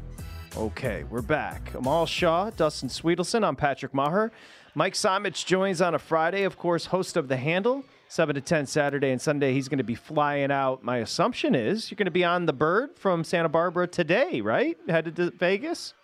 Okay, 0.57 1.05
we're 1.11 1.20
back. 1.20 1.74
Amal 1.74 2.07
Shah, 2.07 2.49
Dustin 2.49 2.89
Swedelson. 2.89 3.47
I'm 3.47 3.57
Patrick 3.57 3.93
Meagher. 3.93 4.30
Mike 4.77 4.93
Somich 4.93 5.47
joins 5.47 5.81
on 5.81 5.95
a 5.95 5.99
Friday, 5.99 6.43
of 6.43 6.59
course, 6.59 6.85
host 6.85 7.16
of 7.16 7.29
The 7.29 7.37
Handle 7.39 7.83
7 8.09 8.35
to 8.35 8.43
10 8.43 8.66
Saturday 8.66 9.11
and 9.11 9.18
Sunday. 9.18 9.55
He's 9.55 9.68
going 9.68 9.79
to 9.79 9.85
be 9.85 9.95
flying 9.95 10.51
out. 10.51 10.85
My 10.85 10.99
assumption 10.99 11.55
is 11.55 11.91
you're 11.91 11.97
going 11.97 12.05
to 12.05 12.11
be 12.11 12.24
on 12.24 12.45
the 12.45 12.53
bird 12.53 12.91
from 12.99 13.24
Santa 13.24 13.49
Barbara 13.49 13.87
today, 13.87 14.43
right? 14.43 14.77
Headed 14.87 15.16
to 15.16 15.31
Vegas? 15.31 15.95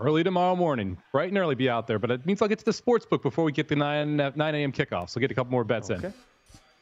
Early 0.00 0.24
tomorrow 0.24 0.56
morning, 0.56 0.96
bright 1.12 1.28
and 1.28 1.36
early, 1.36 1.54
be 1.54 1.68
out 1.68 1.86
there. 1.86 1.98
But 1.98 2.12
it 2.12 2.24
means 2.24 2.40
I'll 2.40 2.48
get 2.48 2.60
to 2.60 2.64
the 2.64 2.72
sports 2.72 3.04
book 3.04 3.22
before 3.22 3.44
we 3.44 3.52
get 3.52 3.68
the 3.68 3.76
9, 3.76 4.16
9 4.16 4.54
a.m. 4.54 4.72
kickoff. 4.72 5.10
So 5.10 5.20
get 5.20 5.30
a 5.30 5.34
couple 5.34 5.50
more 5.50 5.64
bets 5.64 5.90
okay. 5.90 6.06
in. 6.06 6.14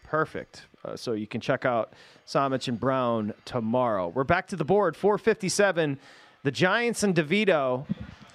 Perfect. 0.05 0.63
Uh, 0.85 0.95
so 0.95 1.15
you 1.15 1.27
can 1.27 1.41
check 1.41 1.65
out 1.65 1.93
Somich 2.25 2.69
and 2.69 2.79
Brown 2.79 3.35
tomorrow. 3.45 4.07
We're 4.15 4.23
back 4.23 4.47
to 4.49 4.57
the 4.57 4.65
board, 4.65 4.97
457. 4.97 5.99
The 6.45 6.53
Giants 6.53 7.03
and 7.03 7.17
DeVito. 7.17 7.85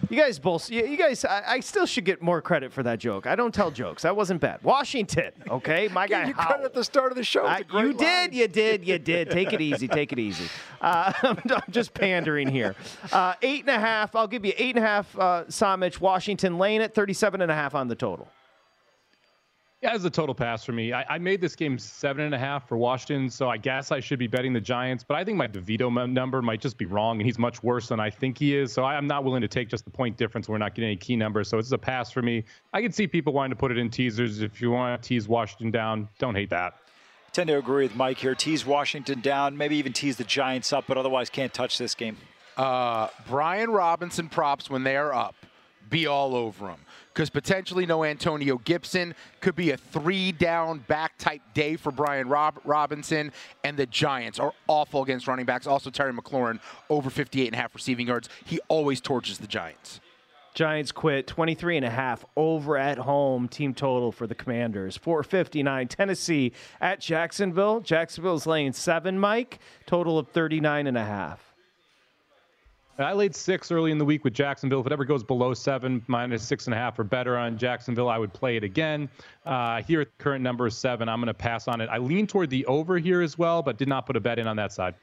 You 0.10 0.18
guys 0.18 0.40
both. 0.40 0.70
You, 0.70 0.96
guys. 0.98 1.26
I, 1.26 1.44
I, 1.46 1.60
still 1.60 1.86
should 1.86 2.06
get 2.06 2.22
more 2.22 2.42
credit 2.42 2.72
for 2.72 2.84
that 2.84 3.00
joke. 3.00 3.28
I 3.28 3.36
don't 3.36 3.54
tell 3.54 3.70
jokes. 3.70 4.04
That 4.04 4.16
wasn't 4.16 4.40
bad. 4.40 4.64
Washington. 4.64 5.32
Okay, 5.50 5.90
my 5.90 6.08
guy. 6.08 6.28
you 6.28 6.34
credit 6.34 6.66
at 6.66 6.74
the 6.74 6.84
start 6.84 7.12
of 7.12 7.18
the 7.18 7.24
show. 7.24 7.46
I, 7.46 7.64
you 7.74 7.94
line. 7.94 7.98
did. 7.98 8.34
You 8.34 8.48
did. 8.48 8.88
You 8.88 8.98
did. 8.98 9.30
Take 9.30 9.52
it 9.52 9.62
easy. 9.62 9.88
Take 9.88 10.14
it 10.14 10.20
easy. 10.20 10.46
Uh, 10.80 11.12
I'm, 11.24 11.40
just 11.70 11.94
pandering 11.94 12.48
here. 12.48 12.76
Uh, 13.12 13.34
eight 13.42 13.62
and 13.62 13.70
a 13.70 13.80
half. 13.80 14.16
I'll 14.16 14.28
give 14.28 14.46
you 14.46 14.54
eight 14.58 14.76
and 14.76 14.84
a 14.84 14.88
half. 14.88 15.18
Uh, 15.18 15.44
Somich, 15.50 16.00
Washington, 16.00 16.58
laying 16.58 16.82
at 16.82 16.96
37 16.96 17.42
and 17.42 17.52
a 17.52 17.56
half 17.56 17.76
on 17.76 17.88
the 17.88 17.96
total. 17.96 18.30
Yeah, 19.82 19.96
it's 19.96 20.04
a 20.04 20.10
total 20.10 20.36
pass 20.36 20.66
for 20.66 20.74
me. 20.74 20.92
I, 20.92 21.06
I, 21.08 21.18
made 21.20 21.40
this 21.40 21.56
game 21.56 21.80
seven 21.80 22.26
and 22.26 22.36
a 22.36 22.38
half 22.38 22.68
for 22.68 22.76
Washington, 22.76 23.30
so 23.30 23.50
I 23.50 23.56
guess 23.56 23.94
I 23.94 24.02
should 24.02 24.20
be 24.20 24.28
betting 24.28 24.52
the 24.52 24.60
Giants. 24.60 25.06
But 25.08 25.16
I 25.16 25.24
think 25.24 25.38
my 25.38 25.48
DeVito 25.48 26.12
number 26.12 26.42
might 26.42 26.60
just 26.60 26.78
be 26.78 26.86
wrong, 26.86 27.18
and 27.18 27.26
he's 27.26 27.40
much 27.40 27.64
worse 27.64 27.88
than 27.88 27.98
I 27.98 28.10
think 28.10 28.38
he 28.38 28.58
is. 28.58 28.74
So 28.74 28.84
I, 28.84 28.98
am 28.98 29.08
not 29.08 29.24
willing 29.24 29.42
to 29.42 29.48
take 29.48 29.70
just 29.70 29.86
the 29.86 29.92
point 29.92 30.18
difference. 30.18 30.50
We're 30.50 30.58
not 30.58 30.76
getting 30.76 30.90
any 30.90 30.98
key 30.98 31.16
numbers, 31.16 31.48
so 31.48 31.58
it's 31.60 31.72
a 31.72 31.78
pass 31.78 32.12
for 32.12 32.22
me. 32.22 32.44
I 32.74 32.82
can 32.82 32.92
see 32.92 33.08
people 33.08 33.32
wanting 33.32 33.52
to 33.52 33.56
put 33.56 33.72
it 33.72 33.78
in 33.78 33.90
teasers. 33.90 34.42
If 34.42 34.62
you 34.62 34.70
want 34.70 35.02
to 35.02 35.08
tease 35.08 35.30
Washington 35.30 35.72
down, 35.72 36.10
don't 36.18 36.36
hate 36.36 36.50
that. 36.50 36.74
I 37.28 37.32
tend 37.32 37.48
to 37.48 37.58
agree 37.58 37.86
with 37.86 37.96
Mike 37.96 38.18
here. 38.18 38.36
Tease 38.36 38.66
Washington 38.66 39.22
down, 39.22 39.56
maybe 39.56 39.78
even 39.78 39.94
tease 39.94 40.18
the 40.18 40.26
Giants 40.26 40.74
up, 40.74 40.86
but 40.90 40.98
otherwise 40.98 41.30
can't 41.30 41.54
touch 41.54 41.78
this 41.78 41.96
game. 41.96 42.18
Uh, 42.58 43.08
Brian 43.30 43.70
Robinson 43.70 44.28
props 44.28 44.70
when 44.70 44.84
they 44.84 44.98
are 44.98 45.14
up. 45.14 45.36
Be 45.90 46.08
all 46.08 46.36
over 46.36 46.70
him 46.70 46.80
because 47.14 47.30
potentially 47.30 47.86
no 47.86 48.04
Antonio 48.04 48.58
Gibson. 48.60 49.16
Could 49.42 49.56
be 49.56 49.72
a 49.72 49.78
three 49.78 50.32
down 50.32 50.80
back 50.80 51.18
type 51.18 51.42
day 51.54 51.76
for 51.76 51.92
Brian 51.92 52.30
Rob- 52.30 52.62
Robinson. 52.64 53.32
And 53.64 53.76
the 53.76 53.86
Giants 53.86 54.40
are 54.40 54.54
awful 54.68 55.04
against 55.04 55.28
running 55.28 55.46
backs. 55.46 55.68
Also, 55.68 55.90
Terry 55.90 56.14
McLaurin 56.14 56.60
over 56.90 57.10
58 57.10 57.48
and 57.48 57.56
a 57.56 57.58
half 57.58 57.74
receiving 57.74 58.08
yards. 58.08 58.30
He 58.46 58.60
always 58.68 59.02
torches 59.02 59.40
the 59.40 59.48
Giants. 59.48 60.00
Giants 60.54 60.92
quit 60.92 61.28
23 61.28 61.78
and 61.78 61.86
a 61.86 61.90
half 61.90 62.26
over 62.36 62.76
at 62.78 62.98
home 62.98 63.48
team 63.48 63.74
total 63.74 64.12
for 64.12 64.28
the 64.28 64.36
Commanders. 64.36 64.98
459 64.98 65.88
Tennessee 65.88 66.52
at 66.82 67.00
Jacksonville. 67.00 67.80
Jacksonville's 67.80 68.48
laying 68.48 68.74
7 68.74 69.20
Mike, 69.20 69.60
total 69.86 70.18
of 70.18 70.28
39 70.30 70.88
and 70.88 70.98
a 70.98 71.06
half. 71.06 71.49
I 73.06 73.14
laid 73.14 73.34
six 73.34 73.72
early 73.72 73.92
in 73.92 73.98
the 73.98 74.06
week 74.06 74.24
with 74.24 74.34
Jacksonville. 74.34 74.82
If 74.82 74.86
it 74.86 74.92
ever 74.92 75.06
goes 75.06 75.24
below 75.24 75.54
seven, 75.54 76.04
minus 76.08 76.44
six 76.44 76.68
and 76.68 76.74
a 76.74 76.78
half 76.78 77.00
or 77.00 77.04
better 77.04 77.38
on 77.38 77.58
Jacksonville, 77.58 78.10
I 78.10 78.18
would 78.18 78.34
play 78.34 78.58
it 78.58 78.64
again. 78.64 79.10
Uh, 79.46 79.82
here, 79.84 80.06
current 80.18 80.44
number 80.44 80.68
is 80.68 80.78
seven. 80.78 81.08
I'm 81.08 81.20
going 81.20 81.28
to 81.28 81.34
pass 81.34 81.68
on 81.68 81.80
it. 81.80 81.90
I 81.90 81.98
lean 81.98 82.28
toward 82.28 82.50
the 82.50 82.66
over 82.66 82.98
here 82.98 83.22
as 83.22 83.38
well, 83.38 83.62
but 83.62 83.78
did 83.78 83.88
not 83.88 84.06
put 84.06 84.18
a 84.18 84.20
bet 84.20 84.38
in 84.38 84.48
on 84.48 84.58
that 84.58 84.74
side. 84.74 84.96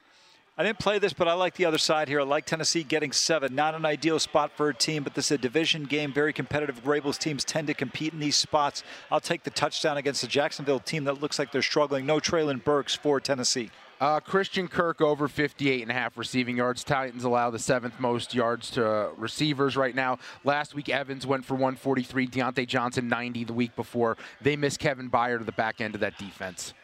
I 0.59 0.63
didn't 0.63 0.79
play 0.79 0.99
this, 0.99 1.13
but 1.13 1.29
I 1.29 1.35
like 1.35 1.55
the 1.55 1.67
other 1.67 1.77
side 1.77 2.09
here. 2.09 2.21
I 2.21 2.25
like 2.25 2.47
Tennessee 2.47 2.83
getting 2.83 3.13
seven. 3.13 3.55
Not 3.55 3.75
an 3.75 3.85
ideal 3.85 4.19
spot 4.19 4.53
for 4.57 4.71
a 4.71 4.75
team, 4.75 5.03
but 5.03 5.15
this 5.15 5.27
is 5.27 5.33
a 5.33 5.39
division 5.39 5.85
game, 5.85 6.15
very 6.15 6.33
competitive. 6.33 6.83
Vrabel's 6.83 7.19
teams 7.19 7.45
tend 7.45 7.67
to 7.67 7.75
compete 7.75 8.15
in 8.15 8.21
these 8.21 8.37
spots. 8.37 8.83
I'll 9.11 9.21
take 9.21 9.43
the 9.43 9.51
touchdown 9.51 9.99
against 9.99 10.23
the 10.23 10.29
Jacksonville 10.29 10.81
team 10.81 11.05
that 11.05 11.21
looks 11.21 11.39
like 11.39 11.53
they're 11.53 11.61
struggling. 11.61 12.07
No 12.07 12.21
Treylon 12.21 12.65
Burks 12.65 12.95
for 12.95 13.21
Tennessee. 13.21 13.71
Uh, 13.99 14.21
Christian 14.21 14.69
Kirk 14.69 15.01
over 15.01 15.27
58 15.27 15.81
and 15.81 15.91
a 15.91 15.95
half 15.95 16.19
receiving 16.19 16.59
yards. 16.59 16.85
Titans 16.85 17.25
allow 17.25 17.49
the 17.49 17.59
seventh 17.59 17.99
most 17.99 18.35
yards 18.35 18.71
to 18.73 19.11
receivers 19.17 19.75
right 19.77 19.95
now. 19.95 20.19
Last 20.45 20.75
week, 20.75 20.91
Evans 20.91 21.27
went 21.27 21.47
for 21.47 21.55
143. 21.55 22.29
Diontae 22.29 22.67
Johnson 22.67 23.09
90 23.09 23.45
the 23.45 23.55
week 23.55 23.75
before. 23.75 24.19
They 24.43 24.55
missed 24.55 24.81
Kevin 24.81 25.11
Byard 25.11 25.39
to 25.39 25.45
the 25.45 25.53
back 25.53 25.81
end 25.81 25.95
of 25.95 26.03
that 26.03 26.19
defense. 26.19 26.75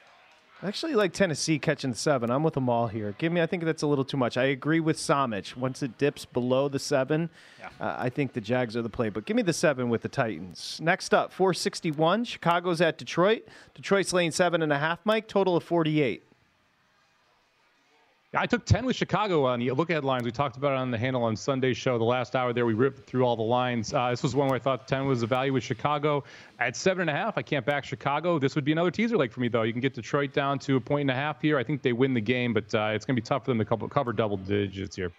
Actually 0.64 0.94
like 0.94 1.12
Tennessee 1.12 1.58
catching 1.58 1.90
the 1.90 1.96
seven. 1.96 2.30
I'm 2.30 2.44
with 2.44 2.54
them 2.54 2.68
all 2.68 2.86
here. 2.86 3.14
Give 3.18 3.32
me, 3.32 3.42
I 3.42 3.46
think 3.46 3.64
that's 3.64 3.82
a 3.82 3.86
little 3.86 4.04
too 4.04 4.16
much. 4.16 4.36
I 4.36 4.44
agree 4.44 4.78
with 4.78 4.96
Somich. 4.96 5.56
Once 5.56 5.82
it 5.82 5.98
dips 5.98 6.24
below 6.24 6.68
the 6.68 6.78
seven, 6.78 7.28
yeah. 7.58 7.68
uh, 7.80 7.96
I 7.98 8.08
think 8.08 8.32
the 8.32 8.40
Jags 8.40 8.76
are 8.76 8.82
the 8.82 8.88
play. 8.88 9.08
But 9.08 9.26
give 9.26 9.36
me 9.36 9.42
the 9.42 9.52
seven 9.52 9.90
with 9.90 10.02
the 10.02 10.08
Titans. 10.08 10.78
Next 10.80 11.12
up, 11.12 11.32
461. 11.32 12.24
Chicago's 12.24 12.80
at 12.80 12.96
Detroit. 12.96 13.48
Detroit's 13.74 14.12
laying 14.12 14.30
seven 14.30 14.62
and 14.62 14.72
a 14.72 14.78
half, 14.78 15.00
Mike. 15.04 15.26
Total 15.26 15.56
of 15.56 15.64
48. 15.64 16.22
I 18.34 18.46
took 18.46 18.64
10 18.64 18.86
with 18.86 18.96
Chicago 18.96 19.44
on 19.44 19.60
the 19.60 19.70
look 19.72 19.90
ahead 19.90 20.04
lines. 20.04 20.24
We 20.24 20.30
talked 20.30 20.56
about 20.56 20.72
it 20.72 20.78
on 20.78 20.90
the 20.90 20.96
handle 20.96 21.22
on 21.22 21.36
Sunday 21.36 21.74
show. 21.74 21.98
The 21.98 22.04
last 22.04 22.34
hour 22.34 22.54
there, 22.54 22.64
we 22.64 22.72
ripped 22.72 23.06
through 23.06 23.24
all 23.24 23.36
the 23.36 23.42
lines. 23.42 23.92
Uh, 23.92 24.08
this 24.08 24.22
was 24.22 24.34
one 24.34 24.48
where 24.48 24.56
I 24.56 24.58
thought 24.58 24.88
10 24.88 25.04
was 25.04 25.22
a 25.22 25.26
value 25.26 25.52
with 25.52 25.62
Chicago. 25.62 26.24
At 26.58 26.74
seven 26.74 27.02
and 27.02 27.10
a 27.10 27.12
half, 27.12 27.36
I 27.36 27.42
can't 27.42 27.66
back 27.66 27.84
Chicago. 27.84 28.38
This 28.38 28.54
would 28.54 28.64
be 28.64 28.72
another 28.72 28.90
teaser 28.90 29.18
leg 29.18 29.32
for 29.32 29.40
me, 29.40 29.48
though. 29.48 29.64
You 29.64 29.72
can 29.72 29.82
get 29.82 29.92
Detroit 29.92 30.32
down 30.32 30.58
to 30.60 30.76
a 30.76 30.80
point 30.80 31.02
and 31.02 31.10
a 31.10 31.14
half 31.14 31.42
here. 31.42 31.58
I 31.58 31.64
think 31.64 31.82
they 31.82 31.92
win 31.92 32.14
the 32.14 32.22
game, 32.22 32.54
but 32.54 32.74
uh, 32.74 32.92
it's 32.94 33.04
going 33.04 33.16
to 33.16 33.20
be 33.20 33.26
tough 33.26 33.44
for 33.44 33.50
them 33.50 33.58
to 33.58 33.88
cover, 33.88 34.12
double 34.14 34.38
digits 34.38 34.96
here. 34.96 35.12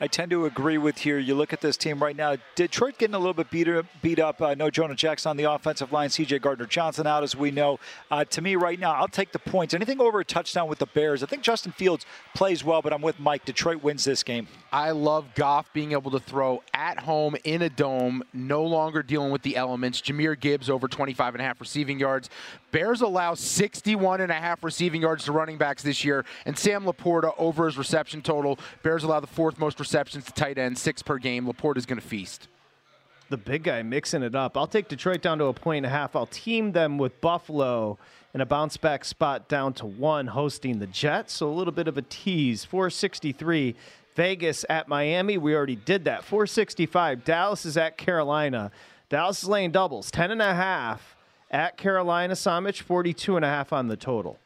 I 0.00 0.08
tend 0.08 0.30
to 0.30 0.46
agree 0.46 0.78
with 0.78 0.98
here. 0.98 1.18
You 1.18 1.34
look 1.36 1.52
at 1.52 1.60
this 1.60 1.76
team 1.76 2.02
right 2.02 2.16
now. 2.16 2.36
Detroit 2.56 2.98
getting 2.98 3.14
a 3.14 3.18
little 3.18 3.34
bit 3.34 3.50
beat, 3.50 3.68
beat 4.02 4.18
up. 4.18 4.42
Uh, 4.42 4.54
no 4.54 4.70
Jonah 4.70 4.94
Jackson 4.96 5.30
on 5.30 5.36
the 5.36 5.44
offensive 5.44 5.92
line. 5.92 6.10
C.J. 6.10 6.40
Gardner 6.40 6.66
Johnson 6.66 7.06
out, 7.06 7.22
as 7.22 7.36
we 7.36 7.50
know. 7.50 7.78
Uh, 8.10 8.24
to 8.24 8.42
me, 8.42 8.56
right 8.56 8.80
now, 8.80 8.92
I'll 8.92 9.06
take 9.06 9.32
the 9.32 9.38
points. 9.38 9.74
Anything 9.74 10.00
over 10.00 10.18
a 10.18 10.24
touchdown 10.24 10.66
with 10.66 10.78
the 10.78 10.86
Bears. 10.86 11.22
I 11.22 11.26
think 11.26 11.42
Justin 11.42 11.72
Fields 11.72 12.06
plays 12.34 12.55
well, 12.64 12.82
but 12.82 12.92
I'm 12.92 13.02
with 13.02 13.18
Mike. 13.18 13.44
Detroit 13.44 13.82
wins 13.82 14.04
this 14.04 14.22
game. 14.22 14.48
I 14.72 14.90
love 14.90 15.34
Goff 15.34 15.72
being 15.72 15.92
able 15.92 16.10
to 16.10 16.18
throw 16.18 16.62
at 16.74 17.00
home 17.00 17.36
in 17.44 17.62
a 17.62 17.70
dome, 17.70 18.22
no 18.32 18.62
longer 18.62 19.02
dealing 19.02 19.30
with 19.30 19.42
the 19.42 19.56
elements. 19.56 20.00
Jahmyr 20.00 20.38
Gibbs 20.38 20.68
over 20.68 20.88
25 20.88 21.34
and 21.34 21.42
a 21.42 21.44
half 21.44 21.60
receiving 21.60 21.98
yards. 21.98 22.30
Bears 22.72 23.00
allow 23.00 23.34
61 23.34 24.20
and 24.20 24.30
a 24.30 24.34
half 24.34 24.62
receiving 24.62 25.02
yards 25.02 25.24
to 25.24 25.32
running 25.32 25.58
backs 25.58 25.82
this 25.82 26.04
year, 26.04 26.24
and 26.44 26.58
Sam 26.58 26.84
LaPorta 26.84 27.32
over 27.38 27.66
his 27.66 27.78
reception 27.78 28.22
total. 28.22 28.58
Bears 28.82 29.04
allow 29.04 29.20
the 29.20 29.26
fourth 29.26 29.58
most 29.58 29.80
receptions 29.80 30.24
to 30.24 30.32
tight 30.32 30.58
end, 30.58 30.76
six 30.78 31.02
per 31.02 31.18
game. 31.18 31.46
LaPorta's 31.46 31.86
going 31.86 32.00
to 32.00 32.06
feast. 32.06 32.48
The 33.28 33.36
big 33.36 33.64
guy 33.64 33.82
mixing 33.82 34.22
it 34.22 34.36
up. 34.36 34.56
I'll 34.56 34.68
take 34.68 34.88
Detroit 34.88 35.20
down 35.20 35.38
to 35.38 35.46
a 35.46 35.52
point 35.52 35.78
and 35.78 35.86
a 35.86 35.96
half. 35.96 36.14
I'll 36.14 36.26
team 36.26 36.72
them 36.72 36.96
with 36.96 37.20
Buffalo 37.20 37.98
in 38.36 38.42
a 38.42 38.46
bounce 38.46 38.76
back 38.76 39.02
spot 39.02 39.48
down 39.48 39.72
to 39.72 39.86
one, 39.86 40.26
hosting 40.26 40.78
the 40.78 40.86
Jets. 40.86 41.32
So 41.32 41.48
a 41.48 41.54
little 41.54 41.72
bit 41.72 41.88
of 41.88 41.96
a 41.96 42.02
tease. 42.02 42.66
463. 42.66 43.74
Vegas 44.14 44.62
at 44.68 44.88
Miami. 44.88 45.38
We 45.38 45.54
already 45.54 45.76
did 45.76 46.04
that. 46.04 46.22
465. 46.22 47.24
Dallas 47.24 47.64
is 47.64 47.78
at 47.78 47.96
Carolina. 47.96 48.70
Dallas 49.08 49.42
is 49.42 49.48
laying 49.48 49.70
doubles. 49.70 50.10
10 50.10 50.32
and 50.32 50.42
a 50.42 50.54
half 50.54 51.16
at 51.50 51.78
Carolina. 51.78 52.34
Somich, 52.34 52.82
42 52.82 53.36
and 53.36 53.44
a 53.44 53.48
half 53.48 53.72
on 53.72 53.88
the 53.88 53.96
total. 53.96 54.38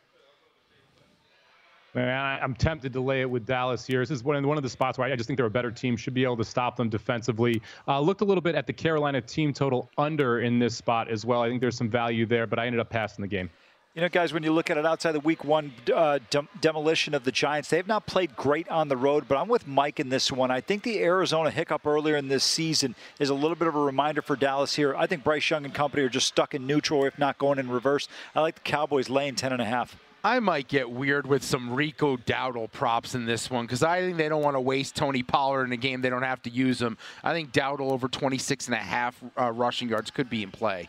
Man, 1.92 2.08
I, 2.08 2.44
am 2.44 2.54
tempted 2.54 2.92
to 2.92 3.00
lay 3.00 3.22
it 3.22 3.28
with 3.28 3.44
Dallas 3.44 3.84
here. 3.84 3.98
This 4.02 4.12
is 4.12 4.22
one 4.22 4.36
of, 4.36 4.44
one 4.44 4.56
of 4.56 4.62
the 4.62 4.68
spots 4.68 4.98
where 4.98 5.12
I 5.12 5.16
just 5.16 5.26
think 5.26 5.36
they're 5.36 5.46
a 5.46 5.50
better 5.50 5.72
team, 5.72 5.96
should 5.96 6.14
be 6.14 6.22
able 6.22 6.36
to 6.36 6.44
stop 6.44 6.76
them 6.76 6.88
defensively. 6.88 7.60
Uh, 7.88 7.98
looked 7.98 8.20
a 8.20 8.24
little 8.24 8.40
bit 8.40 8.54
at 8.54 8.68
the 8.68 8.72
Carolina 8.72 9.20
team 9.20 9.52
total 9.52 9.90
under 9.98 10.42
in 10.42 10.60
this 10.60 10.76
spot 10.76 11.10
as 11.10 11.26
well. 11.26 11.42
I 11.42 11.48
think 11.48 11.60
there's 11.60 11.76
some 11.76 11.90
value 11.90 12.24
there, 12.24 12.46
but 12.46 12.60
I 12.60 12.66
ended 12.66 12.78
up 12.78 12.88
passing 12.88 13.22
the 13.22 13.28
game. 13.28 13.50
You 13.92 14.02
know, 14.02 14.08
guys, 14.08 14.32
when 14.32 14.44
you 14.44 14.52
look 14.52 14.70
at 14.70 14.78
it 14.78 14.86
outside 14.86 15.12
the 15.12 15.20
week 15.20 15.44
one 15.44 15.72
uh, 15.92 16.20
dem- 16.30 16.48
demolition 16.60 17.12
of 17.12 17.24
the 17.24 17.32
Giants, 17.32 17.70
they 17.70 17.76
have 17.76 17.88
not 17.88 18.06
played 18.06 18.36
great 18.36 18.68
on 18.68 18.86
the 18.86 18.96
road, 18.96 19.24
but 19.26 19.36
I'm 19.36 19.48
with 19.48 19.66
Mike 19.66 19.98
in 19.98 20.10
this 20.10 20.30
one. 20.30 20.48
I 20.48 20.60
think 20.60 20.84
the 20.84 21.02
Arizona 21.02 21.50
hiccup 21.50 21.84
earlier 21.84 22.14
in 22.14 22.28
this 22.28 22.44
season 22.44 22.94
is 23.18 23.30
a 23.30 23.34
little 23.34 23.56
bit 23.56 23.66
of 23.66 23.74
a 23.74 23.80
reminder 23.80 24.22
for 24.22 24.36
Dallas 24.36 24.76
here. 24.76 24.94
I 24.94 25.08
think 25.08 25.24
Bryce 25.24 25.50
Young 25.50 25.64
and 25.64 25.74
company 25.74 26.04
are 26.04 26.08
just 26.08 26.28
stuck 26.28 26.54
in 26.54 26.68
neutral, 26.68 27.04
if 27.04 27.18
not 27.18 27.36
going 27.38 27.58
in 27.58 27.68
reverse. 27.68 28.06
I 28.32 28.42
like 28.42 28.54
the 28.54 28.60
Cowboys 28.60 29.08
laying 29.08 29.34
10 29.34 29.54
and 29.54 29.60
a 29.60 29.64
half. 29.64 29.96
I 30.22 30.38
might 30.38 30.68
get 30.68 30.88
weird 30.88 31.26
with 31.26 31.42
some 31.42 31.74
Rico 31.74 32.16
Dowdle 32.16 32.70
props 32.70 33.16
in 33.16 33.26
this 33.26 33.50
one 33.50 33.66
because 33.66 33.82
I 33.82 34.02
think 34.02 34.18
they 34.18 34.28
don't 34.28 34.42
want 34.42 34.54
to 34.54 34.60
waste 34.60 34.94
Tony 34.94 35.24
Pollard 35.24 35.64
in 35.64 35.72
a 35.72 35.76
game 35.76 36.00
they 36.00 36.10
don't 36.10 36.22
have 36.22 36.42
to 36.42 36.50
use 36.50 36.80
him. 36.80 36.96
I 37.24 37.32
think 37.32 37.52
Dowdle 37.52 37.90
over 37.90 38.06
26 38.06 38.66
and 38.66 38.76
a 38.76 38.78
half 38.78 39.20
uh, 39.36 39.50
rushing 39.50 39.88
yards 39.88 40.12
could 40.12 40.30
be 40.30 40.44
in 40.44 40.52
play. 40.52 40.88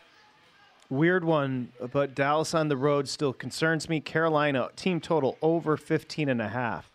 Weird 0.91 1.23
one, 1.23 1.71
but 1.93 2.15
Dallas 2.15 2.53
on 2.53 2.67
the 2.67 2.75
road 2.75 3.07
still 3.07 3.31
concerns 3.31 3.87
me. 3.87 4.01
Carolina 4.01 4.67
team 4.75 4.99
total 4.99 5.37
over 5.41 5.77
15 5.77 6.27
and 6.27 6.41
a 6.41 6.49
half. 6.49 6.91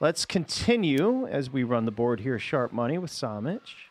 Let's 0.00 0.24
continue 0.24 1.28
as 1.28 1.48
we 1.48 1.62
run 1.62 1.84
the 1.84 1.92
board 1.92 2.18
here. 2.18 2.40
Sharp 2.40 2.72
money 2.72 2.98
with 2.98 3.12
Somich. 3.12 3.86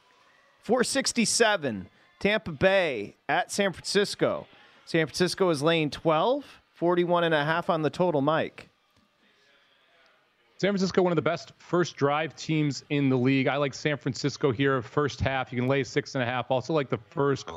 467, 0.63 1.87
Tampa 2.19 2.51
Bay 2.51 3.15
at 3.29 3.49
San 3.49 3.71
Francisco. 3.71 4.45
San 4.85 5.05
Francisco 5.05 5.49
is 5.51 5.63
lane 5.63 5.89
12. 5.89 6.43
41 6.73 7.23
and 7.23 7.33
a 7.33 7.45
half 7.45 7.69
on 7.69 7.81
the 7.81 7.89
total, 7.89 8.19
Mike. 8.19 8.67
San 10.57 10.71
Francisco, 10.71 11.01
one 11.01 11.13
of 11.13 11.15
the 11.15 11.21
best 11.21 11.53
first 11.59 11.95
drive 11.95 12.35
teams 12.35 12.83
in 12.89 13.07
the 13.07 13.17
league. 13.17 13.47
I 13.47 13.55
like 13.55 13.73
San 13.73 13.95
Francisco 13.95 14.51
here, 14.51 14.81
first 14.81 15.21
half. 15.21 15.53
You 15.53 15.59
can 15.59 15.69
lay 15.69 15.85
six 15.85 16.15
and 16.15 16.23
a 16.23 16.25
half. 16.25 16.51
Also, 16.51 16.73
like 16.73 16.89
the 16.89 16.97
first 16.97 17.47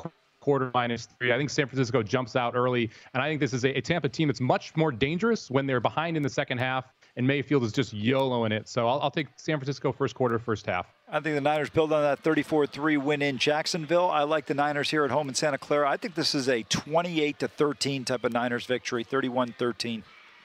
quarter 0.43 0.71
minus 0.73 1.05
three. 1.05 1.31
I 1.31 1.37
think 1.37 1.49
San 1.49 1.67
Francisco 1.67 2.03
jumps 2.03 2.35
out 2.35 2.53
early, 2.53 2.89
and 3.13 3.23
I 3.23 3.29
think 3.29 3.39
this 3.39 3.53
is 3.53 3.63
a, 3.63 3.77
a 3.77 3.81
Tampa 3.81 4.09
team 4.09 4.27
that's 4.27 4.41
much 4.41 4.75
more 4.75 4.91
dangerous 4.91 5.49
when 5.49 5.65
they're 5.65 5.79
behind 5.79 6.17
in 6.17 6.23
the 6.23 6.29
second 6.29 6.57
half, 6.57 6.93
and 7.15 7.25
Mayfield 7.25 7.63
is 7.63 7.71
just 7.71 7.95
YOLOing 7.95 8.51
it. 8.51 8.67
So 8.67 8.85
I'll, 8.85 8.99
I'll 8.99 9.11
take 9.11 9.27
San 9.37 9.57
Francisco 9.57 9.93
first 9.93 10.15
quarter, 10.15 10.37
first 10.37 10.65
half. 10.65 10.87
I 11.07 11.21
think 11.21 11.35
the 11.35 11.41
Niners 11.41 11.69
build 11.69 11.93
on 11.93 12.01
that 12.01 12.21
34-3 12.23 13.01
win 13.01 13.21
in 13.21 13.37
Jacksonville. 13.37 14.09
I 14.09 14.23
like 14.23 14.45
the 14.45 14.53
Niners 14.53 14.89
here 14.89 15.05
at 15.05 15.11
home 15.11 15.29
in 15.29 15.35
Santa 15.35 15.57
Clara. 15.57 15.89
I 15.89 15.95
think 15.95 16.15
this 16.15 16.35
is 16.35 16.49
a 16.49 16.63
28 16.63 17.39
to 17.39 17.47
13 17.47 18.03
type 18.03 18.25
of 18.25 18.33
Niners 18.33 18.65
victory, 18.65 19.05
31-13. 19.05 20.03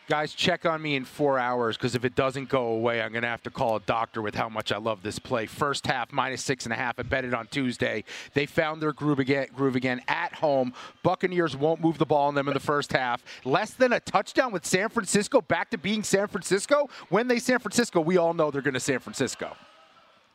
Guys, 0.09 0.33
check 0.33 0.65
on 0.65 0.81
me 0.81 0.97
in 0.97 1.05
four 1.05 1.39
hours 1.39 1.77
because 1.77 1.95
if 1.95 2.03
it 2.03 2.15
doesn't 2.15 2.49
go 2.49 2.69
away, 2.69 3.03
I'm 3.03 3.13
going 3.13 3.25
to 3.25 3.29
have 3.29 3.43
to 3.43 3.51
call 3.51 3.77
a 3.77 3.81
doctor 3.81 4.23
with 4.23 4.35
how 4.35 4.49
much 4.49 4.73
I 4.73 4.79
love 4.79 5.03
this 5.03 5.19
play. 5.19 5.45
First 5.45 5.87
half, 5.87 6.11
minus 6.15 6.43
six 6.43 6.65
and 6.65 6.73
a 6.73 6.77
half. 6.77 6.99
I 6.99 7.03
bet 7.03 7.27
it 7.27 7.35
on 7.35 7.47
Tuesday. 7.49 8.05
They 8.33 8.47
found 8.47 8.81
their 8.81 8.95
groove 8.95 9.19
again, 9.19 9.49
groove 9.55 9.77
again 9.77 10.01
at 10.09 10.33
home. 10.33 10.73
Buccaneers 11.03 11.55
won't 11.55 11.83
move 11.83 11.99
the 11.99 12.07
ball 12.07 12.29
on 12.29 12.35
them 12.35 12.49
in 12.49 12.55
the 12.55 12.61
first 12.61 12.91
half. 12.91 13.23
Less 13.45 13.75
than 13.75 13.93
a 13.93 14.01
touchdown 14.01 14.51
with 14.51 14.65
San 14.65 14.89
Francisco 14.89 15.43
back 15.43 15.69
to 15.73 15.79
being 15.79 16.03
San 16.03 16.27
Francisco. 16.27 16.89
When 17.11 17.29
they 17.29 17.39
San 17.39 17.59
Francisco, 17.59 18.01
we 18.01 18.17
all 18.17 18.33
know 18.33 18.51
they're 18.51 18.63
going 18.63 18.73
to 18.73 18.81
San 18.81 19.01
Francisco. 19.01 19.55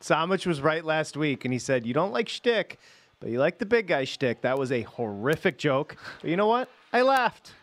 Somich 0.00 0.46
was 0.46 0.60
right 0.60 0.84
last 0.84 1.16
week, 1.16 1.44
and 1.44 1.52
he 1.52 1.58
said, 1.58 1.84
You 1.84 1.94
don't 1.94 2.12
like 2.12 2.28
shtick, 2.28 2.78
but 3.18 3.28
you 3.28 3.40
like 3.40 3.58
the 3.58 3.66
big 3.66 3.88
guy 3.88 4.04
shtick. 4.04 4.42
That 4.42 4.56
was 4.56 4.70
a 4.70 4.82
horrific 4.82 5.58
joke. 5.58 5.96
But 6.20 6.30
you 6.30 6.36
know 6.36 6.46
what? 6.46 6.68
I 6.92 7.02
laughed. 7.02 7.54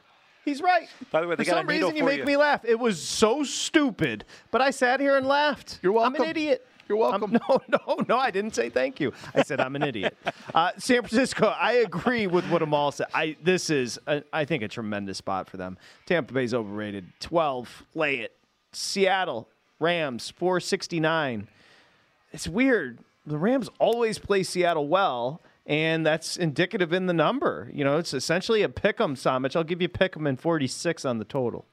He's 0.43 0.61
right. 0.61 0.87
By 1.11 1.21
the 1.21 1.27
way, 1.27 1.35
they 1.35 1.43
For 1.43 1.51
got 1.51 1.57
some 1.57 1.67
reason, 1.67 1.95
you 1.95 2.03
make 2.03 2.19
you. 2.19 2.25
me 2.25 2.37
laugh. 2.37 2.65
It 2.65 2.79
was 2.79 3.01
so 3.01 3.43
stupid, 3.43 4.25
but 4.49 4.61
I 4.61 4.71
sat 4.71 4.99
here 4.99 5.17
and 5.17 5.27
laughed. 5.27 5.79
You're 5.81 5.91
welcome. 5.91 6.15
I'm 6.15 6.21
an 6.21 6.29
idiot. 6.29 6.65
You're 6.89 6.97
welcome. 6.97 7.31
no, 7.49 7.61
no, 7.69 7.97
no. 8.07 8.17
I 8.17 8.31
didn't 8.31 8.53
say 8.55 8.69
thank 8.69 8.99
you. 8.99 9.13
I 9.33 9.43
said 9.43 9.59
I'm 9.61 9.75
an 9.75 9.83
idiot. 9.83 10.17
Uh, 10.53 10.71
San 10.77 10.97
Francisco. 11.03 11.47
I 11.47 11.73
agree 11.73 12.27
with 12.27 12.45
what 12.49 12.61
Amal 12.61 12.91
said. 12.91 13.07
I 13.13 13.37
this 13.41 13.69
is 13.69 13.97
a, 14.05 14.21
I 14.33 14.43
think 14.43 14.63
a 14.63 14.67
tremendous 14.67 15.17
spot 15.17 15.49
for 15.49 15.55
them. 15.55 15.77
Tampa 16.05 16.33
Bay's 16.33 16.53
overrated. 16.53 17.05
Twelve. 17.21 17.83
Lay 17.95 18.17
it. 18.17 18.35
Seattle 18.73 19.47
Rams 19.79 20.29
four 20.29 20.59
sixty 20.59 20.99
nine. 20.99 21.47
It's 22.33 22.49
weird. 22.49 22.99
The 23.25 23.37
Rams 23.37 23.69
always 23.79 24.19
play 24.19 24.43
Seattle 24.43 24.89
well, 24.89 25.39
and 25.65 26.05
that's 26.05 26.37
indicative 26.37 26.93
in 26.93 27.05
the 27.05 27.13
number. 27.13 27.69
You 27.73 27.83
know, 27.83 27.97
it's 27.97 28.13
essentially 28.13 28.61
a 28.63 28.69
pick 28.69 28.99
'em, 28.99 29.15
Somich. 29.15 29.55
I'll 29.55 29.63
give 29.63 29.81
you 29.81 29.89
pick 29.89 30.15
'em 30.17 30.27
in 30.27 30.37
46 30.37 31.05
on 31.05 31.17
the 31.19 31.25
total. 31.25 31.65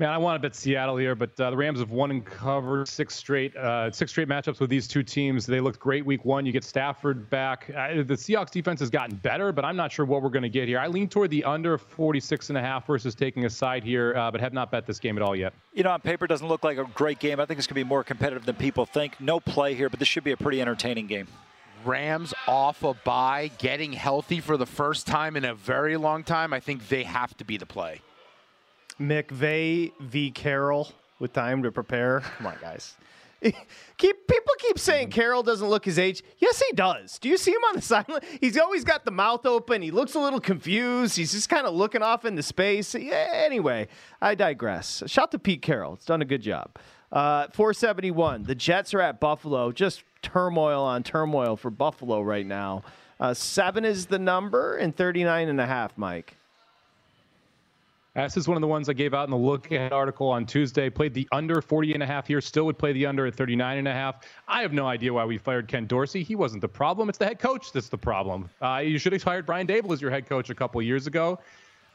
Man, 0.00 0.08
I 0.08 0.16
want 0.16 0.42
to 0.42 0.48
bet 0.48 0.56
Seattle 0.56 0.96
here, 0.96 1.14
but 1.14 1.38
uh, 1.38 1.50
the 1.50 1.56
Rams 1.58 1.78
have 1.78 1.90
won 1.90 2.10
and 2.10 2.24
covered 2.24 2.88
six 2.88 3.14
straight 3.14 3.54
uh, 3.54 3.90
six 3.92 4.10
straight 4.10 4.28
matchups 4.28 4.58
with 4.58 4.70
these 4.70 4.88
two 4.88 5.02
teams. 5.02 5.44
They 5.44 5.60
looked 5.60 5.78
great 5.78 6.06
week 6.06 6.24
one. 6.24 6.46
You 6.46 6.52
get 6.52 6.64
Stafford 6.64 7.28
back. 7.28 7.70
Uh, 7.76 7.96
the 7.96 8.14
Seahawks 8.14 8.50
defense 8.50 8.80
has 8.80 8.88
gotten 8.88 9.16
better, 9.16 9.52
but 9.52 9.62
I'm 9.62 9.76
not 9.76 9.92
sure 9.92 10.06
what 10.06 10.22
we're 10.22 10.30
going 10.30 10.42
to 10.42 10.48
get 10.48 10.68
here. 10.68 10.78
I 10.78 10.86
lean 10.86 11.06
toward 11.06 11.28
the 11.28 11.44
under 11.44 11.76
46 11.76 12.48
and 12.48 12.56
a 12.56 12.62
half 12.62 12.86
versus 12.86 13.14
taking 13.14 13.44
a 13.44 13.50
side 13.50 13.84
here, 13.84 14.16
uh, 14.16 14.30
but 14.30 14.40
have 14.40 14.54
not 14.54 14.70
bet 14.70 14.86
this 14.86 14.98
game 14.98 15.18
at 15.18 15.22
all 15.22 15.36
yet. 15.36 15.52
You 15.74 15.82
know, 15.82 15.90
on 15.90 16.00
paper, 16.00 16.24
it 16.24 16.28
doesn't 16.28 16.48
look 16.48 16.64
like 16.64 16.78
a 16.78 16.84
great 16.94 17.18
game. 17.18 17.38
I 17.38 17.44
think 17.44 17.58
it's 17.58 17.66
going 17.66 17.78
to 17.78 17.84
be 17.84 17.88
more 17.88 18.02
competitive 18.02 18.46
than 18.46 18.54
people 18.54 18.86
think. 18.86 19.20
No 19.20 19.38
play 19.38 19.74
here, 19.74 19.90
but 19.90 19.98
this 19.98 20.08
should 20.08 20.24
be 20.24 20.32
a 20.32 20.36
pretty 20.38 20.62
entertaining 20.62 21.08
game. 21.08 21.28
Rams 21.84 22.34
off 22.46 22.82
a 22.82 22.94
bye, 22.94 23.50
getting 23.58 23.92
healthy 23.92 24.40
for 24.40 24.56
the 24.56 24.66
first 24.66 25.06
time 25.06 25.36
in 25.36 25.44
a 25.44 25.54
very 25.54 25.96
long 25.96 26.24
time. 26.24 26.52
I 26.52 26.60
think 26.60 26.88
they 26.88 27.04
have 27.04 27.36
to 27.38 27.44
be 27.44 27.56
the 27.56 27.66
play. 27.66 28.00
McVay 29.00 29.92
v. 30.00 30.30
Carroll 30.30 30.92
with 31.18 31.32
time 31.32 31.62
to 31.62 31.72
prepare. 31.72 32.20
Come 32.20 32.46
on, 32.48 32.56
guys. 32.60 32.96
keep 33.42 34.26
people 34.28 34.54
keep 34.58 34.78
saying 34.78 35.08
Carroll 35.08 35.42
doesn't 35.42 35.68
look 35.68 35.84
his 35.84 35.98
age. 35.98 36.22
Yes, 36.38 36.60
he 36.60 36.74
does. 36.74 37.18
Do 37.18 37.28
you 37.28 37.38
see 37.38 37.52
him 37.52 37.62
on 37.68 37.76
the 37.76 37.82
sideline? 37.82 38.20
He's 38.40 38.58
always 38.58 38.84
got 38.84 39.04
the 39.04 39.10
mouth 39.10 39.46
open. 39.46 39.80
He 39.80 39.90
looks 39.90 40.14
a 40.14 40.20
little 40.20 40.40
confused. 40.40 41.16
He's 41.16 41.32
just 41.32 41.48
kind 41.48 41.66
of 41.66 41.74
looking 41.74 42.02
off 42.02 42.24
into 42.24 42.42
space. 42.42 42.94
Yeah, 42.94 43.30
anyway, 43.32 43.88
I 44.20 44.34
digress. 44.34 45.02
Shout 45.06 45.30
to 45.30 45.38
Pete 45.38 45.62
Carroll. 45.62 45.94
It's 45.94 46.04
done 46.04 46.20
a 46.20 46.26
good 46.26 46.42
job. 46.42 46.76
Uh, 47.10 47.48
471. 47.52 48.44
The 48.44 48.54
Jets 48.54 48.92
are 48.94 49.00
at 49.00 49.20
Buffalo. 49.20 49.72
Just 49.72 50.04
turmoil 50.22 50.82
on 50.82 51.02
turmoil 51.02 51.56
for 51.56 51.70
Buffalo 51.70 52.20
right 52.20 52.46
now. 52.46 52.82
Uh, 53.18 53.34
seven 53.34 53.84
is 53.84 54.06
the 54.06 54.18
number 54.18 54.76
and 54.76 54.96
39 54.96 55.48
and 55.48 55.60
a 55.60 55.66
half, 55.66 55.96
Mike. 55.98 56.36
This 58.14 58.36
is 58.36 58.48
one 58.48 58.56
of 58.56 58.60
the 58.60 58.66
ones 58.66 58.88
I 58.88 58.92
gave 58.92 59.14
out 59.14 59.24
in 59.24 59.30
the 59.30 59.36
look 59.36 59.70
ahead 59.70 59.92
article 59.92 60.28
on 60.28 60.44
Tuesday. 60.44 60.90
Played 60.90 61.14
the 61.14 61.28
under 61.30 61.62
40 61.62 61.94
and 61.94 62.02
a 62.02 62.06
half 62.06 62.26
here. 62.26 62.40
Still 62.40 62.64
would 62.66 62.76
play 62.76 62.92
the 62.92 63.06
under 63.06 63.24
at 63.26 63.34
39 63.34 63.78
and 63.78 63.86
a 63.86 63.92
half. 63.92 64.26
I 64.48 64.62
have 64.62 64.72
no 64.72 64.86
idea 64.86 65.12
why 65.12 65.24
we 65.24 65.38
fired 65.38 65.68
Ken 65.68 65.86
Dorsey. 65.86 66.22
He 66.22 66.34
wasn't 66.34 66.60
the 66.60 66.68
problem. 66.68 67.08
It's 67.08 67.18
the 67.18 67.26
head 67.26 67.38
coach 67.38 67.72
that's 67.72 67.88
the 67.88 67.96
problem. 67.98 68.50
Uh, 68.60 68.82
you 68.84 68.98
should 68.98 69.12
have 69.12 69.22
hired 69.22 69.46
Brian 69.46 69.66
Daboll 69.66 69.92
as 69.92 70.02
your 70.02 70.10
head 70.10 70.28
coach 70.28 70.50
a 70.50 70.54
couple 70.54 70.82
years 70.82 71.06
ago. 71.06 71.38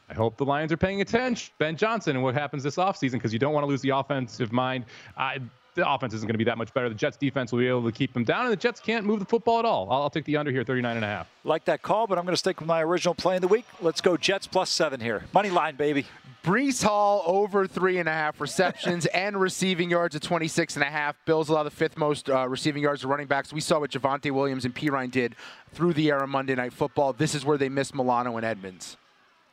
I 0.10 0.14
hope 0.14 0.38
the 0.38 0.46
Lions 0.46 0.72
are 0.72 0.78
paying 0.78 1.02
attention. 1.02 1.52
Ben 1.58 1.76
Johnson 1.76 2.16
and 2.16 2.24
what 2.24 2.34
happens 2.34 2.64
this 2.64 2.78
offseason 2.78 3.14
because 3.14 3.34
you 3.34 3.40
don't 3.40 3.54
want 3.54 3.64
to 3.64 3.68
lose 3.68 3.82
the 3.82 3.90
offensive 3.90 4.52
mind. 4.52 4.86
Uh, 5.18 5.40
the 5.76 5.90
offense 5.90 6.14
isn't 6.14 6.26
going 6.26 6.34
to 6.34 6.38
be 6.38 6.46
that 6.46 6.58
much 6.58 6.74
better. 6.74 6.90
The 6.90 6.96
Jets 6.96 7.18
defense 7.18 7.52
will 7.52 7.60
be 7.60 7.68
able 7.68 7.84
to 7.84 7.92
keep 7.92 8.14
them 8.14 8.24
down, 8.24 8.46
and 8.46 8.52
the 8.52 8.58
Jets 8.58 8.80
can't 8.80 9.06
move 9.06 9.20
the 9.20 9.26
football 9.26 9.60
at 9.60 9.66
all. 9.66 9.88
I'll, 9.92 10.04
I'll 10.04 10.10
take 10.10 10.26
the 10.26 10.38
under 10.38 10.52
here, 10.52 10.64
39 10.64 10.96
and 10.96 11.06
a 11.06 11.08
half. 11.08 11.30
Like 11.44 11.66
that 11.66 11.82
call, 11.82 12.08
but 12.08 12.18
I'm 12.18 12.26
going 12.26 12.34
to 12.34 12.40
stick 12.40 12.60
with 12.60 12.68
my 12.68 12.82
original 12.82 13.14
play 13.14 13.36
of 13.36 13.42
the 13.42 13.48
week. 13.48 13.66
Let's 13.82 14.02
go 14.02 14.18
Jets 14.18 14.48
plus 14.48 14.72
seven 14.72 15.00
here. 15.00 15.26
Money 15.34 15.50
line, 15.50 15.76
baby. 15.76 16.06
Breece 16.44 16.84
Hall 16.84 17.24
over 17.26 17.66
three 17.66 17.98
and 17.98 18.08
a 18.08 18.12
half 18.12 18.40
receptions 18.40 19.06
and 19.14 19.40
receiving 19.40 19.90
yards 19.90 20.16
at 20.16 20.22
26 20.22 20.76
and 20.76 20.84
a 20.84 20.90
half. 20.90 21.16
Bills 21.26 21.50
allow 21.50 21.64
the 21.64 21.72
fifth 21.72 21.98
most 21.98 22.30
uh, 22.30 22.48
receiving 22.48 22.84
yards 22.84 23.02
to 23.02 23.08
running 23.08 23.28
backs. 23.28 23.52
We 23.52 23.62
saw 23.62 23.80
what 23.80 23.92
Javonte 23.92 24.32
Williams 24.32 24.64
and 24.64 24.74
Perine 24.74 25.10
did 25.10 25.36
through 25.74 25.94
the 25.94 26.10
air 26.12 26.20
of 26.20 26.30
Monday 26.30 26.56
Night 26.56 26.72
Football. 26.72 27.14
This 27.14 27.34
is 27.34 27.44
where 27.44 27.58
they 27.58 27.68
missed 27.68 27.96
Milano 27.96 28.38
and 28.38 28.46
Edmunds. 28.46 28.96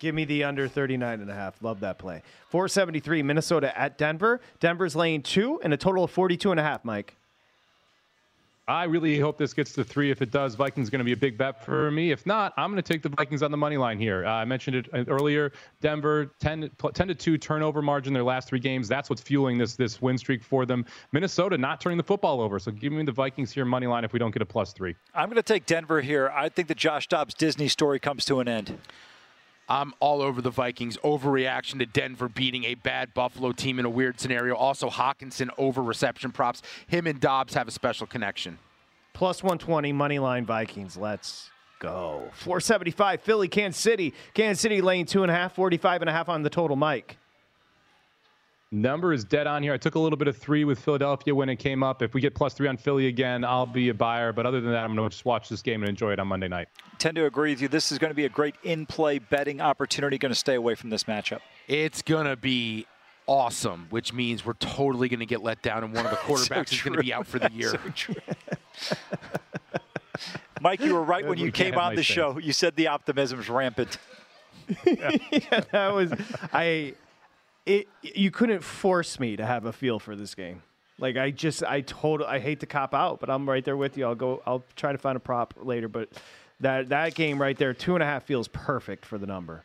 Give 0.02 0.16
me 0.16 0.24
the 0.24 0.42
under 0.42 0.66
39 0.66 1.20
and 1.20 1.30
a 1.30 1.34
half. 1.34 1.62
Love 1.62 1.78
that 1.78 1.96
play. 1.96 2.24
473 2.48 3.22
Minnesota 3.22 3.78
at 3.78 3.98
Denver. 3.98 4.40
Denver's 4.58 4.96
laying 4.96 5.22
two 5.22 5.60
and 5.62 5.72
a 5.72 5.76
total 5.76 6.02
of 6.02 6.10
42 6.10 6.50
and 6.50 6.58
a 6.58 6.62
half, 6.64 6.84
Mike. 6.84 7.14
I 8.66 8.82
really 8.84 9.20
hope 9.20 9.38
this 9.38 9.54
gets 9.54 9.72
to 9.74 9.84
three. 9.84 10.10
If 10.10 10.20
it 10.20 10.32
does, 10.32 10.56
Vikings 10.56 10.90
going 10.90 10.98
to 10.98 11.04
be 11.04 11.12
a 11.12 11.16
big 11.16 11.38
bet 11.38 11.64
for 11.64 11.88
me. 11.92 12.10
If 12.10 12.26
not, 12.26 12.52
I'm 12.56 12.72
going 12.72 12.82
to 12.82 12.92
take 12.92 13.02
the 13.02 13.10
Vikings 13.10 13.44
on 13.44 13.52
the 13.52 13.56
money 13.56 13.76
line 13.76 13.96
here. 13.96 14.26
Uh, 14.26 14.32
I 14.32 14.44
mentioned 14.44 14.74
it 14.74 14.88
earlier. 15.06 15.52
Denver 15.80 16.32
10, 16.40 16.68
10 16.92 17.08
to 17.08 17.14
two 17.14 17.38
turnover 17.38 17.80
margin 17.80 18.12
their 18.12 18.24
last 18.24 18.48
three 18.48 18.58
games. 18.58 18.88
That's 18.88 19.08
what's 19.08 19.22
fueling 19.22 19.56
this 19.56 19.76
this 19.76 20.02
win 20.02 20.18
streak 20.18 20.42
for 20.42 20.66
them. 20.66 20.84
Minnesota 21.12 21.56
not 21.56 21.80
turning 21.80 21.96
the 21.96 22.02
football 22.02 22.40
over. 22.40 22.58
So 22.58 22.72
give 22.72 22.92
me 22.92 23.04
the 23.04 23.12
Vikings 23.12 23.52
here 23.52 23.64
money 23.64 23.86
line 23.86 24.02
if 24.02 24.12
we 24.12 24.18
don't 24.18 24.32
get 24.32 24.42
a 24.42 24.46
plus 24.46 24.72
three. 24.72 24.96
I'm 25.14 25.28
going 25.28 25.36
to 25.36 25.44
take 25.44 25.64
Denver 25.64 26.00
here. 26.00 26.28
I 26.34 26.48
think 26.48 26.66
the 26.66 26.74
Josh 26.74 27.06
Dobbs 27.06 27.34
Disney 27.34 27.68
story 27.68 28.00
comes 28.00 28.24
to 28.24 28.40
an 28.40 28.48
end. 28.48 28.76
I'm 29.72 29.94
all 30.00 30.20
over 30.20 30.42
the 30.42 30.50
Vikings. 30.50 30.98
Overreaction 30.98 31.78
to 31.78 31.86
Denver 31.86 32.28
beating 32.28 32.64
a 32.64 32.74
bad 32.74 33.14
Buffalo 33.14 33.52
team 33.52 33.78
in 33.78 33.86
a 33.86 33.90
weird 33.90 34.20
scenario. 34.20 34.54
Also, 34.54 34.90
Hockenson 34.90 35.48
over 35.56 35.82
reception 35.82 36.30
props. 36.30 36.60
Him 36.88 37.06
and 37.06 37.18
Dobbs 37.18 37.54
have 37.54 37.68
a 37.68 37.70
special 37.70 38.06
connection. 38.06 38.58
Plus 39.14 39.42
120 39.42 39.90
money 39.94 40.18
line 40.18 40.44
Vikings. 40.44 40.98
Let's 40.98 41.48
go. 41.78 42.28
475 42.34 43.22
Philly, 43.22 43.48
Kansas 43.48 43.80
City. 43.80 44.12
Kansas 44.34 44.60
City 44.60 44.82
laying 44.82 45.06
two 45.06 45.22
and 45.22 45.30
a 45.30 45.34
half, 45.34 45.54
45 45.54 46.02
and 46.02 46.10
a 46.10 46.12
half 46.12 46.28
on 46.28 46.42
the 46.42 46.50
total, 46.50 46.76
Mike. 46.76 47.16
Number 48.74 49.12
is 49.12 49.22
dead 49.22 49.46
on 49.46 49.62
here. 49.62 49.74
I 49.74 49.76
took 49.76 49.96
a 49.96 49.98
little 49.98 50.16
bit 50.16 50.28
of 50.28 50.36
three 50.38 50.64
with 50.64 50.78
Philadelphia 50.78 51.34
when 51.34 51.50
it 51.50 51.56
came 51.56 51.82
up. 51.82 52.00
If 52.00 52.14
we 52.14 52.22
get 52.22 52.34
plus 52.34 52.54
three 52.54 52.68
on 52.68 52.78
Philly 52.78 53.06
again, 53.06 53.44
I'll 53.44 53.66
be 53.66 53.90
a 53.90 53.94
buyer. 53.94 54.32
But 54.32 54.46
other 54.46 54.62
than 54.62 54.72
that, 54.72 54.82
I'm 54.82 54.96
going 54.96 55.06
to 55.06 55.12
just 55.12 55.26
watch 55.26 55.50
this 55.50 55.60
game 55.60 55.82
and 55.82 55.90
enjoy 55.90 56.14
it 56.14 56.18
on 56.18 56.26
Monday 56.26 56.48
night. 56.48 56.68
Tend 56.98 57.14
to 57.16 57.26
agree 57.26 57.50
with 57.50 57.60
you. 57.60 57.68
This 57.68 57.92
is 57.92 57.98
going 57.98 58.10
to 58.10 58.14
be 58.14 58.24
a 58.24 58.30
great 58.30 58.54
in-play 58.64 59.18
betting 59.18 59.60
opportunity. 59.60 60.16
Going 60.16 60.32
to 60.32 60.38
stay 60.38 60.54
away 60.54 60.74
from 60.74 60.88
this 60.88 61.04
matchup. 61.04 61.40
It's 61.68 62.00
going 62.00 62.24
to 62.24 62.34
be 62.34 62.86
awesome, 63.26 63.88
which 63.90 64.14
means 64.14 64.46
we're 64.46 64.54
totally 64.54 65.10
going 65.10 65.20
to 65.20 65.26
get 65.26 65.42
let 65.42 65.60
down, 65.60 65.84
and 65.84 65.94
one 65.94 66.06
of 66.06 66.10
the 66.10 66.16
quarterbacks 66.24 66.68
So 66.68 66.76
is 66.76 66.82
going 66.82 66.96
to 66.96 67.02
be 67.02 67.12
out 67.12 67.26
for 67.26 67.38
the 67.38 67.52
year. 67.54 67.72
So 67.72 67.78
true. 67.94 68.14
Mike, 70.62 70.80
you 70.80 70.94
were 70.94 71.02
right 71.02 71.26
when 71.26 71.36
you 71.36 71.46
We 71.46 71.52
came 71.52 71.76
on 71.76 71.92
the 71.92 71.96
make 71.96 72.06
show. 72.06 72.38
You 72.38 72.54
said 72.54 72.76
the 72.76 72.86
optimism 72.86 73.38
is 73.38 73.50
rampant. 73.50 73.98
yeah, 74.86 75.60
that 75.72 75.92
was 75.92 76.12
I. 76.54 76.94
It 77.64 77.88
you 78.02 78.30
couldn't 78.30 78.62
force 78.62 79.20
me 79.20 79.36
to 79.36 79.46
have 79.46 79.66
a 79.66 79.72
feel 79.72 79.98
for 79.98 80.16
this 80.16 80.34
game. 80.34 80.62
Like 80.98 81.16
I 81.16 81.30
just 81.30 81.62
I 81.64 81.80
told 81.80 82.22
I 82.22 82.38
hate 82.38 82.60
to 82.60 82.66
cop 82.66 82.94
out, 82.94 83.20
but 83.20 83.30
I'm 83.30 83.48
right 83.48 83.64
there 83.64 83.76
with 83.76 83.96
you. 83.96 84.06
I'll 84.06 84.14
go. 84.14 84.42
I'll 84.46 84.64
try 84.76 84.92
to 84.92 84.98
find 84.98 85.16
a 85.16 85.20
prop 85.20 85.54
later, 85.62 85.88
but 85.88 86.08
that 86.60 86.88
that 86.88 87.14
game 87.14 87.40
right 87.40 87.56
there, 87.56 87.74
two 87.74 87.94
and 87.94 88.02
a 88.02 88.06
half 88.06 88.24
feels 88.24 88.48
perfect 88.48 89.04
for 89.04 89.18
the 89.18 89.26
number. 89.26 89.64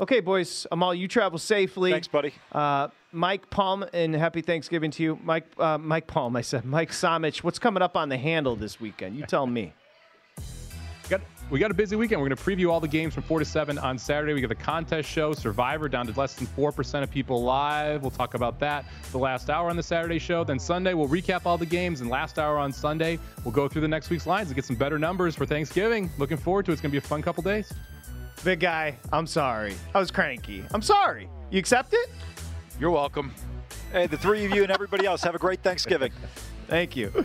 Okay, 0.00 0.20
boys. 0.20 0.66
Amal, 0.72 0.94
you 0.94 1.08
travel 1.08 1.38
safely. 1.38 1.90
Thanks, 1.90 2.08
buddy. 2.08 2.32
Uh, 2.50 2.88
Mike 3.12 3.50
Palm, 3.50 3.84
and 3.92 4.14
happy 4.14 4.40
Thanksgiving 4.40 4.90
to 4.92 5.02
you, 5.02 5.18
Mike. 5.22 5.46
Uh, 5.58 5.76
Mike 5.76 6.06
Palm. 6.06 6.36
I 6.36 6.40
said 6.40 6.64
Mike 6.64 6.90
Somich. 6.90 7.42
What's 7.42 7.58
coming 7.58 7.82
up 7.82 7.96
on 7.96 8.08
the 8.08 8.16
handle 8.16 8.56
this 8.56 8.80
weekend? 8.80 9.16
You 9.16 9.26
tell 9.26 9.46
me. 9.46 9.74
Got 11.08 11.20
we 11.50 11.58
got 11.58 11.70
a 11.70 11.74
busy 11.74 11.96
weekend. 11.96 12.20
We're 12.20 12.28
going 12.28 12.36
to 12.36 12.42
preview 12.42 12.70
all 12.70 12.80
the 12.80 12.88
games 12.88 13.12
from 13.12 13.24
4 13.24 13.40
to 13.40 13.44
7 13.44 13.76
on 13.78 13.98
Saturday. 13.98 14.32
We 14.34 14.40
got 14.40 14.48
the 14.48 14.54
contest 14.54 15.08
show, 15.08 15.32
Survivor, 15.32 15.88
down 15.88 16.06
to 16.06 16.18
less 16.18 16.34
than 16.34 16.46
4% 16.46 17.02
of 17.02 17.10
people 17.10 17.42
live. 17.42 18.02
We'll 18.02 18.12
talk 18.12 18.34
about 18.34 18.60
that 18.60 18.84
the 19.10 19.18
last 19.18 19.50
hour 19.50 19.68
on 19.68 19.76
the 19.76 19.82
Saturday 19.82 20.20
show. 20.20 20.44
Then 20.44 20.60
Sunday, 20.60 20.94
we'll 20.94 21.08
recap 21.08 21.46
all 21.46 21.58
the 21.58 21.66
games. 21.66 22.00
And 22.00 22.08
last 22.08 22.38
hour 22.38 22.56
on 22.56 22.72
Sunday, 22.72 23.18
we'll 23.44 23.52
go 23.52 23.68
through 23.68 23.82
the 23.82 23.88
next 23.88 24.10
week's 24.10 24.26
lines 24.26 24.48
and 24.48 24.54
get 24.54 24.64
some 24.64 24.76
better 24.76 24.98
numbers 24.98 25.34
for 25.34 25.44
Thanksgiving. 25.44 26.08
Looking 26.18 26.36
forward 26.36 26.66
to 26.66 26.70
it. 26.70 26.74
It's 26.74 26.82
going 26.82 26.90
to 26.90 27.00
be 27.00 27.04
a 27.04 27.08
fun 27.08 27.20
couple 27.20 27.42
days. 27.42 27.72
Big 28.44 28.60
guy, 28.60 28.96
I'm 29.12 29.26
sorry. 29.26 29.74
I 29.94 29.98
was 29.98 30.10
cranky. 30.10 30.64
I'm 30.72 30.82
sorry. 30.82 31.28
You 31.50 31.58
accept 31.58 31.92
it? 31.92 32.10
You're 32.78 32.90
welcome. 32.90 33.34
Hey, 33.92 34.06
the 34.06 34.16
three 34.16 34.46
of 34.46 34.52
you 34.52 34.62
and 34.62 34.70
everybody 34.70 35.04
else, 35.04 35.22
have 35.22 35.34
a 35.34 35.38
great 35.38 35.62
Thanksgiving. 35.62 36.12
Thank 36.68 36.96
you. 36.96 37.24